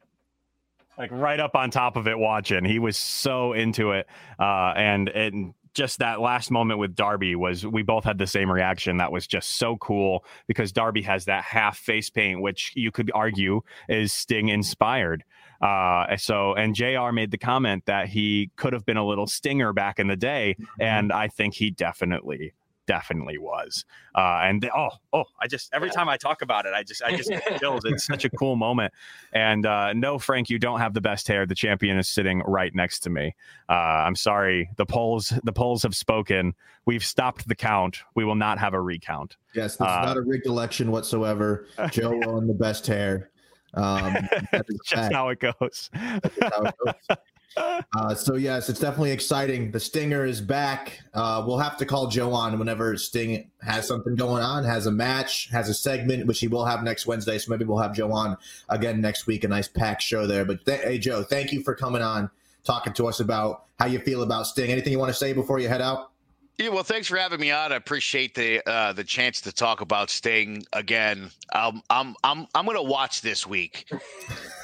like 0.99 1.11
right 1.11 1.39
up 1.39 1.55
on 1.55 1.71
top 1.71 1.97
of 1.97 2.09
it 2.09 2.19
watching. 2.19 2.65
He 2.65 2.79
was 2.79 2.97
so 2.97 3.53
into 3.53 3.93
it, 3.93 4.07
uh, 4.39 4.73
and 4.77 5.09
and 5.09 5.55
just 5.77 5.99
that 5.99 6.21
last 6.21 6.51
moment 6.51 6.81
with 6.81 6.95
Darby 6.95 7.37
was 7.37 7.67
we 7.67 7.83
both 7.83 8.05
had 8.05 8.17
the 8.17 8.27
same 8.27 8.51
reaction. 8.51 8.97
That 8.97 9.13
was 9.13 9.27
just 9.27 9.59
so 9.59 9.77
cool 9.77 10.25
because 10.47 10.73
Darby 10.73 11.03
has 11.03 11.27
that 11.27 11.45
half 11.45 11.77
face 11.77 12.09
paint, 12.09 12.41
which 12.41 12.73
you 12.75 12.91
could 12.91 13.11
argue 13.15 13.61
is 13.89 14.13
Sting 14.13 14.49
inspired. 14.49 15.23
Uh, 15.61 16.17
so, 16.17 16.55
and 16.55 16.75
JR 16.75 17.13
made 17.13 17.31
the 17.31 17.39
comment 17.39 17.85
that 17.87 18.09
he 18.09 18.51
could 18.57 18.73
have 18.73 18.87
been 18.87 18.97
a 18.97 19.07
little 19.07 19.27
stinger 19.27 19.73
back 19.73 19.99
in 19.99 20.07
the 20.07 20.17
day. 20.17 20.57
Mm-hmm. 20.59 20.83
And 20.83 21.13
I 21.13 21.29
think 21.29 21.55
he 21.55 21.71
definitely 21.71 22.55
definitely 22.87 23.39
was. 23.39 23.85
Uh, 24.15 24.41
and 24.43 24.69
oh, 24.75 24.91
oh, 25.13 25.25
I 25.41 25.47
just 25.47 25.71
every 25.73 25.91
time 25.91 26.09
I 26.09 26.17
talk 26.17 26.43
about 26.43 26.67
it, 26.67 26.73
I 26.75 26.83
just 26.83 27.03
I 27.03 27.17
just 27.17 27.29
get 27.29 27.43
chills. 27.61 27.83
It's 27.85 28.07
such 28.07 28.25
a 28.25 28.31
cool 28.31 28.57
moment. 28.57 28.93
And 29.33 29.67
uh, 29.67 29.93
no, 29.93 30.19
Frank, 30.19 30.51
you 30.51 30.59
don't 30.59 30.81
have 30.81 30.95
the 30.95 31.01
best 31.01 31.29
hair. 31.29 31.47
The 31.47 31.55
champion 31.55 31.99
is 31.99 32.09
sitting 32.09 32.43
right 32.47 32.75
next 32.75 33.01
to 33.01 33.11
me. 33.11 33.35
Uh, 33.69 33.73
I'm 33.73 34.17
sorry. 34.17 34.71
The 34.77 34.87
polls 34.87 35.33
the 35.45 35.53
polls 35.53 35.83
have 35.83 35.95
spoken. 35.95 36.55
We've 36.87 37.05
stopped 37.05 37.49
the 37.49 37.57
count. 37.57 38.03
We 38.15 38.25
will 38.25 38.35
not 38.35 38.59
have 38.59 38.75
a 38.75 38.81
recount. 38.81 39.37
Yes, 39.55 39.77
this 39.77 39.87
is 39.87 39.93
uh, 39.93 40.05
not 40.05 40.17
a 40.17 40.23
rigged 40.23 40.47
election 40.47 40.91
whatsoever. 40.91 41.67
Joe 41.91 42.13
won 42.25 42.47
the 42.47 42.55
best 42.55 42.87
hair. 42.87 43.31
Um, 43.75 44.17
just 44.85 45.13
how 45.13 45.29
it 45.29 45.41
goes. 45.41 45.91
How 45.93 46.19
it 46.63 46.75
goes. 46.85 47.19
Uh, 47.57 48.15
so 48.15 48.35
yes, 48.35 48.69
it's 48.69 48.81
definitely 48.81 49.13
exciting. 49.13 49.71
The 49.71 49.81
Stinger 49.81 50.25
is 50.25 50.41
back. 50.41 51.01
Uh, 51.15 51.43
we'll 51.47 51.59
have 51.59 51.77
to 51.79 51.87
call 51.87 52.09
Joe 52.09 52.33
on 52.33 52.59
whenever 52.59 52.97
Sting 52.97 53.51
has 53.63 53.87
something 53.87 54.15
going 54.15 54.43
on, 54.43 54.65
has 54.65 54.87
a 54.87 54.91
match, 54.91 55.49
has 55.51 55.69
a 55.69 55.75
segment, 55.75 56.27
which 56.27 56.41
he 56.41 56.49
will 56.49 56.65
have 56.65 56.83
next 56.83 57.07
Wednesday. 57.07 57.39
So 57.39 57.51
maybe 57.51 57.65
we'll 57.65 57.79
have 57.79 57.95
Joe 57.95 58.13
on 58.13 58.37
again 58.69 59.01
next 59.01 59.27
week. 59.27 59.45
A 59.45 59.49
nice 59.49 59.69
packed 59.69 60.03
show 60.03 60.27
there. 60.27 60.45
But 60.45 60.65
th- 60.67 60.83
hey, 60.83 60.99
Joe, 60.99 61.23
thank 61.23 61.53
you 61.53 61.63
for 61.63 61.75
coming 61.75 62.03
on, 62.03 62.31
talking 62.65 62.93
to 62.95 63.07
us 63.09 63.21
about 63.21 63.65
how 63.79 63.87
you 63.87 64.01
feel 64.01 64.23
about 64.23 64.47
Sting. 64.47 64.71
Anything 64.71 64.93
you 64.93 64.99
want 64.99 65.11
to 65.11 65.19
say 65.19 65.33
before 65.33 65.59
you 65.59 65.69
head 65.69 65.83
out? 65.83 66.11
Yeah, 66.59 66.71
well, 66.71 66.85
thanks 66.85 67.07
for 67.07 67.19
having 67.19 67.41
me 67.41 67.51
on. 67.51 67.73
I 67.73 67.77
appreciate 67.77 68.35
the 68.35 68.67
uh, 68.67 68.95
the 68.95 69.05
chance 69.05 69.43
to 69.43 69.53
talk 69.53 69.83
about 69.83 70.09
Sting 70.09 70.65
again. 70.73 71.31
Um, 71.53 71.83
I'm 71.91 72.15
I'm 72.25 72.47
I'm 72.55 72.65
going 72.65 72.79
to 72.79 72.83
watch 72.83 73.21
this 73.21 73.47
week. 73.47 73.93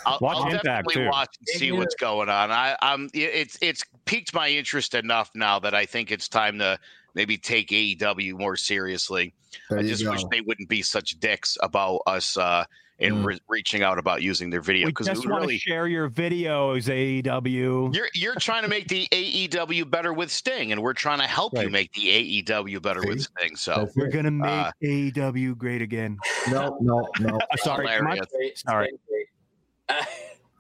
I'll, 0.07 0.19
watch 0.23 0.39
I'll 0.39 0.51
definitely 0.51 1.07
watch 1.07 1.37
and 1.39 1.49
see 1.61 1.71
what's 1.71 1.95
going 1.95 2.31
on. 2.31 2.51
I, 2.51 2.77
I'm 2.81 3.11
it's 3.13 3.59
it's 3.61 3.85
piqued 4.07 4.33
my 4.33 4.49
interest 4.49 4.95
enough 4.95 5.31
now 5.35 5.59
that 5.59 5.75
I 5.75 5.85
think 5.85 6.11
it's 6.11 6.29
time 6.29 6.59
to 6.61 6.79
maybe 7.15 7.37
take 7.37 7.69
AEW 7.69 8.39
more 8.39 8.57
seriously. 8.57 9.35
There 9.69 9.79
I 9.79 9.83
just 9.83 10.03
go. 10.03 10.13
wish 10.13 10.25
they 10.31 10.41
wouldn't 10.41 10.71
be 10.71 10.81
such 10.81 11.21
dicks 11.21 11.59
about 11.63 12.01
us 12.07 12.39
uh, 12.39 12.65
and 13.03 13.17
mm. 13.17 13.25
re- 13.25 13.41
reaching 13.49 13.83
out 13.83 13.99
about 13.99 14.23
using 14.23 14.51
their 14.51 14.61
video 14.61 14.87
because 14.87 15.09
we 15.09 15.15
just 15.15 15.29
want 15.29 15.43
really, 15.43 15.59
to 15.59 15.61
share 15.61 15.87
your 15.87 16.09
videos 16.09 16.89
AEW. 16.89 17.95
You're 17.95 18.09
you're 18.15 18.37
trying 18.37 18.63
to 18.63 18.69
make 18.69 18.89
the 18.89 19.07
AEW 19.13 19.91
better 19.91 20.13
with 20.13 20.31
Sting, 20.31 20.73
and 20.73 20.83
we're 20.83 20.95
trying 20.95 21.19
to 21.19 21.27
help 21.27 21.55
right. 21.55 21.65
you 21.65 21.71
make 21.71 21.93
the 21.93 22.43
AEW 22.45 22.81
better 22.81 23.03
See? 23.03 23.09
with 23.09 23.21
Sting. 23.23 23.57
So 23.57 23.89
we're 23.97 24.09
gonna 24.09 24.31
make 24.31 24.49
uh, 24.49 24.73
AEW 24.83 25.57
great 25.57 25.83
again. 25.83 26.17
No, 26.49 26.79
no, 26.81 27.09
no. 27.21 27.39
Sorry, 27.59 27.87
sorry. 28.55 28.91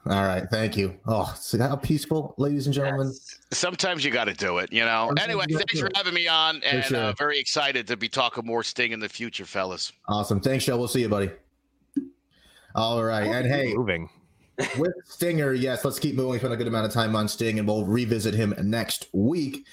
All 0.05 0.27
right, 0.27 0.43
thank 0.51 0.77
you. 0.77 0.99
Oh, 1.07 1.33
see 1.39 1.59
how 1.59 1.77
peaceful, 1.77 2.35
ladies 2.37 2.67
and 2.67 2.75
gentlemen. 2.75 3.07
Yes. 3.07 3.39
Sometimes 3.53 4.05
you 4.05 4.11
got 4.11 4.25
to 4.25 4.35
do 4.35 4.59
it, 4.59 4.73
you 4.73 4.85
know. 4.85 5.13
Anyway, 5.21 5.45
thanks 5.49 5.79
for 5.79 5.91
having 5.95 6.13
me 6.13 6.27
on, 6.27 6.61
and 6.65 6.85
sure. 6.85 6.99
uh, 6.99 7.13
very 7.13 7.39
excited 7.39 7.87
to 7.87 7.97
be 7.97 8.09
talking 8.09 8.45
more 8.45 8.65
Sting 8.65 8.91
in 8.91 8.99
the 8.99 9.09
future, 9.09 9.45
fellas. 9.45 9.93
Awesome. 10.09 10.41
Thanks, 10.41 10.65
Joe. 10.65 10.77
We'll 10.77 10.89
see 10.89 11.03
you, 11.03 11.09
buddy. 11.09 11.31
All 12.75 13.03
right. 13.03 13.27
And 13.27 13.47
hey, 13.47 13.75
moving 13.75 14.09
with 14.79 14.93
Stinger, 15.05 15.53
yes, 15.53 15.85
let's 15.85 15.99
keep 15.99 16.15
moving. 16.15 16.33
We 16.33 16.39
spent 16.39 16.55
a 16.55 16.57
good 16.57 16.67
amount 16.67 16.87
of 16.87 16.93
time 16.93 17.17
on 17.17 17.29
Sting, 17.29 17.59
and 17.59 17.67
we'll 17.67 17.85
revisit 17.85 18.35
him 18.35 18.55
next 18.63 19.09
week. 19.13 19.67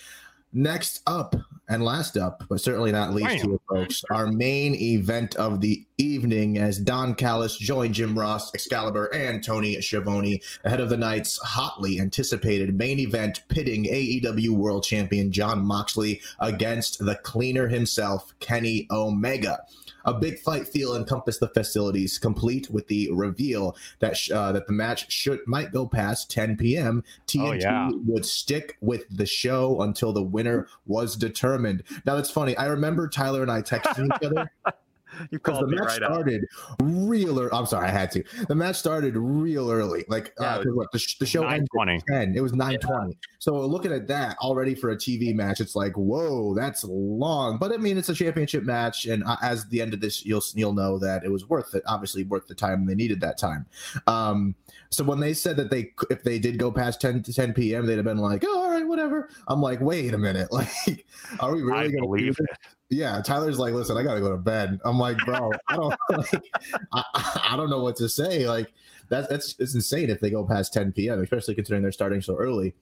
Next 0.52 1.04
up, 1.06 1.36
and 1.70 1.86
last 1.86 2.18
up, 2.18 2.44
but 2.50 2.60
certainly 2.60 2.92
not 2.92 3.14
least 3.14 3.46
here, 3.46 3.60
folks, 3.70 4.04
our 4.10 4.26
main 4.26 4.74
event 4.74 5.36
of 5.36 5.62
the 5.62 5.86
evening 6.00 6.58
as 6.58 6.80
Don 6.80 7.14
Callis 7.14 7.56
joined 7.56 7.94
Jim 7.94 8.18
Ross, 8.18 8.52
Excalibur, 8.56 9.14
and 9.14 9.44
Tony 9.44 9.80
Schiavone 9.80 10.42
ahead 10.64 10.82
of 10.82 10.90
the 10.90 10.98
night's 10.98 11.38
hotly 11.38 12.00
anticipated 12.00 12.76
main 12.76 12.98
event 12.98 13.44
pitting 13.50 13.84
AEW 13.86 14.50
World 14.50 14.84
Champion 14.84 15.32
Jon 15.32 15.64
Moxley 15.64 16.20
against 16.40 17.06
the 17.06 17.16
cleaner 17.18 17.68
himself, 17.68 18.34
Kenny 18.40 18.88
Omega. 18.90 19.60
A 20.06 20.14
big 20.14 20.40
fight 20.40 20.68
feel 20.68 20.96
encompassed 20.96 21.40
the 21.40 21.50
facilities, 21.50 22.18
complete 22.18 22.70
with 22.70 22.88
the 22.88 23.10
reveal 23.12 23.76
that 24.00 24.18
sh- 24.18 24.32
uh, 24.32 24.52
that 24.52 24.68
the 24.68 24.74
match 24.74 25.12
should 25.12 25.40
might 25.46 25.72
go 25.72 25.88
past 25.88 26.32
10 26.32 26.58
p.m. 26.58 27.04
TNT 27.28 27.48
oh, 27.48 27.54
yeah. 27.54 27.90
would 28.06 28.26
stick 28.26 28.78
with 28.82 29.06
the 29.10 29.26
show 29.26 29.82
until 29.82 30.14
the 30.14 30.24
winner 30.24 30.68
was 30.86 31.16
determined. 31.16 31.84
Now 32.06 32.16
that's 32.16 32.32
funny. 32.32 32.56
I 32.58 32.66
remember 32.66 33.08
Tyler 33.08 33.42
and 33.42 33.52
I 33.52 33.62
texting 33.62 34.06
each 34.06 34.26
other. 34.26 34.52
You 35.32 35.40
called 35.40 35.64
the 35.64 35.76
match 35.76 35.86
right 35.86 35.96
started 35.98 36.46
out. 36.70 36.78
real 36.82 37.40
early. 37.40 37.50
I'm 37.52 37.66
sorry, 37.66 37.88
I 37.88 37.92
had 37.92 38.12
to. 38.12 38.24
The 38.48 38.56
match 38.56 38.78
started 38.78 39.16
real 39.16 39.72
early. 39.72 40.06
Like 40.08 40.34
yeah, 40.40 40.56
uh, 40.56 40.64
what, 40.74 40.92
the, 40.92 41.06
the 41.20 41.26
show 41.26 41.46
ended 41.46 41.68
at 41.88 42.04
10. 42.08 42.36
It 42.36 42.42
was 42.42 42.54
9:20. 42.54 42.80
Yeah. 42.82 43.08
So 43.40 43.60
looking 43.66 43.92
at 43.92 44.08
that 44.08 44.38
already 44.40 44.76
for 44.76 44.92
a 44.92 44.96
TV 44.96 45.34
match, 45.34 45.60
it's 45.60 45.76
like, 45.76 45.94
whoa, 45.94 46.54
that's 46.54 46.84
long. 46.84 47.58
But 47.58 47.72
I 47.72 47.78
mean, 47.78 47.98
it's 47.98 48.10
a 48.10 48.14
championship 48.14 48.64
match, 48.64 49.06
and 49.06 49.24
uh, 49.24 49.38
as 49.42 49.66
the 49.68 49.82
end 49.82 49.94
of 49.94 50.02
this, 50.02 50.26
you'll 50.26 50.44
you'll 50.54 50.74
know 50.74 50.98
that 51.00 51.24
it 51.24 51.32
was 51.32 51.48
worth 51.48 51.76
it. 51.76 51.84
Obviously, 51.88 52.24
worth 52.24 52.48
the 52.48 52.56
time 52.56 52.86
they 52.86 52.96
needed 52.96 53.22
that 53.22 53.38
time. 53.38 53.66
Um, 54.08 54.56
so 54.92 55.04
when 55.04 55.20
they 55.20 55.34
said 55.34 55.56
that 55.58 55.70
they 55.70 55.92
if 56.10 56.24
they 56.24 56.40
did 56.40 56.58
go 56.58 56.72
past 56.72 57.00
10 57.02 57.24
to 57.24 57.34
10 57.34 57.54
p.m., 57.54 57.86
they'd 57.86 57.98
have 57.98 58.06
been 58.06 58.18
like, 58.18 58.44
oh, 58.46 58.64
all 58.64 58.72
right, 58.72 58.88
whatever. 58.88 59.30
I'm 59.48 59.62
like, 59.62 59.82
wait 59.82 60.14
a 60.14 60.18
minute, 60.18 60.52
like, 60.52 61.06
are 61.40 61.54
we 61.54 61.62
really 61.62 61.92
going 61.92 62.04
to 62.04 62.08
believe 62.08 62.38
it? 62.40 62.58
Yeah, 62.90 63.22
Tyler's 63.22 63.60
like, 63.60 63.74
listen, 63.74 63.98
I 63.98 64.04
gotta 64.04 64.20
go 64.20 64.32
to 64.32 64.38
bed. 64.38 64.80
I'm 64.84 64.98
like, 64.98 65.18
bro, 65.20 65.52
I 65.68 65.76
don't 65.76 65.94
like, 66.10 66.44
I, 66.92 67.50
I, 67.52 67.58
don't 67.58 67.70
know 67.70 67.84
what 67.84 67.96
to 67.98 68.10
say. 68.10 68.48
Like, 68.48 68.74
that's 69.10 69.28
that's 69.28 69.56
it's 69.60 69.76
insane 69.76 70.10
if 70.10 70.20
they 70.20 70.32
go 70.32 70.44
past 70.44 70.74
10 70.74 70.94
p.m., 70.94 71.22
especially 71.22 71.54
considering 71.56 71.84
they're 71.84 71.92
starting 71.92 72.22
so 72.22 72.36
early. 72.36 72.74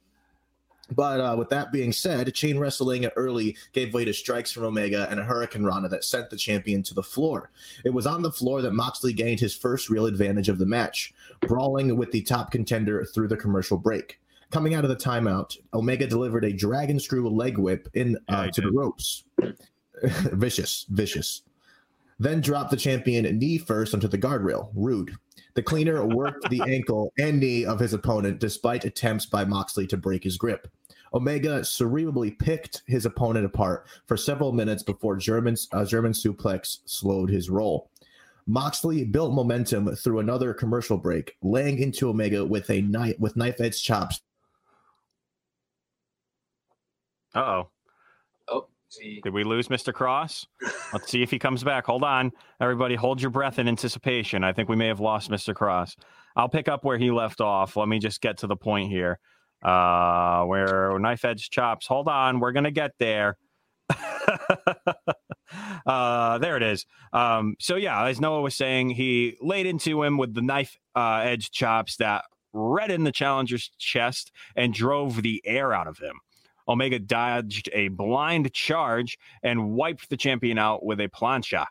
But 0.91 1.19
uh, 1.19 1.35
with 1.37 1.49
that 1.49 1.73
being 1.73 1.91
said, 1.91 2.33
chain 2.33 2.57
wrestling 2.57 3.05
early 3.17 3.57
gave 3.73 3.93
way 3.93 4.05
to 4.05 4.13
strikes 4.13 4.51
from 4.51 4.63
Omega 4.63 5.07
and 5.09 5.19
a 5.19 5.25
hurricanrana 5.25 5.89
that 5.89 6.05
sent 6.05 6.29
the 6.29 6.37
champion 6.37 6.81
to 6.83 6.93
the 6.93 7.03
floor. 7.03 7.51
It 7.83 7.89
was 7.89 8.07
on 8.07 8.21
the 8.21 8.31
floor 8.31 8.61
that 8.61 8.71
Moxley 8.71 9.11
gained 9.11 9.41
his 9.41 9.53
first 9.53 9.89
real 9.89 10.05
advantage 10.05 10.47
of 10.47 10.59
the 10.59 10.65
match, 10.65 11.13
brawling 11.41 11.97
with 11.97 12.11
the 12.11 12.21
top 12.21 12.51
contender 12.51 13.05
through 13.13 13.27
the 13.27 13.35
commercial 13.35 13.77
break. 13.77 14.19
Coming 14.49 14.75
out 14.75 14.85
of 14.85 14.89
the 14.89 14.95
timeout, 14.95 15.57
Omega 15.73 16.07
delivered 16.07 16.45
a 16.45 16.53
dragon 16.53 17.01
screw 17.01 17.27
leg 17.27 17.57
whip 17.57 17.89
in 17.93 18.15
uh, 18.29 18.43
yeah, 18.45 18.51
to 18.51 18.61
did. 18.61 18.63
the 18.63 18.71
ropes. 18.71 19.25
vicious, 20.33 20.85
vicious. 20.89 21.43
Then 22.19 22.41
dropped 22.41 22.71
the 22.71 22.77
champion 22.77 23.23
knee 23.37 23.57
first 23.57 23.93
onto 23.93 24.07
the 24.07 24.17
guardrail. 24.17 24.69
Rude. 24.73 25.15
The 25.53 25.63
cleaner 25.63 26.05
worked 26.05 26.49
the 26.49 26.61
ankle 26.67 27.13
and 27.19 27.39
knee 27.39 27.65
of 27.65 27.79
his 27.79 27.93
opponent 27.93 28.39
despite 28.39 28.85
attempts 28.85 29.25
by 29.25 29.45
Moxley 29.45 29.87
to 29.87 29.97
break 29.97 30.23
his 30.23 30.37
grip. 30.37 30.67
Omega 31.13 31.61
cerebrally 31.61 32.37
picked 32.37 32.83
his 32.85 33.05
opponent 33.05 33.45
apart 33.45 33.87
for 34.05 34.17
several 34.17 34.51
minutes 34.51 34.83
before 34.83 35.15
German's 35.15 35.67
uh, 35.71 35.85
German 35.85 36.11
suplex 36.11 36.79
slowed 36.85 37.29
his 37.29 37.49
roll. 37.49 37.89
Moxley 38.45 39.03
built 39.03 39.33
momentum 39.33 39.93
through 39.95 40.19
another 40.19 40.53
commercial 40.53 40.97
break, 40.97 41.35
laying 41.41 41.79
into 41.79 42.09
Omega 42.09 42.45
with 42.45 42.69
a 42.69 42.81
knife 42.81 43.19
with 43.19 43.35
knife 43.35 43.59
edge 43.59 43.81
chops. 43.81 44.21
Uh 47.35 47.39
oh. 47.39 47.69
Did 49.23 49.33
we 49.33 49.43
lose 49.43 49.67
Mr. 49.67 49.93
Cross? 49.93 50.47
Let's 50.93 51.11
see 51.11 51.21
if 51.21 51.29
he 51.29 51.39
comes 51.39 51.63
back. 51.63 51.85
Hold 51.85 52.03
on. 52.03 52.31
Everybody, 52.61 52.95
hold 52.95 53.21
your 53.21 53.31
breath 53.31 53.59
in 53.59 53.67
anticipation. 53.67 54.43
I 54.43 54.53
think 54.53 54.69
we 54.69 54.75
may 54.75 54.87
have 54.87 54.99
lost 54.99 55.29
Mr. 55.29 55.53
Cross. 55.53 55.97
I'll 56.35 56.49
pick 56.49 56.67
up 56.67 56.83
where 56.83 56.97
he 56.97 57.11
left 57.11 57.41
off. 57.41 57.75
Let 57.75 57.87
me 57.87 57.99
just 57.99 58.21
get 58.21 58.37
to 58.39 58.47
the 58.47 58.55
point 58.55 58.89
here. 58.89 59.19
Uh, 59.63 60.43
where 60.45 60.97
knife 60.99 61.25
edge 61.25 61.49
chops. 61.49 61.87
Hold 61.87 62.07
on. 62.07 62.39
We're 62.39 62.51
going 62.53 62.63
to 62.63 62.71
get 62.71 62.91
there. 62.99 63.37
uh, 65.85 66.37
there 66.37 66.57
it 66.57 66.63
is. 66.63 66.85
Um, 67.11 67.55
so, 67.59 67.75
yeah, 67.75 68.05
as 68.05 68.21
Noah 68.21 68.41
was 68.41 68.55
saying, 68.55 68.91
he 68.91 69.35
laid 69.41 69.65
into 69.65 70.03
him 70.03 70.17
with 70.17 70.33
the 70.33 70.41
knife 70.41 70.77
uh, 70.95 71.21
edge 71.23 71.51
chops 71.51 71.97
that 71.97 72.23
read 72.53 72.91
in 72.91 73.03
the 73.03 73.11
challenger's 73.11 73.69
chest 73.77 74.31
and 74.55 74.73
drove 74.73 75.21
the 75.21 75.41
air 75.45 75.73
out 75.73 75.87
of 75.87 75.97
him. 75.97 76.19
Omega 76.67 76.99
dodged 76.99 77.69
a 77.73 77.87
blind 77.89 78.53
charge 78.53 79.17
and 79.43 79.71
wiped 79.71 80.09
the 80.09 80.17
champion 80.17 80.57
out 80.57 80.85
with 80.85 80.99
a 80.99 81.07
plancha. 81.07 81.65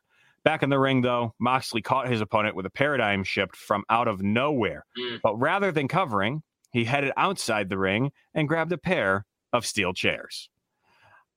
Back 0.44 0.62
in 0.62 0.70
the 0.70 0.78
ring, 0.78 1.02
though, 1.02 1.34
Moxley 1.40 1.82
caught 1.82 2.08
his 2.08 2.20
opponent 2.20 2.54
with 2.54 2.66
a 2.66 2.70
paradigm 2.70 3.24
shift 3.24 3.56
from 3.56 3.84
out 3.90 4.06
of 4.06 4.22
nowhere. 4.22 4.84
Mm. 4.96 5.20
But 5.22 5.34
rather 5.40 5.72
than 5.72 5.88
covering, 5.88 6.42
he 6.70 6.84
headed 6.84 7.12
outside 7.16 7.68
the 7.68 7.78
ring 7.78 8.12
and 8.34 8.46
grabbed 8.46 8.72
a 8.72 8.78
pair 8.78 9.24
of 9.52 9.66
steel 9.66 9.92
chairs. 9.92 10.48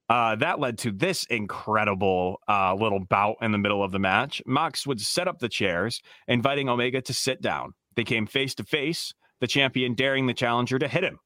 Uh, 0.09 0.35
that 0.35 0.59
led 0.59 0.77
to 0.79 0.91
this 0.91 1.23
incredible 1.25 2.39
uh, 2.47 2.73
little 2.73 2.99
bout 2.99 3.37
in 3.41 3.51
the 3.51 3.57
middle 3.57 3.83
of 3.83 3.91
the 3.91 3.99
match. 3.99 4.41
Mox 4.45 4.87
would 4.87 4.99
set 4.99 5.27
up 5.27 5.39
the 5.39 5.49
chairs, 5.49 6.01
inviting 6.27 6.67
Omega 6.67 7.01
to 7.01 7.13
sit 7.13 7.41
down. 7.41 7.73
They 7.95 8.03
came 8.03 8.25
face 8.25 8.55
to 8.55 8.63
face, 8.63 9.13
the 9.39 9.47
champion 9.47 9.93
daring 9.93 10.25
the 10.25 10.33
challenger 10.33 10.79
to 10.79 10.87
hit 10.87 11.03
him. 11.03 11.19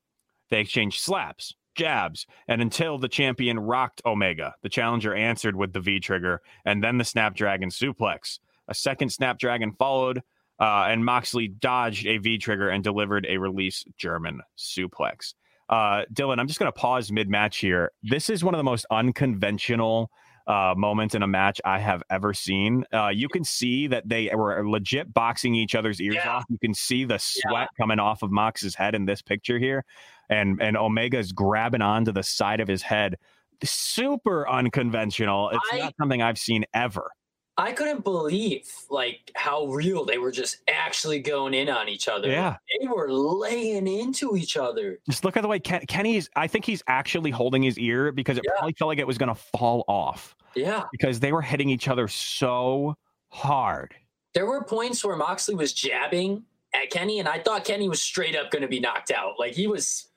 They 0.49 0.59
exchanged 0.59 0.99
slaps, 0.99 1.55
jabs, 1.75 2.25
and 2.47 2.61
until 2.61 2.97
the 2.97 3.07
champion 3.07 3.59
rocked 3.59 4.01
Omega, 4.05 4.55
the 4.61 4.69
challenger 4.69 5.13
answered 5.13 5.55
with 5.55 5.73
the 5.73 5.79
V 5.79 5.99
trigger 5.99 6.41
and 6.65 6.83
then 6.83 6.97
the 6.97 7.05
Snapdragon 7.05 7.69
suplex. 7.69 8.39
A 8.67 8.73
second 8.73 9.09
Snapdragon 9.09 9.73
followed, 9.73 10.21
uh, 10.59 10.85
and 10.87 11.03
Moxley 11.03 11.47
dodged 11.47 12.05
a 12.05 12.17
V 12.17 12.37
trigger 12.37 12.69
and 12.69 12.83
delivered 12.83 13.25
a 13.29 13.37
release 13.37 13.83
German 13.97 14.41
suplex. 14.57 15.33
Uh, 15.69 16.03
Dylan, 16.13 16.39
I'm 16.39 16.47
just 16.47 16.59
going 16.59 16.71
to 16.71 16.79
pause 16.79 17.11
mid 17.11 17.29
match 17.29 17.57
here. 17.57 17.91
This 18.03 18.29
is 18.29 18.43
one 18.43 18.53
of 18.53 18.59
the 18.59 18.63
most 18.63 18.85
unconventional 18.91 20.11
uh, 20.47 20.73
moments 20.77 21.15
in 21.15 21.23
a 21.23 21.27
match 21.27 21.61
I 21.63 21.79
have 21.79 22.03
ever 22.09 22.33
seen. 22.33 22.85
Uh, 22.93 23.09
you 23.09 23.29
can 23.29 23.43
see 23.43 23.87
that 23.87 24.07
they 24.07 24.29
were 24.33 24.67
legit 24.69 25.13
boxing 25.13 25.55
each 25.55 25.75
other's 25.75 26.01
ears 26.01 26.15
Yeah. 26.15 26.29
off. 26.37 26.45
You 26.49 26.57
can 26.59 26.73
see 26.73 27.05
the 27.05 27.17
sweat 27.17 27.69
Yeah. 27.71 27.77
coming 27.77 27.99
off 27.99 28.23
of 28.23 28.31
Mox's 28.31 28.75
head 28.75 28.93
in 28.95 29.05
this 29.05 29.21
picture 29.21 29.57
here, 29.59 29.85
and 30.29 30.61
and 30.61 30.75
Omega's 30.77 31.31
grabbing 31.31 31.81
onto 31.81 32.11
the 32.11 32.23
side 32.23 32.59
of 32.59 32.67
his 32.67 32.81
head. 32.81 33.17
Super 33.63 34.47
unconventional. 34.49 35.49
It's 35.49 35.69
I- 35.71 35.77
not 35.79 35.93
something 35.99 36.21
I've 36.21 36.37
seen 36.37 36.65
ever. 36.73 37.11
I 37.57 37.71
couldn't 37.71 38.03
believe 38.03 38.67
like 38.89 39.31
how 39.35 39.65
real 39.67 40.05
they 40.05 40.17
were 40.17 40.31
just 40.31 40.57
actually 40.67 41.19
going 41.19 41.53
in 41.53 41.69
on 41.69 41.87
each 41.87 42.07
other. 42.07 42.27
Yeah. 42.29 42.57
They 42.81 42.87
were 42.87 43.11
laying 43.11 43.87
into 43.87 44.35
each 44.35 44.57
other. 44.57 44.99
Just 45.07 45.23
look 45.23 45.37
at 45.37 45.41
the 45.41 45.47
way 45.47 45.59
Ken, 45.59 45.81
Kenny's. 45.87 46.29
I 46.35 46.47
think 46.47 46.65
he's 46.65 46.81
actually 46.87 47.29
holding 47.29 47.61
his 47.61 47.77
ear 47.77 48.11
because 48.11 48.37
it 48.37 48.43
Yeah. 48.45 48.53
probably 48.57 48.73
felt 48.73 48.87
like 48.87 48.97
it 48.97 49.05
was 49.05 49.19
going 49.19 49.29
to 49.29 49.35
fall 49.35 49.83
off 49.87 50.35
Yeah. 50.55 50.83
because 50.91 51.19
they 51.19 51.31
were 51.31 51.43
hitting 51.43 51.69
each 51.69 51.87
other 51.87 52.07
so 52.07 52.95
hard. 53.29 53.93
There 54.33 54.47
were 54.47 54.63
points 54.63 55.05
where 55.05 55.15
Moxley 55.15 55.53
was 55.53 55.73
jabbing 55.73 56.43
at 56.73 56.89
Kenny, 56.89 57.19
and 57.19 57.29
I 57.29 57.37
thought 57.37 57.65
Kenny 57.65 57.87
was 57.87 58.01
straight 58.01 58.35
up 58.35 58.49
going 58.49 58.63
to 58.63 58.67
be 58.67 58.79
knocked 58.79 59.11
out. 59.11 59.37
Like 59.37 59.53
he 59.53 59.67
was 59.67 60.07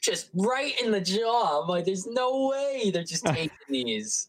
just 0.00 0.30
right 0.34 0.72
in 0.80 0.90
the 0.92 1.00
jaw. 1.02 1.60
I'm 1.60 1.68
like, 1.68 1.84
there's 1.84 2.06
no 2.06 2.48
way 2.48 2.90
they're 2.90 3.04
just 3.04 3.26
taking 3.26 3.50
these. 3.68 4.28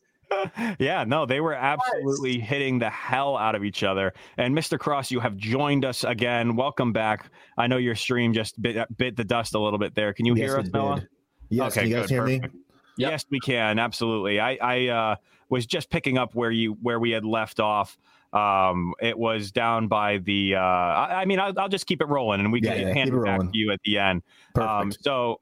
Yeah, 0.80 1.04
no, 1.04 1.26
they 1.26 1.40
were 1.42 1.54
absolutely 1.54 2.40
hitting 2.40 2.80
the 2.80 2.90
hell 2.90 3.38
out 3.38 3.56
of 3.56 3.64
each 3.64 3.84
other. 3.84 4.14
And 4.38 4.56
Mr. 4.56 4.80
Cross, 4.80 5.12
you 5.12 5.20
have 5.20 5.36
joined 5.38 5.86
us 5.86 6.04
again. 6.04 6.56
Welcome 6.56 6.94
back. 6.94 7.30
I 7.58 7.68
know 7.68 7.78
your 7.78 7.96
stream 7.96 8.34
just 8.34 8.62
bit, 8.62 8.78
bit 8.98 9.16
the 9.16 9.24
dust 9.24 9.56
a 9.56 9.60
little 9.60 9.80
bit 9.80 9.96
there. 9.96 10.14
Can 10.14 10.26
you 10.26 10.36
Yes, 10.36 10.46
hear 10.50 10.58
us, 10.58 10.66
did. 10.66 10.74
Noah? 10.74 11.08
Yes, 11.50 11.72
Okay, 11.74 11.82
can 11.82 11.90
you 11.90 11.96
guys 11.96 12.04
good, 12.08 12.10
hear 12.12 12.24
me? 12.24 12.40
perfect. 12.40 12.56
Yes, 12.98 13.26
we 13.30 13.40
can. 13.40 13.80
Absolutely. 13.80 14.40
I, 14.40 14.58
I 14.62 14.88
uh, 14.88 15.16
was 15.50 15.66
just 15.66 15.90
picking 15.90 16.18
up 16.18 16.36
where 16.36 16.52
you 16.52 16.78
where 16.82 17.00
we 17.00 17.12
had 17.12 17.26
left 17.26 17.60
off. 17.60 17.98
Um, 18.34 18.94
it 19.02 19.18
was 19.18 19.52
down 19.52 19.88
by 19.88 20.20
the. 20.20 20.56
Uh, 20.56 20.60
I, 20.60 21.22
I 21.22 21.26
mean, 21.26 21.40
I'll, 21.40 21.58
I'll 21.60 21.70
just 21.70 21.88
keep 21.88 22.02
it 22.02 22.08
rolling, 22.08 22.40
and 22.42 22.52
we 22.52 22.62
Yeah, 22.62 22.76
can 22.76 22.88
yeah, 22.88 22.94
hand 22.94 23.10
it 23.10 23.16
it 23.16 23.26
back 23.26 23.40
rolling. 23.40 23.52
to 23.52 23.58
you 23.58 23.72
at 23.72 23.80
the 23.84 23.98
end. 23.98 24.24
Perfect. 24.54 24.72
Um, 24.72 24.92
so, 24.92 25.42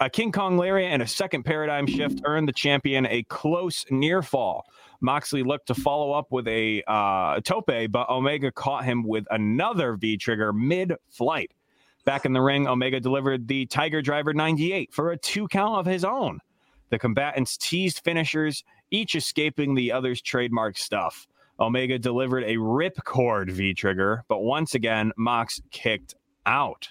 a 0.00 0.08
King 0.08 0.32
Kong 0.32 0.56
lariat 0.56 0.90
and 0.90 1.02
a 1.02 1.06
second 1.06 1.42
paradigm 1.42 1.86
shift 1.86 2.22
earned 2.24 2.48
the 2.48 2.52
champion 2.52 3.06
a 3.06 3.22
close 3.24 3.84
near 3.90 4.22
fall. 4.22 4.64
Moxley 5.02 5.42
looked 5.42 5.66
to 5.66 5.74
follow 5.74 6.12
up 6.12 6.32
with 6.32 6.48
a 6.48 6.82
uh, 6.86 7.40
tope, 7.40 7.66
but 7.90 8.08
Omega 8.08 8.50
caught 8.50 8.84
him 8.84 9.02
with 9.02 9.24
another 9.30 9.96
V 9.96 10.16
trigger 10.16 10.52
mid 10.52 10.94
flight. 11.10 11.52
Back 12.06 12.24
in 12.24 12.32
the 12.32 12.40
ring, 12.40 12.66
Omega 12.66 12.98
delivered 12.98 13.46
the 13.46 13.66
Tiger 13.66 14.00
Driver 14.00 14.32
98 14.32 14.92
for 14.92 15.10
a 15.10 15.18
two 15.18 15.46
count 15.48 15.78
of 15.78 15.86
his 15.86 16.04
own. 16.04 16.40
The 16.88 16.98
combatants 16.98 17.56
teased 17.58 18.02
finishers, 18.02 18.64
each 18.90 19.14
escaping 19.14 19.74
the 19.74 19.92
other's 19.92 20.22
trademark 20.22 20.78
stuff. 20.78 21.26
Omega 21.60 21.98
delivered 21.98 22.44
a 22.44 22.56
ripcord 22.56 23.50
V 23.50 23.74
trigger, 23.74 24.24
but 24.28 24.40
once 24.40 24.74
again, 24.74 25.12
Mox 25.18 25.60
kicked 25.70 26.14
out. 26.46 26.88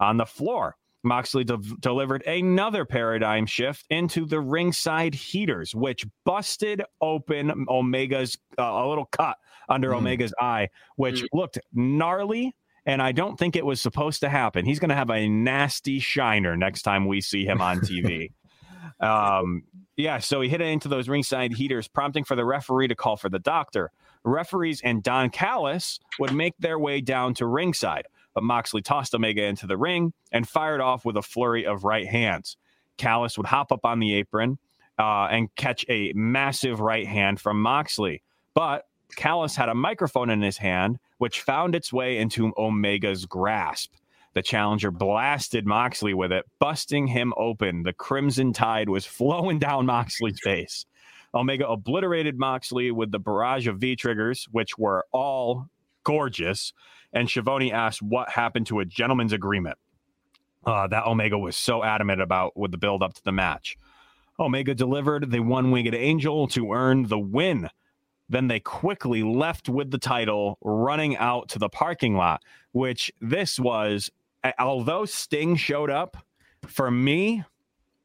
On 0.00 0.16
the 0.16 0.26
floor, 0.26 0.76
Moxley 1.04 1.44
de- 1.44 1.58
delivered 1.80 2.22
another 2.26 2.84
paradigm 2.84 3.46
shift 3.46 3.86
into 3.90 4.26
the 4.26 4.40
ringside 4.40 5.14
heaters, 5.14 5.74
which 5.74 6.06
busted 6.24 6.82
open 7.00 7.66
Omega's 7.68 8.36
uh, 8.58 8.62
a 8.62 8.88
little 8.88 9.06
cut 9.06 9.36
under 9.68 9.90
Mm. 9.90 9.98
Omega's 9.98 10.34
eye, 10.40 10.68
which 10.96 11.24
looked 11.32 11.58
gnarly. 11.72 12.54
And 12.86 13.02
I 13.02 13.12
don't 13.12 13.38
think 13.38 13.54
it 13.54 13.66
was 13.66 13.82
supposed 13.82 14.20
to 14.20 14.30
happen. 14.30 14.64
He's 14.64 14.78
going 14.78 14.88
to 14.88 14.94
have 14.94 15.10
a 15.10 15.28
nasty 15.28 15.98
shiner 15.98 16.56
next 16.56 16.82
time 16.82 17.06
we 17.06 17.20
see 17.20 17.44
him 17.44 17.60
on 17.60 17.80
TV. 17.80 18.32
um, 19.00 19.62
yeah, 19.96 20.18
so 20.18 20.40
he 20.40 20.48
hit 20.48 20.60
it 20.60 20.68
into 20.68 20.88
those 20.88 21.08
ringside 21.08 21.52
heaters, 21.52 21.86
prompting 21.88 22.24
for 22.24 22.34
the 22.34 22.44
referee 22.44 22.88
to 22.88 22.94
call 22.94 23.16
for 23.16 23.28
the 23.28 23.40
doctor. 23.40 23.90
Referees 24.24 24.80
and 24.80 25.02
Don 25.02 25.28
Callis 25.28 25.98
would 26.18 26.32
make 26.32 26.54
their 26.58 26.78
way 26.78 27.00
down 27.00 27.34
to 27.34 27.46
ringside, 27.46 28.06
but 28.38 28.44
Moxley 28.44 28.82
tossed 28.82 29.16
Omega 29.16 29.42
into 29.42 29.66
the 29.66 29.76
ring 29.76 30.12
and 30.30 30.48
fired 30.48 30.80
off 30.80 31.04
with 31.04 31.16
a 31.16 31.22
flurry 31.22 31.66
of 31.66 31.82
right 31.82 32.06
hands. 32.06 32.56
Callis 32.96 33.36
would 33.36 33.48
hop 33.48 33.72
up 33.72 33.84
on 33.84 33.98
the 33.98 34.14
apron 34.14 34.58
uh, 34.96 35.26
and 35.28 35.52
catch 35.56 35.84
a 35.88 36.12
massive 36.14 36.78
right 36.78 37.04
hand 37.04 37.40
from 37.40 37.60
Moxley, 37.60 38.22
but 38.54 38.86
Callis 39.16 39.56
had 39.56 39.68
a 39.68 39.74
microphone 39.74 40.30
in 40.30 40.40
his 40.40 40.56
hand, 40.56 41.00
which 41.16 41.40
found 41.40 41.74
its 41.74 41.92
way 41.92 42.18
into 42.18 42.52
Omega's 42.56 43.26
grasp. 43.26 43.92
The 44.34 44.42
challenger 44.42 44.92
blasted 44.92 45.66
Moxley 45.66 46.14
with 46.14 46.30
it, 46.30 46.44
busting 46.60 47.08
him 47.08 47.34
open. 47.36 47.82
The 47.82 47.92
crimson 47.92 48.52
tide 48.52 48.88
was 48.88 49.04
flowing 49.18 49.58
down 49.58 49.84
Moxley's 49.86 50.38
face. 50.44 50.86
Omega 51.34 51.66
obliterated 51.66 52.38
Moxley 52.38 52.92
with 52.92 53.10
the 53.10 53.18
barrage 53.18 53.66
of 53.66 53.78
V 53.78 53.96
triggers, 53.96 54.46
which 54.52 54.78
were 54.78 55.06
all 55.10 55.66
gorgeous. 56.04 56.72
And 57.12 57.28
Schiavone 57.28 57.72
asked 57.72 58.02
what 58.02 58.30
happened 58.30 58.66
to 58.68 58.80
a 58.80 58.84
gentleman's 58.84 59.32
agreement 59.32 59.78
uh, 60.64 60.86
that 60.88 61.06
Omega 61.06 61.38
was 61.38 61.56
so 61.56 61.82
adamant 61.82 62.20
about 62.20 62.56
with 62.56 62.70
the 62.70 62.78
build 62.78 63.02
up 63.02 63.14
to 63.14 63.24
the 63.24 63.32
match. 63.32 63.76
Omega 64.38 64.74
delivered 64.74 65.30
the 65.30 65.40
one 65.40 65.70
winged 65.70 65.94
angel 65.94 66.46
to 66.48 66.72
earn 66.72 67.04
the 67.08 67.18
win. 67.18 67.70
Then 68.28 68.48
they 68.48 68.60
quickly 68.60 69.22
left 69.22 69.68
with 69.68 69.90
the 69.90 69.98
title, 69.98 70.58
running 70.62 71.16
out 71.16 71.48
to 71.50 71.58
the 71.58 71.70
parking 71.70 72.14
lot, 72.14 72.42
which 72.72 73.10
this 73.20 73.58
was, 73.58 74.10
although 74.58 75.06
Sting 75.06 75.56
showed 75.56 75.90
up, 75.90 76.18
for 76.66 76.90
me, 76.90 77.44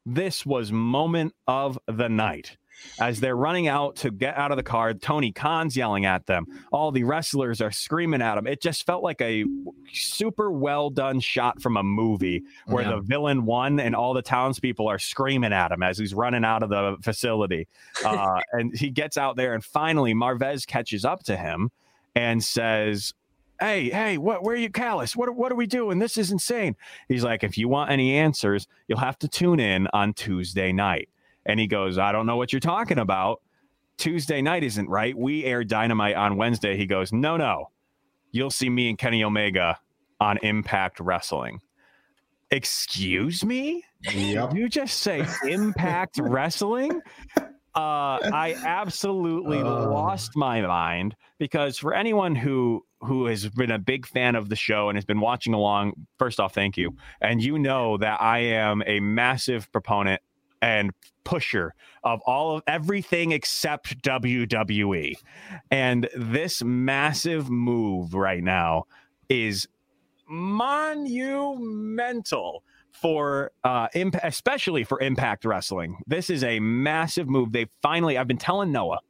this 0.06 0.46
was 0.46 0.72
moment 0.72 1.34
of 1.46 1.78
the 1.86 2.08
night. 2.08 2.56
As 3.00 3.20
they're 3.20 3.36
running 3.36 3.68
out 3.68 3.96
to 3.96 4.10
get 4.10 4.36
out 4.36 4.50
of 4.50 4.56
the 4.56 4.62
car, 4.62 4.94
Tony 4.94 5.32
Khan's 5.32 5.76
yelling 5.76 6.04
at 6.06 6.26
them. 6.26 6.46
All 6.72 6.90
the 6.92 7.04
wrestlers 7.04 7.60
are 7.60 7.70
screaming 7.70 8.22
at 8.22 8.38
him. 8.38 8.46
It 8.46 8.60
just 8.60 8.86
felt 8.86 9.02
like 9.02 9.20
a 9.20 9.44
super 9.92 10.50
well 10.50 10.90
done 10.90 11.20
shot 11.20 11.60
from 11.62 11.76
a 11.76 11.82
movie 11.82 12.42
where 12.66 12.84
Yeah. 12.84 12.96
the 12.96 13.00
villain 13.00 13.44
won 13.46 13.80
and 13.80 13.94
all 13.94 14.14
the 14.14 14.22
townspeople 14.22 14.86
are 14.88 14.98
screaming 14.98 15.52
at 15.52 15.72
him 15.72 15.82
as 15.82 15.98
he's 15.98 16.14
running 16.14 16.44
out 16.44 16.62
of 16.62 16.68
the 16.70 16.96
facility. 17.02 17.68
Uh, 18.04 18.40
and 18.52 18.76
he 18.76 18.90
gets 18.90 19.16
out 19.16 19.36
there, 19.36 19.54
and 19.54 19.64
finally 19.64 20.14
Marvez 20.14 20.66
catches 20.66 21.04
up 21.04 21.22
to 21.24 21.36
him 21.36 21.70
and 22.14 22.42
says, 22.44 23.12
Hey, 23.60 23.88
hey, 23.88 24.18
what 24.18 24.42
where 24.42 24.54
are 24.54 24.58
you, 24.58 24.68
Callis? 24.68 25.14
What 25.14 25.32
what 25.36 25.52
are 25.52 25.54
we 25.54 25.66
doing? 25.68 26.00
This 26.00 26.18
is 26.18 26.32
insane. 26.32 26.74
He's 27.08 27.22
like, 27.22 27.44
if 27.44 27.56
you 27.56 27.68
want 27.68 27.90
any 27.92 28.16
answers, 28.16 28.66
you'll 28.88 28.98
have 28.98 29.16
to 29.20 29.28
tune 29.28 29.60
in 29.60 29.86
on 29.92 30.12
Tuesday 30.12 30.72
night. 30.72 31.08
And 31.46 31.58
he 31.60 31.66
goes, 31.66 31.98
I 31.98 32.12
don't 32.12 32.26
know 32.26 32.36
what 32.36 32.52
you're 32.52 32.60
talking 32.60 32.98
about. 32.98 33.40
Tuesday 33.98 34.42
night 34.42 34.64
isn't 34.64 34.88
right. 34.88 35.16
We 35.16 35.44
air 35.44 35.62
dynamite 35.64 36.16
on 36.16 36.36
Wednesday. 36.36 36.76
He 36.76 36.86
goes, 36.86 37.12
No, 37.12 37.36
no. 37.36 37.70
You'll 38.32 38.50
see 38.50 38.68
me 38.68 38.88
and 38.88 38.98
Kenny 38.98 39.22
Omega 39.22 39.78
on 40.20 40.38
Impact 40.38 40.98
Wrestling. 41.00 41.60
Excuse 42.50 43.44
me? 43.44 43.82
Yep. 44.12 44.54
You 44.54 44.68
just 44.68 44.98
say 45.00 45.26
Impact 45.48 46.18
Wrestling? 46.22 47.00
Uh, 47.36 47.42
I 48.22 48.54
absolutely 48.64 49.58
Uh. 49.58 49.88
lost 49.90 50.36
my 50.36 50.60
mind 50.60 51.16
because 51.38 51.78
for 51.78 51.94
anyone 51.94 52.34
who 52.34 52.84
who 53.00 53.26
has 53.26 53.46
been 53.50 53.70
a 53.70 53.78
big 53.78 54.06
fan 54.06 54.34
of 54.34 54.48
the 54.48 54.56
show 54.56 54.88
and 54.88 54.96
has 54.96 55.04
been 55.04 55.20
watching 55.20 55.52
along, 55.52 55.92
first 56.18 56.40
off, 56.40 56.54
thank 56.54 56.76
you. 56.78 56.96
And 57.20 57.42
you 57.42 57.58
know 57.58 57.98
that 57.98 58.20
I 58.22 58.38
am 58.38 58.82
a 58.86 58.98
massive 59.00 59.70
proponent 59.72 60.22
and 60.64 60.90
pusher 61.24 61.74
of 62.04 62.20
all 62.26 62.56
of 62.56 62.62
everything 62.66 63.32
except 63.32 64.02
WWE. 64.02 65.14
And 65.70 66.08
this 66.16 66.64
massive 66.64 67.50
move 67.50 68.14
right 68.14 68.42
now 68.42 68.84
is 69.28 69.68
monumental 70.26 71.04
for 72.92 73.50
uh 73.64 73.88
imp- 73.94 74.16
especially 74.22 74.84
for 74.84 74.98
impact 75.02 75.44
wrestling 75.44 75.98
this 76.06 76.30
is 76.30 76.42
a 76.44 76.58
massive 76.60 77.28
move 77.28 77.52
they 77.52 77.66
finally 77.82 78.16
i've 78.16 78.26
been 78.26 78.38
telling 78.38 78.72
noah 78.72 79.00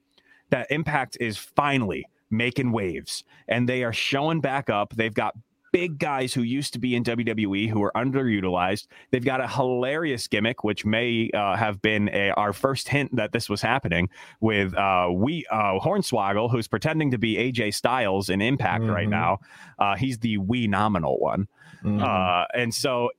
that 0.50 0.66
impact 0.70 1.16
is 1.20 1.36
finally 1.36 2.04
making 2.30 2.72
waves 2.72 3.24
and 3.48 3.68
they 3.68 3.84
are 3.84 3.92
showing 3.92 4.40
back 4.40 4.68
up. 4.68 4.94
They've 4.94 5.14
got 5.14 5.34
big 5.74 5.98
guys 5.98 6.32
who 6.32 6.42
used 6.42 6.72
to 6.72 6.78
be 6.78 6.94
in 6.94 7.02
WWE 7.02 7.68
who 7.68 7.82
are 7.82 7.90
underutilized. 7.96 8.86
They've 9.10 9.24
got 9.24 9.40
a 9.40 9.48
hilarious 9.48 10.28
gimmick, 10.28 10.62
which 10.62 10.86
may 10.86 11.30
uh, 11.34 11.56
have 11.56 11.82
been 11.82 12.08
a, 12.10 12.30
our 12.30 12.52
first 12.52 12.88
hint 12.88 13.16
that 13.16 13.32
this 13.32 13.48
was 13.48 13.60
happening 13.60 14.08
with 14.40 14.72
uh, 14.74 15.08
we 15.12 15.44
uh, 15.50 15.80
Hornswoggle, 15.80 16.48
who's 16.48 16.68
pretending 16.68 17.10
to 17.10 17.18
be 17.18 17.34
AJ 17.34 17.74
Styles 17.74 18.28
in 18.30 18.40
Impact 18.40 18.84
mm-hmm. 18.84 18.92
right 18.92 19.08
now. 19.08 19.40
Uh, 19.76 19.96
he's 19.96 20.18
the 20.18 20.38
we 20.38 20.68
nominal 20.68 21.18
one, 21.18 21.48
mm-hmm. 21.82 22.00
Uh, 22.00 22.44
and 22.54 22.72
so 22.72 23.10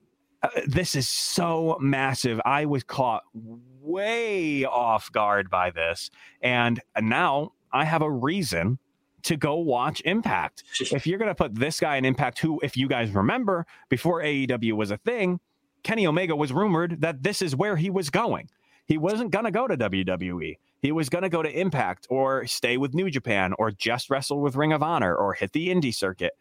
uh, 0.42 0.48
this 0.66 0.96
is 0.96 1.10
so 1.10 1.78
massive. 1.82 2.40
I 2.46 2.64
was 2.64 2.86
caught 2.86 3.24
way 3.34 4.64
off 4.64 5.12
guard 5.12 5.50
by 5.50 5.72
this, 5.72 6.10
and 6.42 6.80
now 7.02 7.52
I 7.74 7.84
have 7.84 8.02
a 8.02 8.10
reason 8.10 8.80
to 9.26 9.38
go 9.38 9.56
watch 9.56 10.02
Impact. 10.06 10.64
if 10.80 11.06
you're 11.06 11.20
going 11.20 11.30
to 11.30 11.36
put 11.36 11.56
this 11.56 11.80
guy 11.80 11.98
in 11.98 12.06
Impact, 12.06 12.40
who, 12.40 12.60
if 12.64 12.78
you 12.78 12.88
guys 12.88 13.12
remember, 13.12 13.66
before 13.90 14.22
AEW 14.22 14.74
was 14.74 14.92
a 14.92 14.98
thing, 14.98 15.40
Kenny 15.84 16.08
Omega 16.08 16.36
was 16.36 16.52
rumored 16.52 17.02
that 17.02 17.22
this 17.22 17.42
is 17.42 17.56
where 17.56 17.76
he 17.76 17.90
was 17.90 18.10
going. 18.10 18.50
He 18.88 18.98
wasn't 18.98 19.32
going 19.32 19.46
to 19.46 19.52
go 19.52 19.68
to 19.68 19.76
WWE. 19.76 20.58
He 20.82 20.92
was 20.92 21.10
going 21.10 21.24
to 21.24 21.30
go 21.30 21.42
to 21.42 21.60
Impact 21.60 22.06
or 22.10 22.46
stay 22.46 22.78
with 22.78 22.94
New 22.94 23.10
Japan 23.10 23.54
or 23.58 23.72
just 23.72 24.10
wrestle 24.10 24.42
with 24.42 24.56
Ring 24.56 24.74
of 24.74 24.84
Honor 24.84 25.16
or 25.16 25.34
hit 25.34 25.52
the 25.54 25.70
indie 25.70 25.94
circuit. 25.94 26.34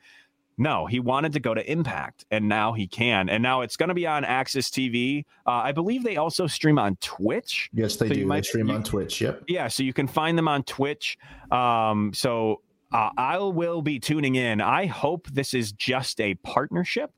No, 0.57 0.87
he 0.87 1.01
wanted 1.01 1.33
to 1.33 1.41
go 1.41 1.53
to 1.53 1.71
Impact, 1.71 2.25
and 2.31 2.49
now 2.49 2.75
he 2.75 2.87
can. 2.87 3.29
And 3.29 3.43
now 3.43 3.63
it's 3.63 3.77
going 3.77 3.89
to 3.89 3.95
be 3.95 4.07
on 4.07 4.23
AXS 4.23 4.71
TV. 4.71 5.25
Uh, 5.47 5.51
I 5.51 5.73
believe 5.73 6.05
they 6.05 6.17
also 6.17 6.47
stream 6.47 6.79
on 6.79 6.97
Twitch. 7.01 7.71
Yes, 7.73 7.97
they 7.97 8.07
so 8.07 8.15
do. 8.15 8.27
Might, 8.27 8.37
they 8.37 8.49
stream 8.49 8.69
you, 8.69 8.75
on 8.75 8.85
Twitch. 8.85 9.21
Yep. 9.21 9.45
Yeah, 9.49 9.67
so 9.67 9.83
you 9.83 9.93
can 9.93 10.07
find 10.07 10.39
them 10.39 10.47
on 10.47 10.63
Twitch. 10.63 11.19
Um, 11.51 12.13
so 12.15 12.61
uh, 12.95 13.11
I 13.19 13.39
will 13.39 13.83
be 13.83 13.99
tuning 13.99 14.37
in. 14.37 14.61
I 14.61 14.87
hope 14.87 15.27
this 15.27 15.53
is 15.53 15.73
just 15.73 16.21
a 16.21 16.35
partnership 16.37 17.11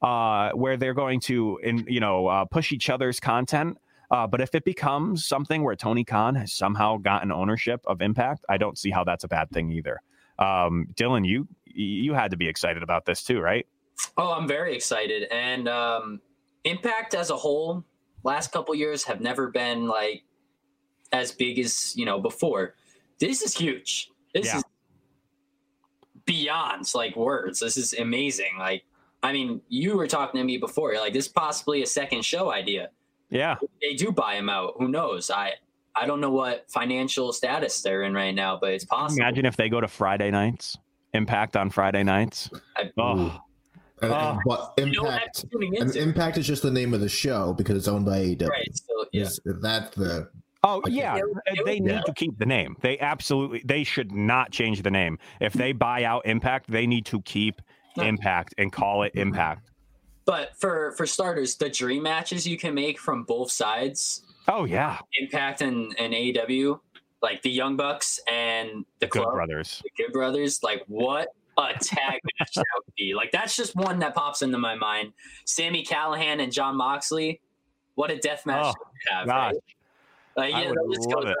uh, 0.00 0.50
where 0.52 0.76
they're 0.76 0.94
going 0.94 1.18
to, 1.20 1.58
in, 1.62 1.84
you 1.88 1.98
know, 1.98 2.28
uh, 2.28 2.44
push 2.44 2.70
each 2.70 2.88
other's 2.88 3.18
content. 3.18 3.76
Uh, 4.12 4.28
but 4.28 4.40
if 4.40 4.54
it 4.54 4.64
becomes 4.64 5.26
something 5.26 5.64
where 5.64 5.74
Tony 5.74 6.04
Khan 6.04 6.36
has 6.36 6.52
somehow 6.52 6.98
gotten 6.98 7.32
ownership 7.32 7.80
of 7.84 8.00
Impact, 8.00 8.44
I 8.48 8.58
don't 8.58 8.78
see 8.78 8.90
how 8.90 9.02
that's 9.02 9.24
a 9.24 9.28
bad 9.28 9.50
thing 9.50 9.72
either. 9.72 10.00
Um, 10.38 10.86
Dylan, 10.94 11.26
you 11.26 11.48
you 11.66 12.14
had 12.14 12.30
to 12.30 12.36
be 12.36 12.46
excited 12.46 12.84
about 12.84 13.04
this 13.04 13.24
too, 13.24 13.40
right? 13.40 13.66
Oh, 14.16 14.32
I'm 14.32 14.46
very 14.46 14.76
excited. 14.76 15.24
And 15.32 15.68
um, 15.68 16.20
Impact 16.62 17.14
as 17.14 17.30
a 17.30 17.36
whole, 17.36 17.84
last 18.22 18.52
couple 18.52 18.74
years 18.76 19.02
have 19.04 19.20
never 19.20 19.50
been 19.50 19.88
like 19.88 20.22
as 21.12 21.32
big 21.32 21.58
as 21.58 21.96
you 21.96 22.04
know 22.04 22.20
before. 22.20 22.74
This 23.18 23.42
is 23.42 23.56
huge. 23.56 24.10
This 24.32 24.46
yeah. 24.46 24.58
is 24.58 24.64
beyond 26.26 26.90
like 26.94 27.16
words. 27.16 27.60
This 27.60 27.76
is 27.76 27.92
amazing. 27.94 28.52
Like, 28.58 28.84
I 29.22 29.32
mean, 29.32 29.60
you 29.68 29.96
were 29.96 30.06
talking 30.06 30.40
to 30.40 30.44
me 30.44 30.58
before. 30.58 30.92
You're 30.92 31.00
like, 31.00 31.12
this 31.12 31.26
is 31.26 31.32
possibly 31.32 31.82
a 31.82 31.86
second 31.86 32.24
show 32.24 32.52
idea. 32.52 32.90
Yeah. 33.30 33.56
They 33.80 33.94
do 33.94 34.12
buy 34.12 34.34
him 34.34 34.48
out. 34.48 34.74
Who 34.78 34.88
knows? 34.88 35.30
I 35.30 35.54
I 35.96 36.06
don't 36.06 36.20
know 36.20 36.30
what 36.30 36.70
financial 36.70 37.32
status 37.32 37.80
they're 37.82 38.02
in 38.02 38.14
right 38.14 38.34
now, 38.34 38.58
but 38.60 38.72
it's 38.72 38.84
possible. 38.84 39.22
Imagine 39.22 39.46
if 39.46 39.56
they 39.56 39.68
go 39.68 39.80
to 39.80 39.88
Friday 39.88 40.30
nights, 40.30 40.76
Impact 41.12 41.56
on 41.56 41.70
Friday 41.70 42.02
nights. 42.02 42.50
I, 42.76 42.90
oh. 42.98 43.40
And, 44.02 44.40
but 44.44 44.74
Impact, 44.76 45.44
and 45.52 45.96
Impact 45.96 46.36
is 46.36 46.46
just 46.46 46.62
the 46.62 46.70
name 46.70 46.94
of 46.94 47.00
the 47.00 47.08
show 47.08 47.54
because 47.54 47.76
it's 47.76 47.86
owned 47.88 48.04
by 48.04 48.18
AEW. 48.18 48.48
Right. 48.48 48.76
So, 48.76 49.04
yeah. 49.12 49.22
Is 49.22 49.40
that 49.44 49.92
the 49.92 50.28
Oh 50.66 50.80
yeah, 50.88 51.20
they 51.66 51.78
need 51.78 52.04
to 52.06 52.12
keep 52.14 52.38
the 52.38 52.46
name. 52.46 52.76
They 52.80 52.98
absolutely 52.98 53.62
they 53.66 53.84
should 53.84 54.12
not 54.12 54.50
change 54.50 54.82
the 54.82 54.90
name. 54.90 55.18
If 55.40 55.52
they 55.52 55.72
buy 55.72 56.04
out 56.04 56.24
Impact, 56.24 56.70
they 56.70 56.86
need 56.86 57.04
to 57.06 57.20
keep 57.22 57.60
Impact 57.98 58.54
and 58.56 58.72
call 58.72 59.02
it 59.02 59.12
Impact. 59.14 59.70
But 60.24 60.56
for 60.56 60.92
for 60.96 61.04
starters, 61.06 61.56
the 61.56 61.68
dream 61.68 62.04
matches 62.04 62.46
you 62.46 62.56
can 62.56 62.74
make 62.74 62.98
from 62.98 63.24
both 63.24 63.52
sides. 63.52 64.22
Oh 64.48 64.64
yeah, 64.64 64.98
Impact 65.20 65.60
and 65.60 65.94
and 65.98 66.14
AEW, 66.14 66.80
like 67.20 67.42
the 67.42 67.50
Young 67.50 67.76
Bucks 67.76 68.18
and 68.26 68.86
the 69.00 69.06
Good 69.06 69.26
Brothers. 69.30 69.82
The 69.84 70.02
Good 70.02 70.14
Brothers, 70.14 70.62
like 70.62 70.82
what 70.88 71.28
a 71.58 71.74
tag 71.78 72.20
match 72.40 72.54
that 72.54 72.64
would 72.74 72.94
be. 72.96 73.14
Like 73.14 73.32
that's 73.32 73.54
just 73.54 73.76
one 73.76 73.98
that 73.98 74.14
pops 74.14 74.40
into 74.40 74.56
my 74.56 74.76
mind. 74.76 75.12
Sami 75.44 75.84
Callihan 75.84 76.42
and 76.42 76.50
Jon 76.50 76.76
Moxley. 76.76 77.42
What 77.96 78.10
a 78.10 78.16
death 78.16 78.46
match 78.46 78.74
oh, 78.76 78.84
have, 79.10 79.26
gosh. 79.26 79.52
right? 79.52 79.62
Like, 80.36 80.52
yeah, 80.52 80.72
let's 80.86 81.06
go. 81.06 81.34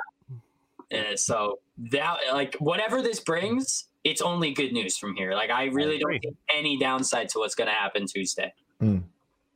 And 0.90 1.18
so 1.18 1.58
that, 1.90 2.18
like, 2.32 2.54
whatever 2.56 3.02
this 3.02 3.20
brings, 3.20 3.88
it's 4.04 4.20
only 4.20 4.52
good 4.52 4.72
news 4.72 4.96
from 4.96 5.16
here. 5.16 5.32
Like, 5.34 5.50
I 5.50 5.66
really 5.66 5.96
I 5.96 5.98
don't 5.98 6.20
think 6.20 6.36
any 6.54 6.78
downside 6.78 7.28
to 7.30 7.38
what's 7.38 7.54
going 7.54 7.68
to 7.68 7.74
happen 7.74 8.06
Tuesday. 8.06 8.52
Mm, 8.80 9.04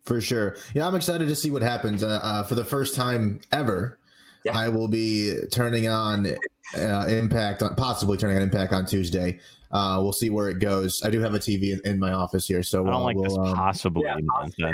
for 0.05 0.21
sure. 0.21 0.57
Yeah, 0.75 0.87
I'm 0.87 0.95
excited 0.95 1.29
to 1.29 1.37
see 1.37 1.51
what 1.51 1.63
happens. 1.63 2.03
Uh, 2.03 2.21
uh, 2.23 2.43
for 2.43 2.55
the 2.55 2.65
first 2.65 2.95
time 2.95 3.41
ever, 3.53 3.99
yeah. 4.45 4.59
I 4.59 4.69
will 4.69 4.89
be 4.89 5.35
turning 5.53 5.89
on 5.89 6.27
uh, 6.77 7.07
Impact, 7.09 7.63
on, 7.63 7.75
possibly 7.75 8.17
turning 8.17 8.37
on 8.37 8.43
Impact 8.43 8.73
on 8.73 8.87
Tuesday. 8.87 9.39
Uh, 9.71 9.99
we'll 10.01 10.13
see 10.13 10.31
where 10.31 10.49
it 10.49 10.61
goes. 10.61 11.03
I 11.05 11.11
do 11.11 11.21
have 11.21 11.35
a 11.35 11.39
TV 11.39 11.73
in, 11.73 11.81
in 11.85 11.99
my 11.99 12.13
office 12.13 12.49
here, 12.49 12.63
so 12.63 12.87
I 12.87 12.91
don't 12.91 12.95
uh, 12.95 13.05
like 13.05 13.17
we'll, 13.17 13.25
this 13.25 13.51
um, 13.51 13.55
possibly. 13.55 14.03
Yeah, 14.05 14.17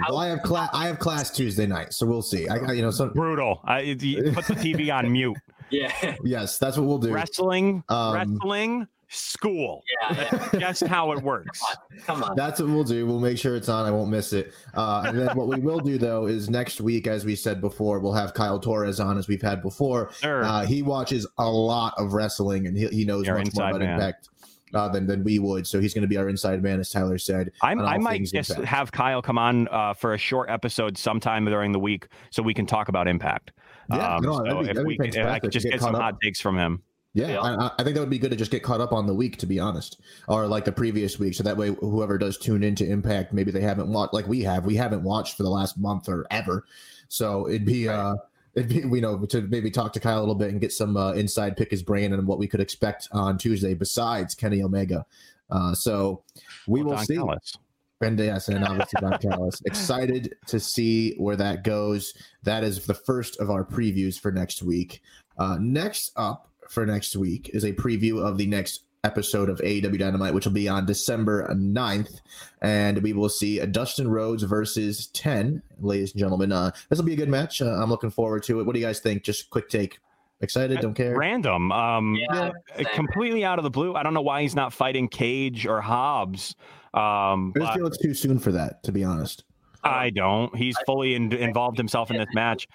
well, 0.09 0.19
I 0.19 0.29
have 0.29 0.43
class. 0.43 0.71
I 0.73 0.87
have 0.87 1.01
class 1.01 1.31
Tuesday 1.31 1.67
night, 1.67 1.93
so 1.93 2.07
we'll 2.07 2.23
see. 2.23 2.49
I, 2.49 2.59
got 2.59 2.77
you 2.77 2.83
know, 2.83 2.93
some 2.93 3.13
brutal. 3.13 3.61
I 3.65 3.97
put 4.35 4.47
the 4.47 4.55
TV 4.55 4.95
on 4.95 5.11
mute. 5.11 5.37
Yeah. 5.71 6.15
Yes, 6.23 6.59
that's 6.59 6.77
what 6.77 6.87
we'll 6.87 6.99
do. 6.99 7.13
Wrestling. 7.13 7.83
Um, 7.89 8.15
wrestling 8.15 8.87
school. 9.15 9.83
Yeah, 10.03 10.49
that's 10.53 10.81
how 10.81 11.13
it 11.13 11.23
works. 11.23 11.63
Come 12.07 12.23
on, 12.23 12.37
That's 12.37 12.61
what 12.61 12.69
we'll 12.69 12.85
do. 12.85 13.07
We'll 13.07 13.21
make 13.21 13.39
sure 13.39 13.57
it's 13.57 13.69
on. 13.69 13.87
I 13.87 13.91
won't 13.91 14.11
miss 14.11 14.33
it. 14.33 14.53
Uh, 14.75 15.05
and 15.07 15.19
then 15.19 15.37
what 15.37 15.49
we 15.49 15.61
will 15.61 15.81
do 15.81 15.99
though 15.99 16.27
is 16.27 16.51
next 16.51 16.81
week, 16.81 17.07
as 17.07 17.25
we 17.25 17.37
said 17.37 17.61
before, 17.61 18.01
we'll 18.01 18.13
have 18.13 18.35
Kyle 18.35 18.59
Torres 18.59 19.01
on 19.01 19.19
as 19.19 19.29
we've 19.29 19.43
had 19.43 19.63
before. 19.63 20.11
Sure. 20.21 20.45
Uh, 20.45 20.67
he 20.67 20.83
watches 20.83 21.27
a 21.39 21.49
lot 21.49 21.95
of 21.97 22.13
wrestling 22.13 22.67
and 22.67 22.77
he, 22.77 22.87
he 22.89 23.05
knows 23.05 23.27
Your 23.27 23.39
much 23.39 23.55
more 23.55 23.69
about 23.69 23.81
man. 23.81 23.95
Impact 23.95 24.29
uh, 24.75 24.89
than 24.89 25.07
than 25.07 25.25
we 25.25 25.39
would. 25.39 25.67
So 25.67 25.81
he's 25.81 25.95
going 25.95 26.03
to 26.03 26.09
be 26.09 26.17
our 26.17 26.29
inside 26.29 26.63
man, 26.63 26.81
as 26.81 26.91
Tyler 26.91 27.19
said. 27.19 27.53
i 27.63 27.75
might 27.75 28.25
just 28.25 28.51
impact. 28.51 28.69
have 28.69 28.93
Kyle 28.93 29.23
come 29.23 29.39
on 29.39 29.69
uh, 29.69 29.95
for 29.95 30.15
a 30.15 30.19
short 30.19 30.51
episode 30.51 30.99
sometime 30.99 31.45
during 31.45 31.73
the 31.73 31.79
week, 31.79 32.09
so 32.31 32.43
we 32.43 32.55
can 32.55 32.67
talk 32.67 32.89
about 32.89 33.09
Impact. 33.09 33.53
Yeah, 33.91 34.17
um, 34.17 34.23
no, 34.23 34.45
so 34.45 34.63
be, 34.63 34.71
if 34.71 34.79
we 34.79 34.99
if 35.01 35.27
I 35.27 35.39
could 35.39 35.53
just 35.53 35.65
get, 35.65 35.73
get 35.73 35.81
some 35.81 35.95
up. 35.95 36.01
hot 36.01 36.21
takes 36.21 36.41
from 36.41 36.59
him. 36.59 36.83
Yeah, 37.15 37.29
yeah. 37.29 37.41
I, 37.41 37.71
I, 37.79 37.85
think 37.85 37.95
that 37.95 38.01
would 38.01 38.11
be 38.11 38.19
good 38.19 38.33
to 38.33 38.37
just 38.37 38.51
get 38.51 38.65
caught 38.65 38.81
up 38.81 38.93
on 38.93 39.07
the 39.07 39.15
week, 39.15 39.37
to 39.39 39.47
be 39.47 39.61
honest, 39.61 40.01
or 40.27 40.49
like 40.49 40.65
the 40.65 40.73
previous 40.73 41.17
week, 41.17 41.35
so 41.35 41.45
that 41.45 41.57
way 41.57 41.69
whoever 41.69 42.19
does 42.19 42.37
tune 42.37 42.65
into 42.65 42.85
Impact, 42.85 43.33
maybe 43.33 43.53
they 43.53 43.61
haven't 43.61 43.89
watched 43.89 44.13
like 44.13 44.27
we 44.27 44.43
have. 44.43 44.67
We 44.67 44.75
haven't 44.75 45.05
watched 45.05 45.37
for 45.37 45.45
the 45.45 45.51
last 45.51 45.79
month 45.79 46.09
or 46.09 46.27
ever, 46.33 46.65
so 47.09 47.49
it'd 47.49 47.65
be 47.65 47.87
right. 47.87 47.95
uh 47.95 48.17
it'd 48.55 48.69
be 48.69 48.77
you 48.77 49.01
know 49.01 49.25
to 49.27 49.43
maybe 49.43 49.71
talk 49.71 49.93
to 49.93 50.01
Kyle 50.01 50.19
a 50.19 50.21
little 50.21 50.35
bit 50.35 50.51
and 50.51 50.61
get 50.61 50.73
some 50.73 50.97
uh, 50.97 51.13
inside 51.13 51.57
pick 51.57 51.71
his 51.71 51.83
brain 51.83 52.13
and 52.13 52.27
what 52.27 52.39
we 52.39 52.49
could 52.49 52.61
expect 52.61 53.09
on 53.13 53.39
Tuesday 53.39 53.75
besides 53.75 54.35
Kenny 54.35 54.63
Omega. 54.63 55.07
Uh, 55.51 55.75
so 55.75 56.23
we 56.67 56.81
well, 56.81 56.91
will 56.91 56.97
Don 56.97 57.07
see. 57.07 57.17
Callis. 57.17 57.57
And 58.01 58.19
yes, 58.19 58.49
and 58.49 58.65
obviously 58.65 59.01
Don 59.01 59.19
Callis. 59.19 59.63
Excited 59.65 60.35
to 60.49 60.61
see 60.61 61.15
where 61.15 61.37
that 61.37 61.65
goes. 61.65 62.13
That 62.43 62.65
is 62.65 62.85
the 62.87 62.95
first 62.95 63.41
of 63.41 63.51
our 63.51 63.65
previews 63.65 64.21
for 64.21 64.33
next 64.33 64.63
week. 64.63 65.01
Uh, 65.39 65.57
next 65.61 66.13
up 66.17 66.51
for 66.75 66.85
next 66.85 67.17
week 67.17 67.51
is 67.55 67.65
a 67.65 67.73
preview 67.73 68.21
of 68.21 68.37
the 68.37 68.47
next 68.47 68.83
episode 69.05 69.49
of 69.49 69.59
AEW 69.61 69.99
Dynamite, 69.99 70.35
which 70.35 70.45
will 70.45 70.53
be 70.53 70.69
on 70.69 70.87
December 70.87 71.47
9th. 71.55 72.21
And 72.63 73.03
we 73.03 73.13
will 73.13 73.29
see 73.29 73.61
a 73.61 73.67
Dustin 73.67 74.09
Rhodes 74.09 74.43
versus 74.43 75.07
10, 75.09 75.63
ladies 75.81 76.13
and 76.13 76.21
gentlemen. 76.21 76.53
Uh, 76.53 76.73
this 76.89 76.99
will 76.99 77.07
be 77.07 77.13
a 77.13 77.17
good 77.17 77.29
match. 77.29 77.63
Uh, 77.63 77.67
I'm 77.67 77.91
looking 77.91 78.11
forward 78.11 78.43
to 78.45 78.61
it. 78.61 78.67
What 78.67 78.75
do 78.75 78.81
you 78.81 78.87
guys 78.87 79.01
think? 79.01 79.23
Just 79.23 79.51
quick 79.51 79.69
take. 79.69 79.99
Excited? 80.41 80.81
Don't 80.81 80.95
care. 80.95 81.17
Random. 81.17 81.71
Um, 81.71 82.17
yeah, 82.17 82.51
completely 82.95 83.45
out 83.45 83.59
of 83.59 83.63
the 83.63 83.71
blue. 83.71 83.95
I 83.95 84.03
don't 84.03 84.15
know 84.15 84.23
why 84.23 84.43
he's 84.43 84.55
not 84.55 84.73
fighting 84.73 85.09
Cage 85.09 85.65
or 85.67 85.81
Hobbs. 85.81 86.57
Um, 86.93 87.53
I 87.57 87.61
just 87.61 87.75
feel 87.75 87.87
it's 87.87 87.99
too 87.99 88.15
soon 88.15 88.39
for 88.39 88.53
that, 88.53 88.83
to 88.83 88.93
be 88.93 89.05
honest. 89.05 89.45
I 89.85 90.11
don't. 90.11 90.55
He's 90.57 90.77
fully 90.87 91.15
in, 91.15 91.33
involved 91.33 91.79
himself 91.79 92.11
in 92.11 92.17
this 92.17 92.29
match. 92.35 92.67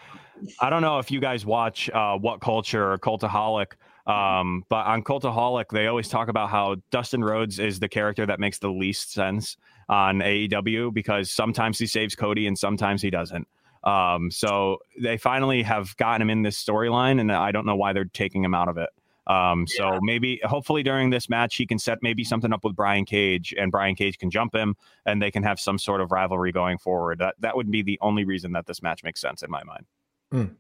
I 0.60 0.70
don't 0.70 0.82
know 0.82 1.00
if 1.00 1.12
you 1.12 1.20
guys 1.20 1.46
watch 1.46 1.90
uh, 1.90 2.18
What 2.18 2.40
Culture 2.40 2.92
or 2.92 2.98
Cultaholic, 2.98 3.74
um, 4.10 4.64
but 4.70 4.88
on 4.88 5.04
Cultaholic, 5.04 5.70
they 5.70 5.86
always 5.86 6.08
talk 6.08 6.30
about 6.30 6.50
how 6.50 6.78
Dustin 6.90 7.24
Rhodes 7.24 7.60
is 7.60 7.80
the 7.80 7.88
character 7.88 8.26
that 8.26 8.40
makes 8.40 8.58
the 8.58 8.72
least 8.72 9.14
sense 9.14 9.56
on 9.88 10.20
AEW 10.20 10.92
because 10.92 11.30
sometimes 11.30 11.78
he 11.78 11.86
saves 11.86 12.16
Cody 12.16 12.48
and 12.48 12.58
sometimes 12.58 13.04
he 13.04 13.12
doesn't. 13.12 13.48
Um, 13.84 14.32
so 14.32 14.80
they 15.00 15.18
finally 15.18 15.62
have 15.62 15.96
gotten 15.98 16.24
him 16.24 16.32
in 16.32 16.42
this 16.42 16.62
storyline, 16.62 17.22
and 17.22 17.32
I 17.32 17.52
don't 17.52 17.68
know 17.68 17.76
why 17.76 17.94
they're 17.94 18.06
taking 18.06 18.44
him 18.44 18.56
out 18.56 18.68
of 18.68 18.78
it. 18.78 18.90
Um, 19.28 19.68
so 19.68 19.94
yeah. 19.94 20.00
maybe, 20.02 20.42
hopefully, 20.44 20.82
during 20.82 21.12
this 21.12 21.30
match, 21.30 21.56
he 21.56 21.68
can 21.68 21.78
set 21.78 22.00
maybe 22.02 22.24
something 22.24 22.52
up 22.52 22.64
with 22.64 22.76
Brian 22.76 23.06
Cage, 23.06 23.54
and 23.60 23.72
Brian 23.72 23.94
Cage 23.94 24.18
can 24.18 24.32
jump 24.32 24.56
him, 24.56 24.76
and 25.06 25.22
they 25.22 25.30
can 25.30 25.44
have 25.44 25.60
some 25.60 25.78
sort 25.78 26.02
of 26.02 26.12
rivalry 26.12 26.52
going 26.52 26.80
forward. 26.80 27.20
That 27.20 27.36
that 27.40 27.56
would 27.56 27.70
be 27.70 27.84
the 27.84 28.00
only 28.02 28.26
reason 28.26 28.54
that 28.54 28.66
this 28.66 28.82
match 28.82 29.04
makes 29.04 29.22
sense 29.22 29.44
in 29.44 29.52
my 29.52 29.64
mind. 29.64 29.86
Mm. 30.34 30.56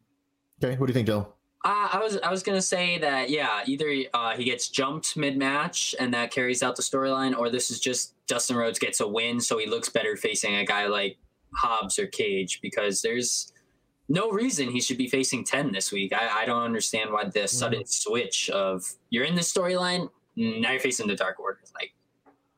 Okay, 0.63 0.77
what 0.77 0.85
do 0.85 0.91
you 0.91 0.93
think, 0.93 1.07
Joe? 1.07 1.33
Uh, 1.65 1.89
I 1.91 1.99
was 1.99 2.17
I 2.17 2.31
was 2.31 2.41
gonna 2.41 2.61
say 2.61 2.97
that 2.99 3.29
yeah, 3.29 3.63
either 3.65 3.93
uh, 4.13 4.35
he 4.35 4.45
gets 4.45 4.69
jumped 4.69 5.17
mid 5.17 5.37
match 5.37 5.93
and 5.99 6.13
that 6.13 6.31
carries 6.31 6.63
out 6.63 6.75
the 6.75 6.81
storyline, 6.81 7.37
or 7.37 7.49
this 7.49 7.69
is 7.69 7.79
just 7.79 8.13
Dustin 8.27 8.55
Rhodes 8.55 8.79
gets 8.79 9.01
a 9.01 9.07
win, 9.07 9.39
so 9.41 9.57
he 9.57 9.67
looks 9.67 9.89
better 9.89 10.15
facing 10.15 10.55
a 10.55 10.65
guy 10.65 10.87
like 10.87 11.17
Hobbs 11.53 11.99
or 11.99 12.07
Cage 12.07 12.59
because 12.61 13.01
there's 13.01 13.51
no 14.07 14.31
reason 14.31 14.69
he 14.69 14.79
should 14.79 14.97
be 14.97 15.09
facing 15.09 15.43
ten 15.43 15.71
this 15.71 15.91
week. 15.91 16.13
I, 16.13 16.43
I 16.43 16.45
don't 16.45 16.63
understand 16.63 17.11
why 17.11 17.25
the 17.25 17.47
sudden 17.47 17.81
mm. 17.81 17.87
switch 17.87 18.49
of 18.51 18.85
you're 19.09 19.25
in 19.25 19.35
the 19.35 19.41
storyline 19.41 20.09
now 20.39 20.71
you're 20.71 20.79
facing 20.79 21.07
the 21.07 21.15
Dark 21.15 21.39
Order. 21.39 21.59
Like, 21.75 21.93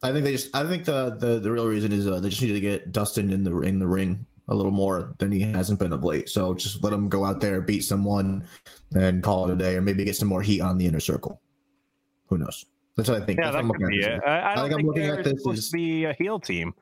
I 0.04 0.12
think 0.12 0.24
they 0.24 0.32
just 0.32 0.56
I 0.56 0.66
think 0.66 0.86
the 0.86 1.16
the, 1.20 1.40
the 1.40 1.52
real 1.52 1.68
reason 1.68 1.92
is 1.92 2.08
uh, 2.08 2.20
they 2.20 2.30
just 2.30 2.42
need 2.42 2.54
to 2.54 2.60
get 2.60 2.92
Dustin 2.92 3.32
in 3.32 3.44
the 3.44 3.60
in 3.62 3.80
the 3.80 3.88
ring 3.88 4.26
a 4.52 4.56
little 4.56 4.72
more 4.72 5.16
than 5.18 5.32
he 5.32 5.40
hasn't 5.40 5.80
been 5.80 5.94
of 5.94 6.04
late. 6.04 6.30
So 6.30 6.54
just 6.54 6.84
let 6.84 6.94
him 6.94 7.08
go 7.10 7.26
out 7.26 7.40
there, 7.40 7.62
beat 7.62 7.82
someone, 7.82 8.46
and 8.94 9.24
call 9.24 9.50
it 9.50 9.54
a 9.54 9.56
day, 9.56 9.76
or 9.76 9.82
maybe 9.82 10.04
get 10.04 10.18
some 10.18 10.28
more 10.28 10.42
heat 10.42 10.60
on 10.60 10.78
the 10.78 10.86
inner 10.86 11.00
circle. 11.00 11.42
Who 12.28 12.38
knows? 12.38 12.66
That's 12.98 13.10
what 13.10 13.22
I 13.22 13.26
think. 13.26 13.40
Yeah, 13.40 13.52
That's 13.52 13.66
that 13.66 13.74
could 13.74 13.88
be 13.88 14.00
it. 14.02 14.22
I, 14.28 14.52
I, 14.52 14.56
don't 14.56 14.66
I 14.66 14.68
think, 14.68 14.70
think 14.70 14.80
I'm 14.80 14.86
looking 14.86 15.06
at 15.06 15.24
this 15.24 15.48
as 15.48 15.70
be 15.70 16.04
a 16.04 16.14
heel 16.14 16.40
team. 16.40 16.74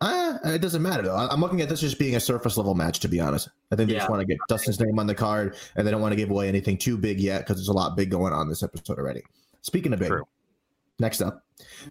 Uh, 0.00 0.38
it 0.44 0.62
doesn't 0.62 0.80
matter 0.80 1.02
though. 1.02 1.14
I'm 1.14 1.40
looking 1.42 1.60
at 1.60 1.68
this 1.68 1.80
just 1.80 1.98
being 1.98 2.16
a 2.16 2.20
surface 2.20 2.56
level 2.56 2.74
match. 2.74 3.00
To 3.00 3.08
be 3.08 3.20
honest, 3.20 3.50
I 3.70 3.76
think 3.76 3.88
they 3.88 3.94
yeah. 3.94 4.00
just 4.00 4.10
want 4.10 4.20
to 4.20 4.26
get 4.26 4.38
Dustin's 4.48 4.80
name 4.80 4.98
on 4.98 5.06
the 5.06 5.14
card, 5.14 5.56
and 5.76 5.86
they 5.86 5.90
don't 5.90 6.00
want 6.00 6.12
to 6.12 6.16
give 6.16 6.30
away 6.30 6.48
anything 6.48 6.78
too 6.78 6.96
big 6.96 7.20
yet 7.20 7.40
because 7.40 7.56
there's 7.56 7.68
a 7.68 7.74
lot 7.74 7.94
big 7.94 8.10
going 8.10 8.32
on 8.32 8.48
this 8.48 8.62
episode 8.62 8.98
already. 8.98 9.22
Speaking 9.60 9.92
of 9.92 9.98
big, 9.98 10.08
True. 10.08 10.24
Next 11.00 11.20
up, 11.20 11.44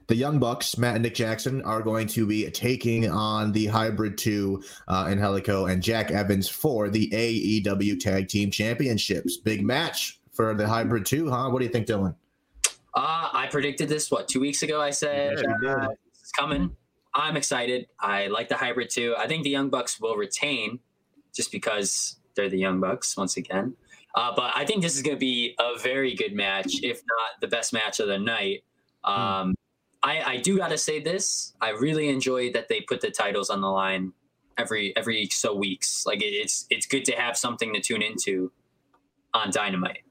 the 0.07 0.15
Young 0.15 0.39
Bucks, 0.39 0.77
Matt 0.77 0.95
and 0.95 1.03
Nick 1.03 1.15
Jackson, 1.15 1.61
are 1.63 1.81
going 1.81 2.07
to 2.07 2.27
be 2.27 2.49
taking 2.51 3.09
on 3.09 3.53
the 3.53 3.67
Hybrid 3.67 4.17
2 4.17 4.61
uh, 4.87 5.05
Helico 5.05 5.71
and 5.71 5.81
Jack 5.81 6.11
Evans 6.11 6.49
for 6.49 6.89
the 6.89 7.09
AEW 7.09 7.99
Tag 7.99 8.27
Team 8.27 8.51
Championships. 8.51 9.37
Big 9.37 9.63
match 9.63 10.19
for 10.33 10.53
the 10.53 10.67
Hybrid 10.67 11.05
2, 11.05 11.29
huh? 11.29 11.49
What 11.49 11.59
do 11.59 11.65
you 11.65 11.71
think, 11.71 11.87
Dylan? 11.87 12.15
Uh, 12.93 13.29
I 13.31 13.47
predicted 13.49 13.89
this, 13.89 14.11
what, 14.11 14.27
two 14.27 14.39
weeks 14.39 14.61
ago? 14.63 14.81
I 14.81 14.89
said 14.89 15.41
yeah, 15.63 15.73
uh, 15.73 15.87
it's 16.19 16.31
coming. 16.31 16.75
I'm 17.13 17.37
excited. 17.37 17.87
I 17.99 18.27
like 18.27 18.49
the 18.49 18.55
Hybrid 18.55 18.89
2. 18.89 19.15
I 19.17 19.27
think 19.27 19.43
the 19.43 19.49
Young 19.49 19.69
Bucks 19.69 19.99
will 19.99 20.15
retain 20.15 20.79
just 21.33 21.51
because 21.51 22.17
they're 22.35 22.49
the 22.49 22.59
Young 22.59 22.79
Bucks 22.79 23.15
once 23.15 23.37
again. 23.37 23.75
Uh, 24.15 24.33
but 24.35 24.51
I 24.55 24.65
think 24.65 24.81
this 24.81 24.95
is 24.95 25.01
going 25.01 25.15
to 25.15 25.19
be 25.19 25.55
a 25.59 25.77
very 25.79 26.15
good 26.15 26.33
match, 26.33 26.83
if 26.83 26.97
not 27.07 27.41
the 27.41 27.47
best 27.47 27.71
match 27.71 27.99
of 27.99 28.07
the 28.07 28.17
night. 28.17 28.63
Hmm. 29.07 29.21
Um, 29.21 29.55
I, 30.03 30.21
I 30.21 30.37
do 30.37 30.57
got 30.57 30.69
to 30.69 30.77
say 30.77 30.99
this. 30.99 31.53
I 31.59 31.71
really 31.71 32.09
enjoy 32.09 32.51
that 32.53 32.67
they 32.69 32.81
put 32.81 33.01
the 33.01 33.11
titles 33.11 33.49
on 33.49 33.61
the 33.61 33.67
line 33.67 34.13
every 34.57 34.95
every 34.95 35.27
so 35.27 35.55
weeks. 35.55 36.05
Like 36.05 36.19
it's 36.21 36.65
it's 36.69 36.85
good 36.85 37.05
to 37.05 37.13
have 37.13 37.37
something 37.37 37.73
to 37.73 37.81
tune 37.81 38.01
into 38.01 38.51
on 39.33 39.51
Dynamite. 39.51 40.03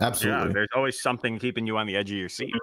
Absolutely. 0.00 0.48
Yeah, 0.48 0.52
there's 0.52 0.68
always 0.74 1.00
something 1.00 1.38
keeping 1.38 1.66
you 1.66 1.76
on 1.78 1.86
the 1.86 1.96
edge 1.96 2.10
of 2.10 2.16
your 2.16 2.28
seat. 2.28 2.54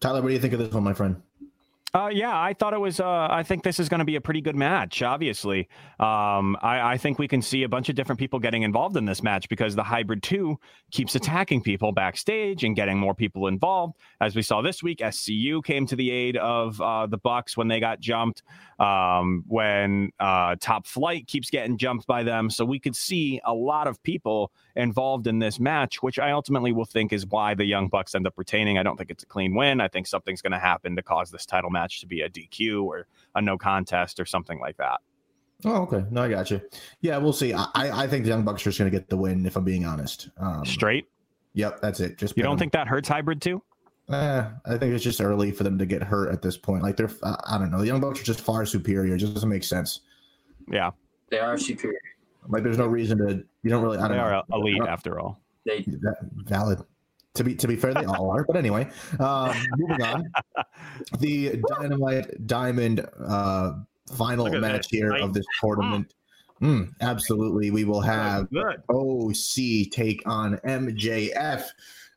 Tyler, 0.00 0.20
what 0.20 0.28
do 0.28 0.34
you 0.34 0.40
think 0.40 0.52
of 0.52 0.58
this 0.58 0.72
one, 0.72 0.82
my 0.82 0.92
friend? 0.92 1.22
Uh, 1.94 2.08
yeah, 2.10 2.40
I 2.40 2.54
thought 2.54 2.72
it 2.72 2.80
was. 2.80 3.00
Uh, 3.00 3.28
I 3.30 3.42
think 3.42 3.64
this 3.64 3.78
is 3.78 3.90
going 3.90 3.98
to 3.98 4.06
be 4.06 4.16
a 4.16 4.20
pretty 4.20 4.40
good 4.40 4.56
match. 4.56 5.02
Obviously, 5.02 5.68
um, 6.00 6.56
I, 6.62 6.92
I, 6.92 6.96
think 6.96 7.18
we 7.18 7.28
can 7.28 7.42
see 7.42 7.64
a 7.64 7.68
bunch 7.68 7.90
of 7.90 7.94
different 7.94 8.18
people 8.18 8.38
getting 8.38 8.62
involved 8.62 8.96
in 8.96 9.04
this 9.04 9.22
match 9.22 9.46
because 9.50 9.74
the 9.74 9.82
hybrid 9.82 10.22
two 10.22 10.58
keeps 10.90 11.14
attacking 11.16 11.62
people 11.62 11.92
backstage 11.92 12.64
and 12.64 12.74
getting 12.74 12.98
more 12.98 13.14
people 13.14 13.46
involved. 13.46 13.98
As 14.22 14.34
we 14.34 14.40
saw 14.40 14.62
this 14.62 14.82
week, 14.82 15.00
SCU 15.00 15.62
came 15.62 15.86
to 15.86 15.94
the 15.94 16.10
aid 16.10 16.38
of 16.38 16.80
uh, 16.80 17.06
the 17.08 17.18
Bucks 17.18 17.58
when 17.58 17.68
they 17.68 17.78
got 17.78 18.00
jumped. 18.00 18.42
Um, 18.78 19.44
when 19.46 20.10
uh, 20.18 20.56
Top 20.58 20.86
Flight 20.86 21.26
keeps 21.26 21.50
getting 21.50 21.76
jumped 21.76 22.06
by 22.06 22.22
them, 22.22 22.48
so 22.48 22.64
we 22.64 22.80
could 22.80 22.96
see 22.96 23.38
a 23.44 23.52
lot 23.52 23.86
of 23.86 24.02
people 24.02 24.50
involved 24.76 25.26
in 25.26 25.38
this 25.38 25.60
match, 25.60 26.02
which 26.02 26.18
I 26.18 26.32
ultimately 26.32 26.72
will 26.72 26.86
think 26.86 27.12
is 27.12 27.26
why 27.26 27.54
the 27.54 27.66
Young 27.66 27.88
Bucks 27.88 28.14
end 28.14 28.26
up 28.26 28.32
retaining. 28.36 28.78
I 28.78 28.82
don't 28.82 28.96
think 28.96 29.10
it's 29.10 29.22
a 29.22 29.26
clean 29.26 29.54
win. 29.54 29.80
I 29.80 29.88
think 29.88 30.06
something's 30.06 30.40
going 30.40 30.52
to 30.52 30.58
happen 30.58 30.96
to 30.96 31.02
cause 31.02 31.30
this 31.30 31.44
title 31.44 31.70
match 31.70 31.81
to 31.90 32.06
be 32.06 32.22
a 32.22 32.28
DQ 32.28 32.84
or 32.84 33.06
a 33.34 33.42
no 33.42 33.58
contest 33.58 34.20
or 34.20 34.24
something 34.24 34.60
like 34.60 34.76
that. 34.78 35.00
Oh, 35.64 35.82
okay. 35.82 36.04
No, 36.10 36.22
I 36.22 36.28
got 36.28 36.50
you. 36.50 36.60
Yeah, 37.00 37.18
we'll 37.18 37.32
see. 37.32 37.52
I, 37.52 37.66
I 37.74 38.06
think 38.08 38.24
the 38.24 38.30
Young 38.30 38.42
Bucks 38.44 38.62
are 38.62 38.70
just 38.70 38.78
going 38.78 38.90
to 38.90 38.96
get 38.96 39.08
the 39.08 39.16
win, 39.16 39.46
if 39.46 39.56
I'm 39.56 39.64
being 39.64 39.84
honest. 39.84 40.28
Um, 40.38 40.64
Straight? 40.64 41.06
Yep, 41.54 41.80
that's 41.80 42.00
it. 42.00 42.18
Just 42.18 42.36
You 42.36 42.42
don't 42.42 42.58
think 42.58 42.72
that 42.72 42.88
hurts 42.88 43.08
hybrid 43.08 43.40
too? 43.40 43.62
Eh, 44.10 44.44
I 44.64 44.78
think 44.78 44.94
it's 44.94 45.04
just 45.04 45.20
early 45.20 45.52
for 45.52 45.62
them 45.62 45.78
to 45.78 45.86
get 45.86 46.02
hurt 46.02 46.32
at 46.32 46.42
this 46.42 46.56
point. 46.56 46.82
Like 46.82 46.96
they're, 46.96 47.10
I 47.22 47.58
don't 47.58 47.70
know. 47.70 47.78
The 47.78 47.86
Young 47.86 48.00
Bucks 48.00 48.20
are 48.20 48.24
just 48.24 48.40
far 48.40 48.66
superior. 48.66 49.14
It 49.14 49.18
just 49.18 49.34
doesn't 49.34 49.48
make 49.48 49.62
sense. 49.62 50.00
Yeah, 50.68 50.90
they 51.30 51.38
are 51.38 51.56
superior. 51.56 52.00
Like 52.48 52.64
there's 52.64 52.78
no 52.78 52.86
reason 52.86 53.18
to. 53.18 53.44
You 53.62 53.70
don't 53.70 53.82
really. 53.82 53.98
I 53.98 54.08
don't 54.08 54.12
they 54.12 54.16
know. 54.16 54.22
are 54.24 54.44
elite 54.52 54.82
after 54.82 55.20
all. 55.20 55.40
They 55.64 55.84
valid. 56.44 56.80
To 57.36 57.44
be 57.44 57.54
to 57.54 57.66
be 57.66 57.76
fair, 57.76 57.94
they 57.94 58.04
all 58.04 58.30
are. 58.30 58.44
But 58.44 58.56
anyway, 58.56 58.90
um, 59.18 59.54
moving 59.76 60.02
on. 60.02 60.30
The 61.18 61.60
Dynamite 61.68 62.46
Diamond 62.46 63.06
uh, 63.26 63.72
final 64.14 64.50
match 64.60 64.88
here 64.90 65.10
nice. 65.10 65.22
of 65.22 65.32
this 65.32 65.46
tournament. 65.60 66.14
Mm, 66.60 66.92
absolutely, 67.00 67.70
we 67.70 67.84
will 67.84 68.00
have 68.00 68.46
OC 68.88 69.90
take 69.90 70.22
on 70.26 70.58
MJF. 70.58 71.64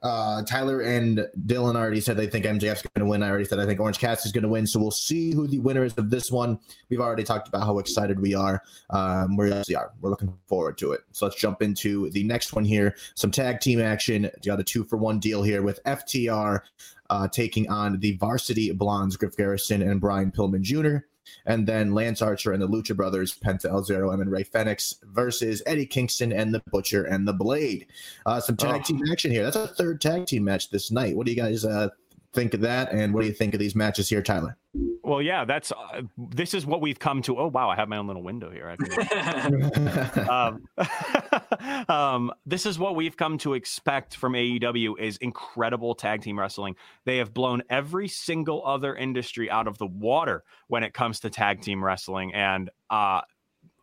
Uh, 0.04 0.44
Tyler 0.44 0.82
and 0.82 1.28
Dylan 1.46 1.76
already 1.76 2.00
said 2.00 2.18
they 2.18 2.28
think 2.28 2.46
MJF's 2.46 2.84
going 2.84 3.06
to 3.06 3.06
win. 3.06 3.24
I 3.24 3.30
already 3.30 3.46
said 3.46 3.60
I 3.60 3.66
think 3.66 3.80
Orange 3.80 4.00
Cassidy 4.00 4.28
is 4.28 4.32
going 4.32 4.44
to 4.44 4.50
win. 4.50 4.68
So 4.68 4.80
we'll 4.80 4.92
see 4.92 5.34
who 5.34 5.48
the 5.48 5.60
winner 5.60 5.84
is 5.84 5.94
of 5.98 6.10
this 6.10 6.32
one. 6.32 6.60
We've 6.90 7.00
already 7.00 7.24
talked 7.24 7.48
about 7.48 7.66
how 7.66 7.80
excited 7.80 8.20
we 8.20 8.36
are. 8.36 8.62
Um, 8.92 9.36
we 9.36 9.52
are. 9.52 9.94
We're 10.02 10.12
looking 10.12 10.34
forward 10.48 10.78
to 10.80 10.92
it. 10.92 11.02
So 11.12 11.26
let's 11.26 11.40
jump 11.40 11.62
into 11.62 12.10
the 12.12 12.24
next 12.24 12.54
one 12.54 12.66
here. 12.66 12.96
Some 13.16 13.32
tag 13.32 13.62
team 13.62 13.82
action. 13.82 14.30
Got 14.46 14.60
a 14.60 14.64
two 14.64 14.84
for 14.84 14.98
one 14.98 15.20
deal 15.20 15.42
here 15.42 15.62
with 15.62 15.84
FTR 15.86 16.62
uh, 17.10 17.28
taking 17.28 17.70
on 17.70 18.00
the 18.00 18.18
Varsity 18.18 18.72
Blondes, 18.72 19.18
Griff 19.18 19.36
Garrison 19.36 19.82
and 19.82 20.00
Brian 20.00 20.32
Pillman 20.32 20.62
Jr 20.62 21.06
and 21.46 21.68
then 21.68 21.94
Lance 21.94 22.22
Archer 22.22 22.52
and 22.52 22.62
the 22.62 22.68
Lucha 22.68 22.96
Brothers, 22.96 23.38
Penta 23.38 23.66
El 23.66 23.84
Zero, 23.84 24.12
and 24.12 24.32
Rey 24.32 24.44
Fenix 24.44 24.96
versus 25.04 25.62
Eddie 25.66 25.86
Kingston 25.86 26.32
and 26.32 26.54
the 26.54 26.62
Butcher 26.72 27.04
and 27.04 27.28
the 27.28 27.34
Blade. 27.34 27.88
Uh, 28.26 28.40
some 28.40 28.58
tag 28.58 28.82
oh. 28.82 28.84
team 28.84 29.02
action 29.12 29.32
here. 29.32 29.44
That's 29.44 29.56
a 29.56 29.68
third 29.68 30.02
tag 30.02 30.26
team 30.26 30.44
match 30.44 30.70
this 30.70 30.92
night. 30.92 31.16
What 31.16 31.26
do 31.26 31.32
you 31.32 31.38
guys 31.38 31.66
uh, 31.66 31.90
think 32.34 32.54
of 32.54 32.62
that, 32.62 32.92
and 32.92 33.14
what 33.14 33.22
do 33.22 33.28
you 33.28 33.34
think 33.34 33.54
of 33.54 33.60
these 33.60 33.76
matches 33.76 34.10
here, 34.10 34.22
Tyler? 34.22 34.58
Well, 35.04 35.22
yeah, 35.22 35.46
that's 35.46 35.72
uh, 35.72 36.02
this 36.18 36.54
is 36.54 36.66
what 36.66 36.82
we've 36.82 37.00
come 37.00 37.22
to. 37.24 37.40
Oh, 37.40 37.48
wow, 37.48 37.70
I 37.70 37.76
have 37.76 37.88
my 37.88 37.98
own 37.98 38.08
little 38.08 38.24
window 38.24 38.52
here. 38.52 38.70
um, 40.30 40.68
um, 41.90 42.32
this 42.46 42.66
is 42.66 42.80
what 42.80 42.96
we've 42.96 43.18
come 43.18 43.38
to 43.40 43.54
expect 43.54 44.16
from 44.16 44.34
AEW 44.34 45.00
is 45.00 45.18
incredible 45.18 45.96
tag 45.96 46.22
team 46.22 46.40
wrestling. 46.40 46.76
They 47.06 47.18
have 47.18 47.34
blown 47.34 47.64
every 47.70 48.08
single 48.08 48.66
other 48.66 48.96
industry 48.96 49.50
out 49.50 49.68
of 49.68 49.78
the 49.78 49.88
water 49.88 50.44
when 50.68 50.84
it 50.84 50.94
comes 50.94 51.20
to 51.22 51.30
tag 51.30 51.62
team 51.62 51.84
wrestling. 51.84 52.34
And 52.34 52.70
uh, 52.90 53.22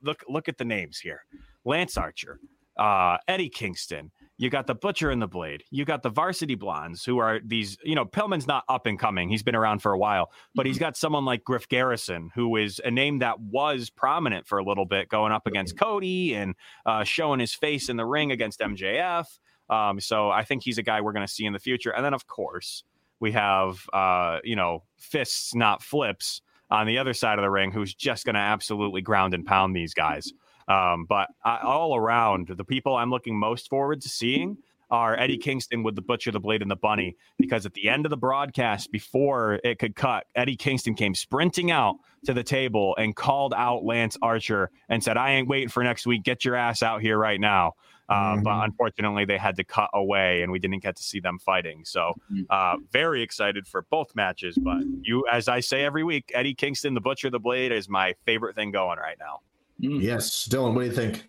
look, 0.02 0.24
look 0.28 0.48
at 0.48 0.58
the 0.58 0.64
names 0.64 0.98
here: 0.98 1.24
Lance 1.64 1.96
Archer, 1.96 2.38
uh, 2.76 3.18
Eddie 3.28 3.50
Kingston. 3.50 4.10
You 4.42 4.50
got 4.50 4.66
the 4.66 4.74
Butcher 4.74 5.12
and 5.12 5.22
the 5.22 5.28
Blade. 5.28 5.62
You 5.70 5.84
got 5.84 6.02
the 6.02 6.08
Varsity 6.08 6.56
Blondes, 6.56 7.04
who 7.04 7.18
are 7.18 7.38
these, 7.44 7.78
you 7.84 7.94
know, 7.94 8.04
Pillman's 8.04 8.48
not 8.48 8.64
up 8.68 8.86
and 8.86 8.98
coming. 8.98 9.28
He's 9.28 9.44
been 9.44 9.54
around 9.54 9.82
for 9.82 9.92
a 9.92 9.98
while, 9.98 10.32
but 10.52 10.66
he's 10.66 10.78
mm-hmm. 10.78 10.86
got 10.86 10.96
someone 10.96 11.24
like 11.24 11.44
Griff 11.44 11.68
Garrison, 11.68 12.28
who 12.34 12.56
is 12.56 12.80
a 12.84 12.90
name 12.90 13.20
that 13.20 13.38
was 13.38 13.88
prominent 13.88 14.48
for 14.48 14.58
a 14.58 14.64
little 14.64 14.84
bit, 14.84 15.08
going 15.08 15.30
up 15.30 15.46
against 15.46 15.78
Cody 15.78 16.34
and 16.34 16.56
uh, 16.84 17.04
showing 17.04 17.38
his 17.38 17.54
face 17.54 17.88
in 17.88 17.96
the 17.96 18.04
ring 18.04 18.32
against 18.32 18.58
MJF. 18.58 19.26
Um, 19.70 20.00
so 20.00 20.30
I 20.30 20.42
think 20.42 20.64
he's 20.64 20.76
a 20.76 20.82
guy 20.82 21.02
we're 21.02 21.12
going 21.12 21.24
to 21.24 21.32
see 21.32 21.44
in 21.44 21.52
the 21.52 21.60
future. 21.60 21.90
And 21.92 22.04
then, 22.04 22.12
of 22.12 22.26
course, 22.26 22.82
we 23.20 23.30
have, 23.30 23.88
uh, 23.92 24.40
you 24.42 24.56
know, 24.56 24.82
fists, 24.96 25.54
not 25.54 25.84
flips 25.84 26.42
on 26.68 26.88
the 26.88 26.98
other 26.98 27.14
side 27.14 27.38
of 27.38 27.44
the 27.44 27.50
ring, 27.50 27.70
who's 27.70 27.94
just 27.94 28.24
going 28.24 28.34
to 28.34 28.40
absolutely 28.40 29.02
ground 29.02 29.34
and 29.34 29.46
pound 29.46 29.76
these 29.76 29.94
guys. 29.94 30.32
Um, 30.72 31.04
but 31.04 31.28
I, 31.44 31.58
all 31.58 31.96
around, 31.96 32.48
the 32.48 32.64
people 32.64 32.96
I'm 32.96 33.10
looking 33.10 33.38
most 33.38 33.68
forward 33.68 34.00
to 34.02 34.08
seeing 34.08 34.56
are 34.90 35.18
Eddie 35.18 35.38
Kingston 35.38 35.82
with 35.82 35.96
the 35.96 36.02
Butcher, 36.02 36.30
the 36.30 36.40
Blade, 36.40 36.60
and 36.60 36.70
the 36.70 36.76
Bunny. 36.76 37.16
Because 37.38 37.64
at 37.64 37.72
the 37.72 37.88
end 37.88 38.04
of 38.04 38.10
the 38.10 38.16
broadcast, 38.16 38.92
before 38.92 39.58
it 39.64 39.78
could 39.78 39.96
cut, 39.96 40.26
Eddie 40.34 40.56
Kingston 40.56 40.94
came 40.94 41.14
sprinting 41.14 41.70
out 41.70 41.96
to 42.26 42.34
the 42.34 42.42
table 42.44 42.94
and 42.98 43.16
called 43.16 43.54
out 43.56 43.84
Lance 43.84 44.18
Archer 44.20 44.70
and 44.90 45.02
said, 45.02 45.16
I 45.16 45.32
ain't 45.32 45.48
waiting 45.48 45.70
for 45.70 45.82
next 45.82 46.06
week. 46.06 46.22
Get 46.24 46.44
your 46.44 46.56
ass 46.56 46.82
out 46.82 47.00
here 47.00 47.18
right 47.18 47.40
now. 47.40 47.72
Uh, 48.08 48.34
mm-hmm. 48.34 48.42
But 48.42 48.64
unfortunately, 48.64 49.24
they 49.24 49.38
had 49.38 49.56
to 49.56 49.64
cut 49.64 49.88
away, 49.94 50.42
and 50.42 50.52
we 50.52 50.58
didn't 50.58 50.82
get 50.82 50.96
to 50.96 51.02
see 51.02 51.20
them 51.20 51.38
fighting. 51.38 51.84
So, 51.86 52.12
mm-hmm. 52.30 52.42
uh, 52.50 52.76
very 52.92 53.22
excited 53.22 53.66
for 53.66 53.86
both 53.90 54.14
matches. 54.14 54.58
But 54.58 54.82
you, 55.02 55.24
as 55.32 55.48
I 55.48 55.60
say 55.60 55.84
every 55.84 56.04
week, 56.04 56.30
Eddie 56.34 56.54
Kingston, 56.54 56.92
the 56.92 57.00
Butcher, 57.00 57.30
the 57.30 57.40
Blade, 57.40 57.72
is 57.72 57.88
my 57.88 58.14
favorite 58.26 58.56
thing 58.56 58.72
going 58.72 58.98
right 58.98 59.16
now. 59.18 59.40
Mm. 59.80 60.02
Yes, 60.02 60.48
Dylan, 60.48 60.74
what 60.74 60.82
do 60.82 60.86
you 60.86 60.92
think? 60.92 61.28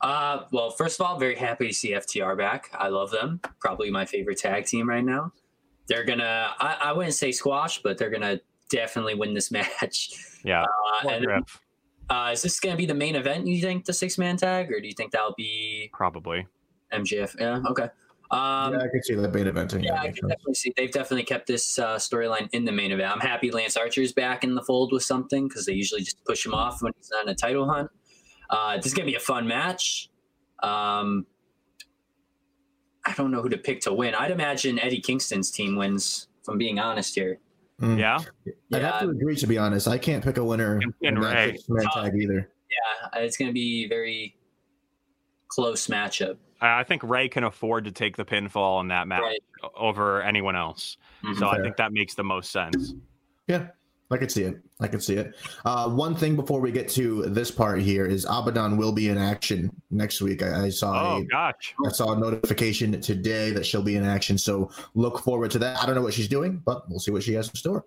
Uh, 0.00 0.44
well, 0.52 0.70
first 0.70 1.00
of 1.00 1.06
all, 1.06 1.18
very 1.18 1.34
happy 1.36 1.68
to 1.68 1.74
see 1.74 1.92
FTR 1.92 2.36
back. 2.36 2.70
I 2.74 2.88
love 2.88 3.10
them. 3.10 3.40
Probably 3.60 3.90
my 3.90 4.04
favorite 4.04 4.38
tag 4.38 4.66
team 4.66 4.88
right 4.88 5.04
now. 5.04 5.32
They're 5.88 6.04
gonna, 6.04 6.54
I, 6.58 6.76
I 6.84 6.92
wouldn't 6.92 7.14
say 7.14 7.32
squash, 7.32 7.82
but 7.82 7.98
they're 7.98 8.10
gonna 8.10 8.40
definitely 8.70 9.14
win 9.14 9.34
this 9.34 9.50
match. 9.52 10.10
Yeah. 10.44 10.62
Uh, 10.62 11.08
and 11.08 11.26
then, 11.26 11.44
Uh, 12.10 12.30
is 12.34 12.42
this 12.42 12.60
going 12.60 12.74
to 12.74 12.76
be 12.76 12.84
the 12.84 12.92
main 12.94 13.16
event? 13.16 13.46
You 13.46 13.62
think 13.62 13.86
the 13.86 13.92
six 13.94 14.18
man 14.18 14.36
tag, 14.36 14.70
or 14.70 14.78
do 14.78 14.86
you 14.86 14.92
think 14.92 15.10
that'll 15.10 15.32
be 15.38 15.88
probably 15.94 16.46
MJF? 16.92 17.40
Yeah. 17.40 17.62
Okay. 17.70 17.88
Um, 18.34 18.72
yeah, 18.72 18.80
I 18.80 18.88
can 18.88 19.02
see 19.02 19.14
that 19.14 19.32
main 19.32 19.46
event. 19.46 19.74
Yeah, 19.80 19.94
I 19.94 20.10
can 20.10 20.28
definitely 20.28 20.54
see. 20.54 20.72
They've 20.76 20.90
definitely 20.90 21.22
kept 21.22 21.46
this 21.46 21.78
uh, 21.78 21.96
storyline 21.96 22.48
in 22.52 22.64
the 22.64 22.72
main 22.72 22.90
event. 22.90 23.12
I'm 23.12 23.20
happy 23.20 23.52
Lance 23.52 23.76
Archer's 23.76 24.12
back 24.12 24.42
in 24.42 24.56
the 24.56 24.62
fold 24.62 24.92
with 24.92 25.04
something 25.04 25.46
because 25.46 25.66
they 25.66 25.72
usually 25.72 26.00
just 26.00 26.22
push 26.24 26.44
him 26.44 26.52
off 26.52 26.82
when 26.82 26.92
he's 26.96 27.12
on 27.20 27.28
a 27.28 27.34
title 27.34 27.68
hunt. 27.68 27.90
Uh, 28.50 28.76
this 28.76 28.86
is 28.86 28.94
gonna 28.94 29.06
be 29.06 29.14
a 29.14 29.20
fun 29.20 29.46
match. 29.46 30.10
Um, 30.64 31.26
I 33.06 33.12
don't 33.16 33.30
know 33.30 33.40
who 33.40 33.50
to 33.50 33.58
pick 33.58 33.82
to 33.82 33.92
win. 33.92 34.16
I'd 34.16 34.32
imagine 34.32 34.80
Eddie 34.80 35.00
Kingston's 35.00 35.52
team 35.52 35.76
wins. 35.76 36.26
If 36.42 36.48
I'm 36.48 36.58
being 36.58 36.80
honest 36.80 37.14
here. 37.14 37.38
Mm. 37.80 38.00
Yeah, 38.00 38.18
I'd 38.72 38.82
have 38.82 39.00
to 39.02 39.10
agree. 39.10 39.36
To 39.36 39.46
be 39.46 39.58
honest, 39.58 39.86
I 39.86 39.98
can't 39.98 40.24
pick 40.24 40.38
a 40.38 40.44
winner 40.44 40.80
in 41.02 41.20
that 41.20 41.56
tag 41.94 42.14
either. 42.20 42.50
Yeah, 42.68 43.20
it's 43.20 43.36
gonna 43.36 43.52
be 43.52 43.86
very 43.86 44.36
close 45.46 45.86
matchup. 45.86 46.36
I 46.60 46.84
think 46.84 47.02
Rey 47.02 47.28
can 47.28 47.44
afford 47.44 47.84
to 47.84 47.92
take 47.92 48.16
the 48.16 48.24
pinfall 48.24 48.80
in 48.80 48.88
that 48.88 49.06
match 49.08 49.22
right. 49.22 49.40
over 49.76 50.22
anyone 50.22 50.56
else. 50.56 50.96
Mm-hmm. 51.22 51.34
So 51.34 51.50
Fair. 51.50 51.60
I 51.60 51.62
think 51.62 51.76
that 51.76 51.92
makes 51.92 52.14
the 52.14 52.24
most 52.24 52.50
sense. 52.50 52.94
Yeah, 53.46 53.68
I 54.10 54.16
could 54.16 54.30
see 54.30 54.42
it. 54.42 54.60
I 54.80 54.88
could 54.88 55.02
see 55.02 55.16
it. 55.16 55.34
Uh, 55.64 55.88
one 55.90 56.14
thing 56.14 56.36
before 56.36 56.60
we 56.60 56.70
get 56.70 56.88
to 56.90 57.22
this 57.24 57.50
part 57.50 57.80
here 57.80 58.06
is 58.06 58.26
Abaddon 58.28 58.76
will 58.76 58.92
be 58.92 59.08
in 59.08 59.18
action 59.18 59.70
next 59.90 60.20
week. 60.20 60.42
I, 60.42 60.66
I 60.66 60.68
saw. 60.70 61.16
Oh 61.16 61.18
a, 61.18 61.24
gosh! 61.24 61.74
I 61.84 61.90
saw 61.90 62.12
a 62.12 62.18
notification 62.18 63.00
today 63.00 63.50
that 63.50 63.66
she'll 63.66 63.82
be 63.82 63.96
in 63.96 64.04
action. 64.04 64.38
So 64.38 64.70
look 64.94 65.20
forward 65.20 65.50
to 65.52 65.58
that. 65.60 65.82
I 65.82 65.86
don't 65.86 65.94
know 65.94 66.02
what 66.02 66.14
she's 66.14 66.28
doing, 66.28 66.62
but 66.64 66.88
we'll 66.88 67.00
see 67.00 67.10
what 67.10 67.22
she 67.22 67.34
has 67.34 67.48
in 67.48 67.54
store. 67.56 67.84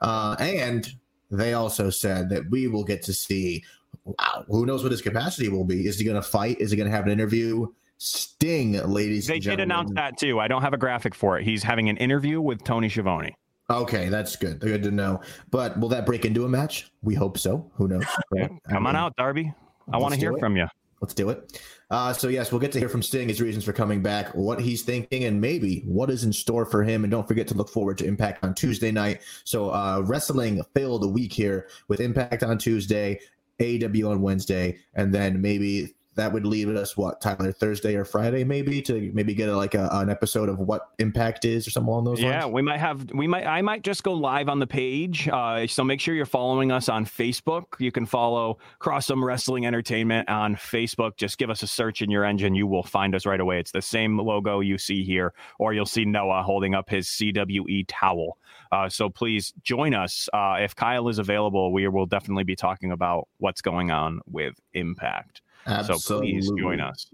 Uh, 0.00 0.36
and 0.38 0.92
they 1.30 1.54
also 1.54 1.90
said 1.90 2.28
that 2.30 2.50
we 2.50 2.66
will 2.66 2.84
get 2.84 3.02
to 3.04 3.12
see. 3.12 3.64
Wow, 4.04 4.44
who 4.48 4.66
knows 4.66 4.82
what 4.82 4.92
his 4.92 5.02
capacity 5.02 5.48
will 5.48 5.64
be? 5.64 5.86
Is 5.86 5.98
he 5.98 6.04
going 6.04 6.16
to 6.16 6.22
fight? 6.22 6.60
Is 6.60 6.70
he 6.70 6.76
going 6.76 6.88
to 6.88 6.96
have 6.96 7.04
an 7.06 7.12
interview? 7.12 7.66
Sting, 8.02 8.72
ladies. 8.90 9.28
And 9.28 9.42
gentlemen. 9.42 9.42
they 9.42 9.56
did 9.56 9.60
announce 9.60 9.90
that 9.92 10.16
too. 10.16 10.40
I 10.40 10.48
don't 10.48 10.62
have 10.62 10.72
a 10.72 10.78
graphic 10.78 11.14
for 11.14 11.38
it. 11.38 11.44
He's 11.44 11.62
having 11.62 11.90
an 11.90 11.98
interview 11.98 12.40
with 12.40 12.64
Tony 12.64 12.88
Schiavone. 12.88 13.36
Okay, 13.68 14.08
that's 14.08 14.36
good. 14.36 14.58
Good 14.58 14.82
to 14.84 14.90
know. 14.90 15.20
But 15.50 15.78
will 15.78 15.90
that 15.90 16.06
break 16.06 16.24
into 16.24 16.46
a 16.46 16.48
match? 16.48 16.90
We 17.02 17.14
hope 17.14 17.36
so. 17.36 17.70
Who 17.74 17.88
knows? 17.88 18.04
Right? 18.32 18.50
Come 18.70 18.86
on 18.86 18.96
out, 18.96 19.14
Darby. 19.16 19.52
I 19.92 19.98
want 19.98 20.14
to 20.14 20.20
hear 20.20 20.34
from 20.38 20.56
you. 20.56 20.66
Let's 21.02 21.12
do 21.12 21.28
it. 21.28 21.60
Uh, 21.90 22.12
so 22.14 22.28
yes, 22.28 22.50
we'll 22.50 22.60
get 22.60 22.72
to 22.72 22.78
hear 22.78 22.88
from 22.88 23.02
Sting 23.02 23.28
his 23.28 23.40
reasons 23.40 23.64
for 23.64 23.72
coming 23.72 24.02
back, 24.02 24.34
what 24.34 24.60
he's 24.60 24.82
thinking, 24.82 25.24
and 25.24 25.40
maybe 25.40 25.80
what 25.86 26.08
is 26.08 26.24
in 26.24 26.32
store 26.32 26.64
for 26.64 26.82
him. 26.82 27.04
And 27.04 27.10
don't 27.10 27.28
forget 27.28 27.48
to 27.48 27.54
look 27.54 27.68
forward 27.68 27.98
to 27.98 28.06
Impact 28.06 28.42
on 28.44 28.54
Tuesday 28.54 28.90
night. 28.90 29.20
So 29.44 29.70
uh, 29.70 30.02
wrestling 30.06 30.62
filled 30.74 31.04
a 31.04 31.08
week 31.08 31.32
here 31.32 31.68
with 31.88 32.00
Impact 32.00 32.42
on 32.42 32.56
Tuesday, 32.56 33.20
AEW 33.58 34.10
on 34.10 34.22
Wednesday, 34.22 34.78
and 34.94 35.12
then 35.12 35.40
maybe 35.42 35.94
that 36.16 36.32
would 36.32 36.44
leave 36.44 36.68
us 36.68 36.96
what 36.96 37.20
Tyler 37.20 37.52
Thursday 37.52 37.94
or 37.94 38.04
Friday 38.04 38.42
maybe 38.44 38.82
to 38.82 39.10
maybe 39.14 39.32
get 39.32 39.48
a, 39.48 39.56
like 39.56 39.74
a, 39.74 39.88
an 39.92 40.10
episode 40.10 40.48
of 40.48 40.58
what 40.58 40.88
Impact 40.98 41.44
is 41.44 41.66
or 41.66 41.70
something 41.70 41.88
along 41.88 42.04
those 42.04 42.20
lines. 42.20 42.32
Yeah, 42.32 42.46
we 42.46 42.62
might 42.62 42.78
have 42.78 43.10
we 43.14 43.26
might 43.26 43.46
I 43.46 43.62
might 43.62 43.82
just 43.82 44.02
go 44.02 44.12
live 44.12 44.48
on 44.48 44.58
the 44.58 44.66
page. 44.66 45.28
Uh, 45.28 45.66
so 45.66 45.84
make 45.84 46.00
sure 46.00 46.14
you're 46.14 46.26
following 46.26 46.72
us 46.72 46.88
on 46.88 47.04
Facebook. 47.04 47.64
You 47.78 47.92
can 47.92 48.06
follow 48.06 48.58
Crossum 48.80 49.22
Wrestling 49.22 49.66
Entertainment 49.66 50.28
on 50.28 50.56
Facebook. 50.56 51.16
Just 51.16 51.38
give 51.38 51.48
us 51.48 51.62
a 51.62 51.66
search 51.66 52.02
in 52.02 52.10
your 52.10 52.24
engine, 52.24 52.54
you 52.54 52.66
will 52.66 52.82
find 52.82 53.14
us 53.14 53.24
right 53.24 53.40
away. 53.40 53.60
It's 53.60 53.72
the 53.72 53.82
same 53.82 54.18
logo 54.18 54.60
you 54.60 54.78
see 54.78 55.04
here, 55.04 55.32
or 55.58 55.72
you'll 55.72 55.86
see 55.86 56.04
Noah 56.04 56.42
holding 56.42 56.74
up 56.74 56.90
his 56.90 57.06
CWE 57.08 57.84
towel. 57.88 58.36
Uh, 58.72 58.88
so 58.88 59.08
please 59.08 59.52
join 59.62 59.94
us. 59.94 60.28
Uh, 60.32 60.56
if 60.60 60.74
Kyle 60.74 61.08
is 61.08 61.18
available, 61.18 61.72
we 61.72 61.86
will 61.88 62.06
definitely 62.06 62.44
be 62.44 62.56
talking 62.56 62.92
about 62.92 63.28
what's 63.38 63.60
going 63.60 63.90
on 63.90 64.20
with 64.26 64.54
Impact. 64.74 65.42
Absolutely. 65.66 66.40
So 66.42 66.52
please 66.52 66.60
join 66.60 66.80
us. 66.80 67.06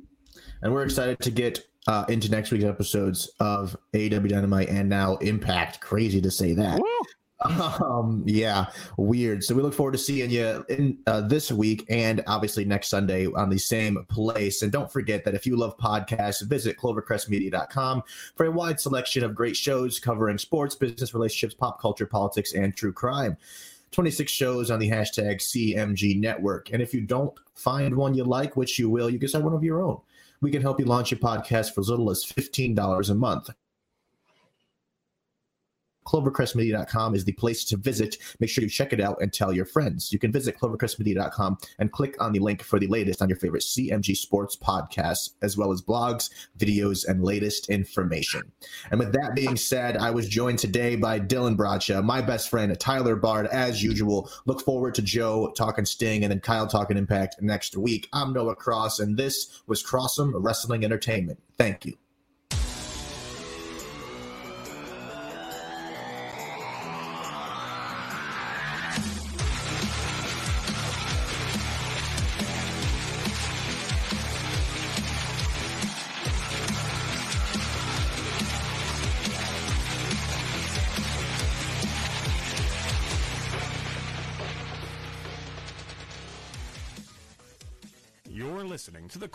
And 0.62 0.72
we're 0.72 0.84
excited 0.84 1.20
to 1.20 1.30
get 1.30 1.66
uh, 1.86 2.04
into 2.08 2.30
next 2.30 2.50
week's 2.50 2.64
episodes 2.64 3.30
of 3.40 3.76
AEW 3.94 4.28
Dynamite 4.28 4.68
and 4.68 4.88
now 4.88 5.16
Impact. 5.16 5.80
Crazy 5.80 6.20
to 6.20 6.30
say 6.30 6.54
that. 6.54 6.80
Woo! 6.80 6.86
Um, 7.44 8.22
yeah, 8.26 8.66
weird. 8.96 9.44
So 9.44 9.54
we 9.54 9.62
look 9.62 9.74
forward 9.74 9.92
to 9.92 9.98
seeing 9.98 10.30
you 10.30 10.64
in 10.70 10.98
uh, 11.06 11.20
this 11.20 11.52
week 11.52 11.84
and 11.90 12.24
obviously 12.26 12.64
next 12.64 12.88
Sunday 12.88 13.26
on 13.26 13.50
the 13.50 13.58
same 13.58 14.04
place. 14.08 14.62
And 14.62 14.72
don't 14.72 14.90
forget 14.90 15.22
that 15.24 15.34
if 15.34 15.46
you 15.46 15.54
love 15.56 15.76
podcasts, 15.76 16.42
visit 16.48 16.78
clovercrestmedia.com 16.78 18.02
for 18.36 18.46
a 18.46 18.50
wide 18.50 18.80
selection 18.80 19.22
of 19.22 19.34
great 19.34 19.54
shows 19.54 20.00
covering 20.00 20.38
sports, 20.38 20.74
business, 20.74 21.12
relationships, 21.12 21.54
pop 21.54 21.78
culture, 21.78 22.06
politics, 22.06 22.54
and 22.54 22.74
true 22.74 22.92
crime. 22.92 23.36
26 23.92 24.30
shows 24.30 24.70
on 24.70 24.78
the 24.78 24.90
hashtag 24.90 25.36
CMG 25.36 26.18
network. 26.18 26.72
And 26.72 26.82
if 26.82 26.92
you 26.92 27.00
don't 27.00 27.32
find 27.54 27.96
one 27.96 28.14
you 28.14 28.24
like, 28.24 28.56
which 28.56 28.78
you 28.78 28.90
will, 28.90 29.08
you 29.08 29.18
can 29.18 29.28
start 29.28 29.44
one 29.44 29.54
of 29.54 29.64
your 29.64 29.82
own. 29.82 30.00
We 30.40 30.50
can 30.50 30.62
help 30.62 30.78
you 30.78 30.86
launch 30.86 31.10
your 31.10 31.20
podcast 31.20 31.72
for 31.72 31.80
as 31.80 31.88
little 31.88 32.10
as 32.10 32.24
$15 32.24 33.10
a 33.10 33.14
month 33.14 33.50
clovercrestmedia.com 36.06 37.14
is 37.14 37.24
the 37.24 37.32
place 37.32 37.64
to 37.64 37.76
visit. 37.76 38.16
Make 38.40 38.50
sure 38.50 38.64
you 38.64 38.70
check 38.70 38.92
it 38.92 39.00
out 39.00 39.20
and 39.20 39.32
tell 39.32 39.52
your 39.52 39.66
friends. 39.66 40.12
You 40.12 40.18
can 40.18 40.32
visit 40.32 40.58
clovercrestmedia.com 40.58 41.58
and 41.78 41.92
click 41.92 42.16
on 42.20 42.32
the 42.32 42.38
link 42.38 42.62
for 42.62 42.78
the 42.78 42.86
latest 42.86 43.20
on 43.20 43.28
your 43.28 43.38
favorite 43.38 43.62
CMG 43.62 44.16
sports 44.16 44.56
podcasts, 44.56 45.30
as 45.42 45.56
well 45.56 45.72
as 45.72 45.82
blogs, 45.82 46.30
videos, 46.58 47.06
and 47.06 47.22
latest 47.22 47.68
information. 47.68 48.42
And 48.90 48.98
with 48.98 49.12
that 49.12 49.34
being 49.34 49.56
said, 49.56 49.96
I 49.96 50.10
was 50.10 50.28
joined 50.28 50.58
today 50.58 50.96
by 50.96 51.20
Dylan 51.20 51.56
Bracha, 51.56 52.02
my 52.02 52.22
best 52.22 52.48
friend, 52.48 52.78
Tyler 52.78 53.16
Bard, 53.16 53.46
as 53.48 53.82
usual. 53.82 54.30
Look 54.46 54.60
forward 54.60 54.94
to 54.94 55.02
Joe 55.02 55.52
talking 55.56 55.84
Sting 55.84 56.24
and 56.24 56.30
then 56.30 56.40
Kyle 56.40 56.66
talking 56.66 56.96
Impact 56.96 57.36
next 57.40 57.76
week. 57.76 58.08
I'm 58.12 58.32
Noah 58.32 58.56
Cross, 58.56 59.00
and 59.00 59.16
this 59.16 59.62
was 59.66 59.82
Crossum 59.82 60.32
Wrestling 60.34 60.84
Entertainment. 60.84 61.40
Thank 61.58 61.84
you. 61.84 61.96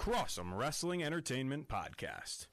Crossum 0.02 0.58
Wrestling 0.58 1.04
Entertainment 1.04 1.68
Podcast. 1.68 2.48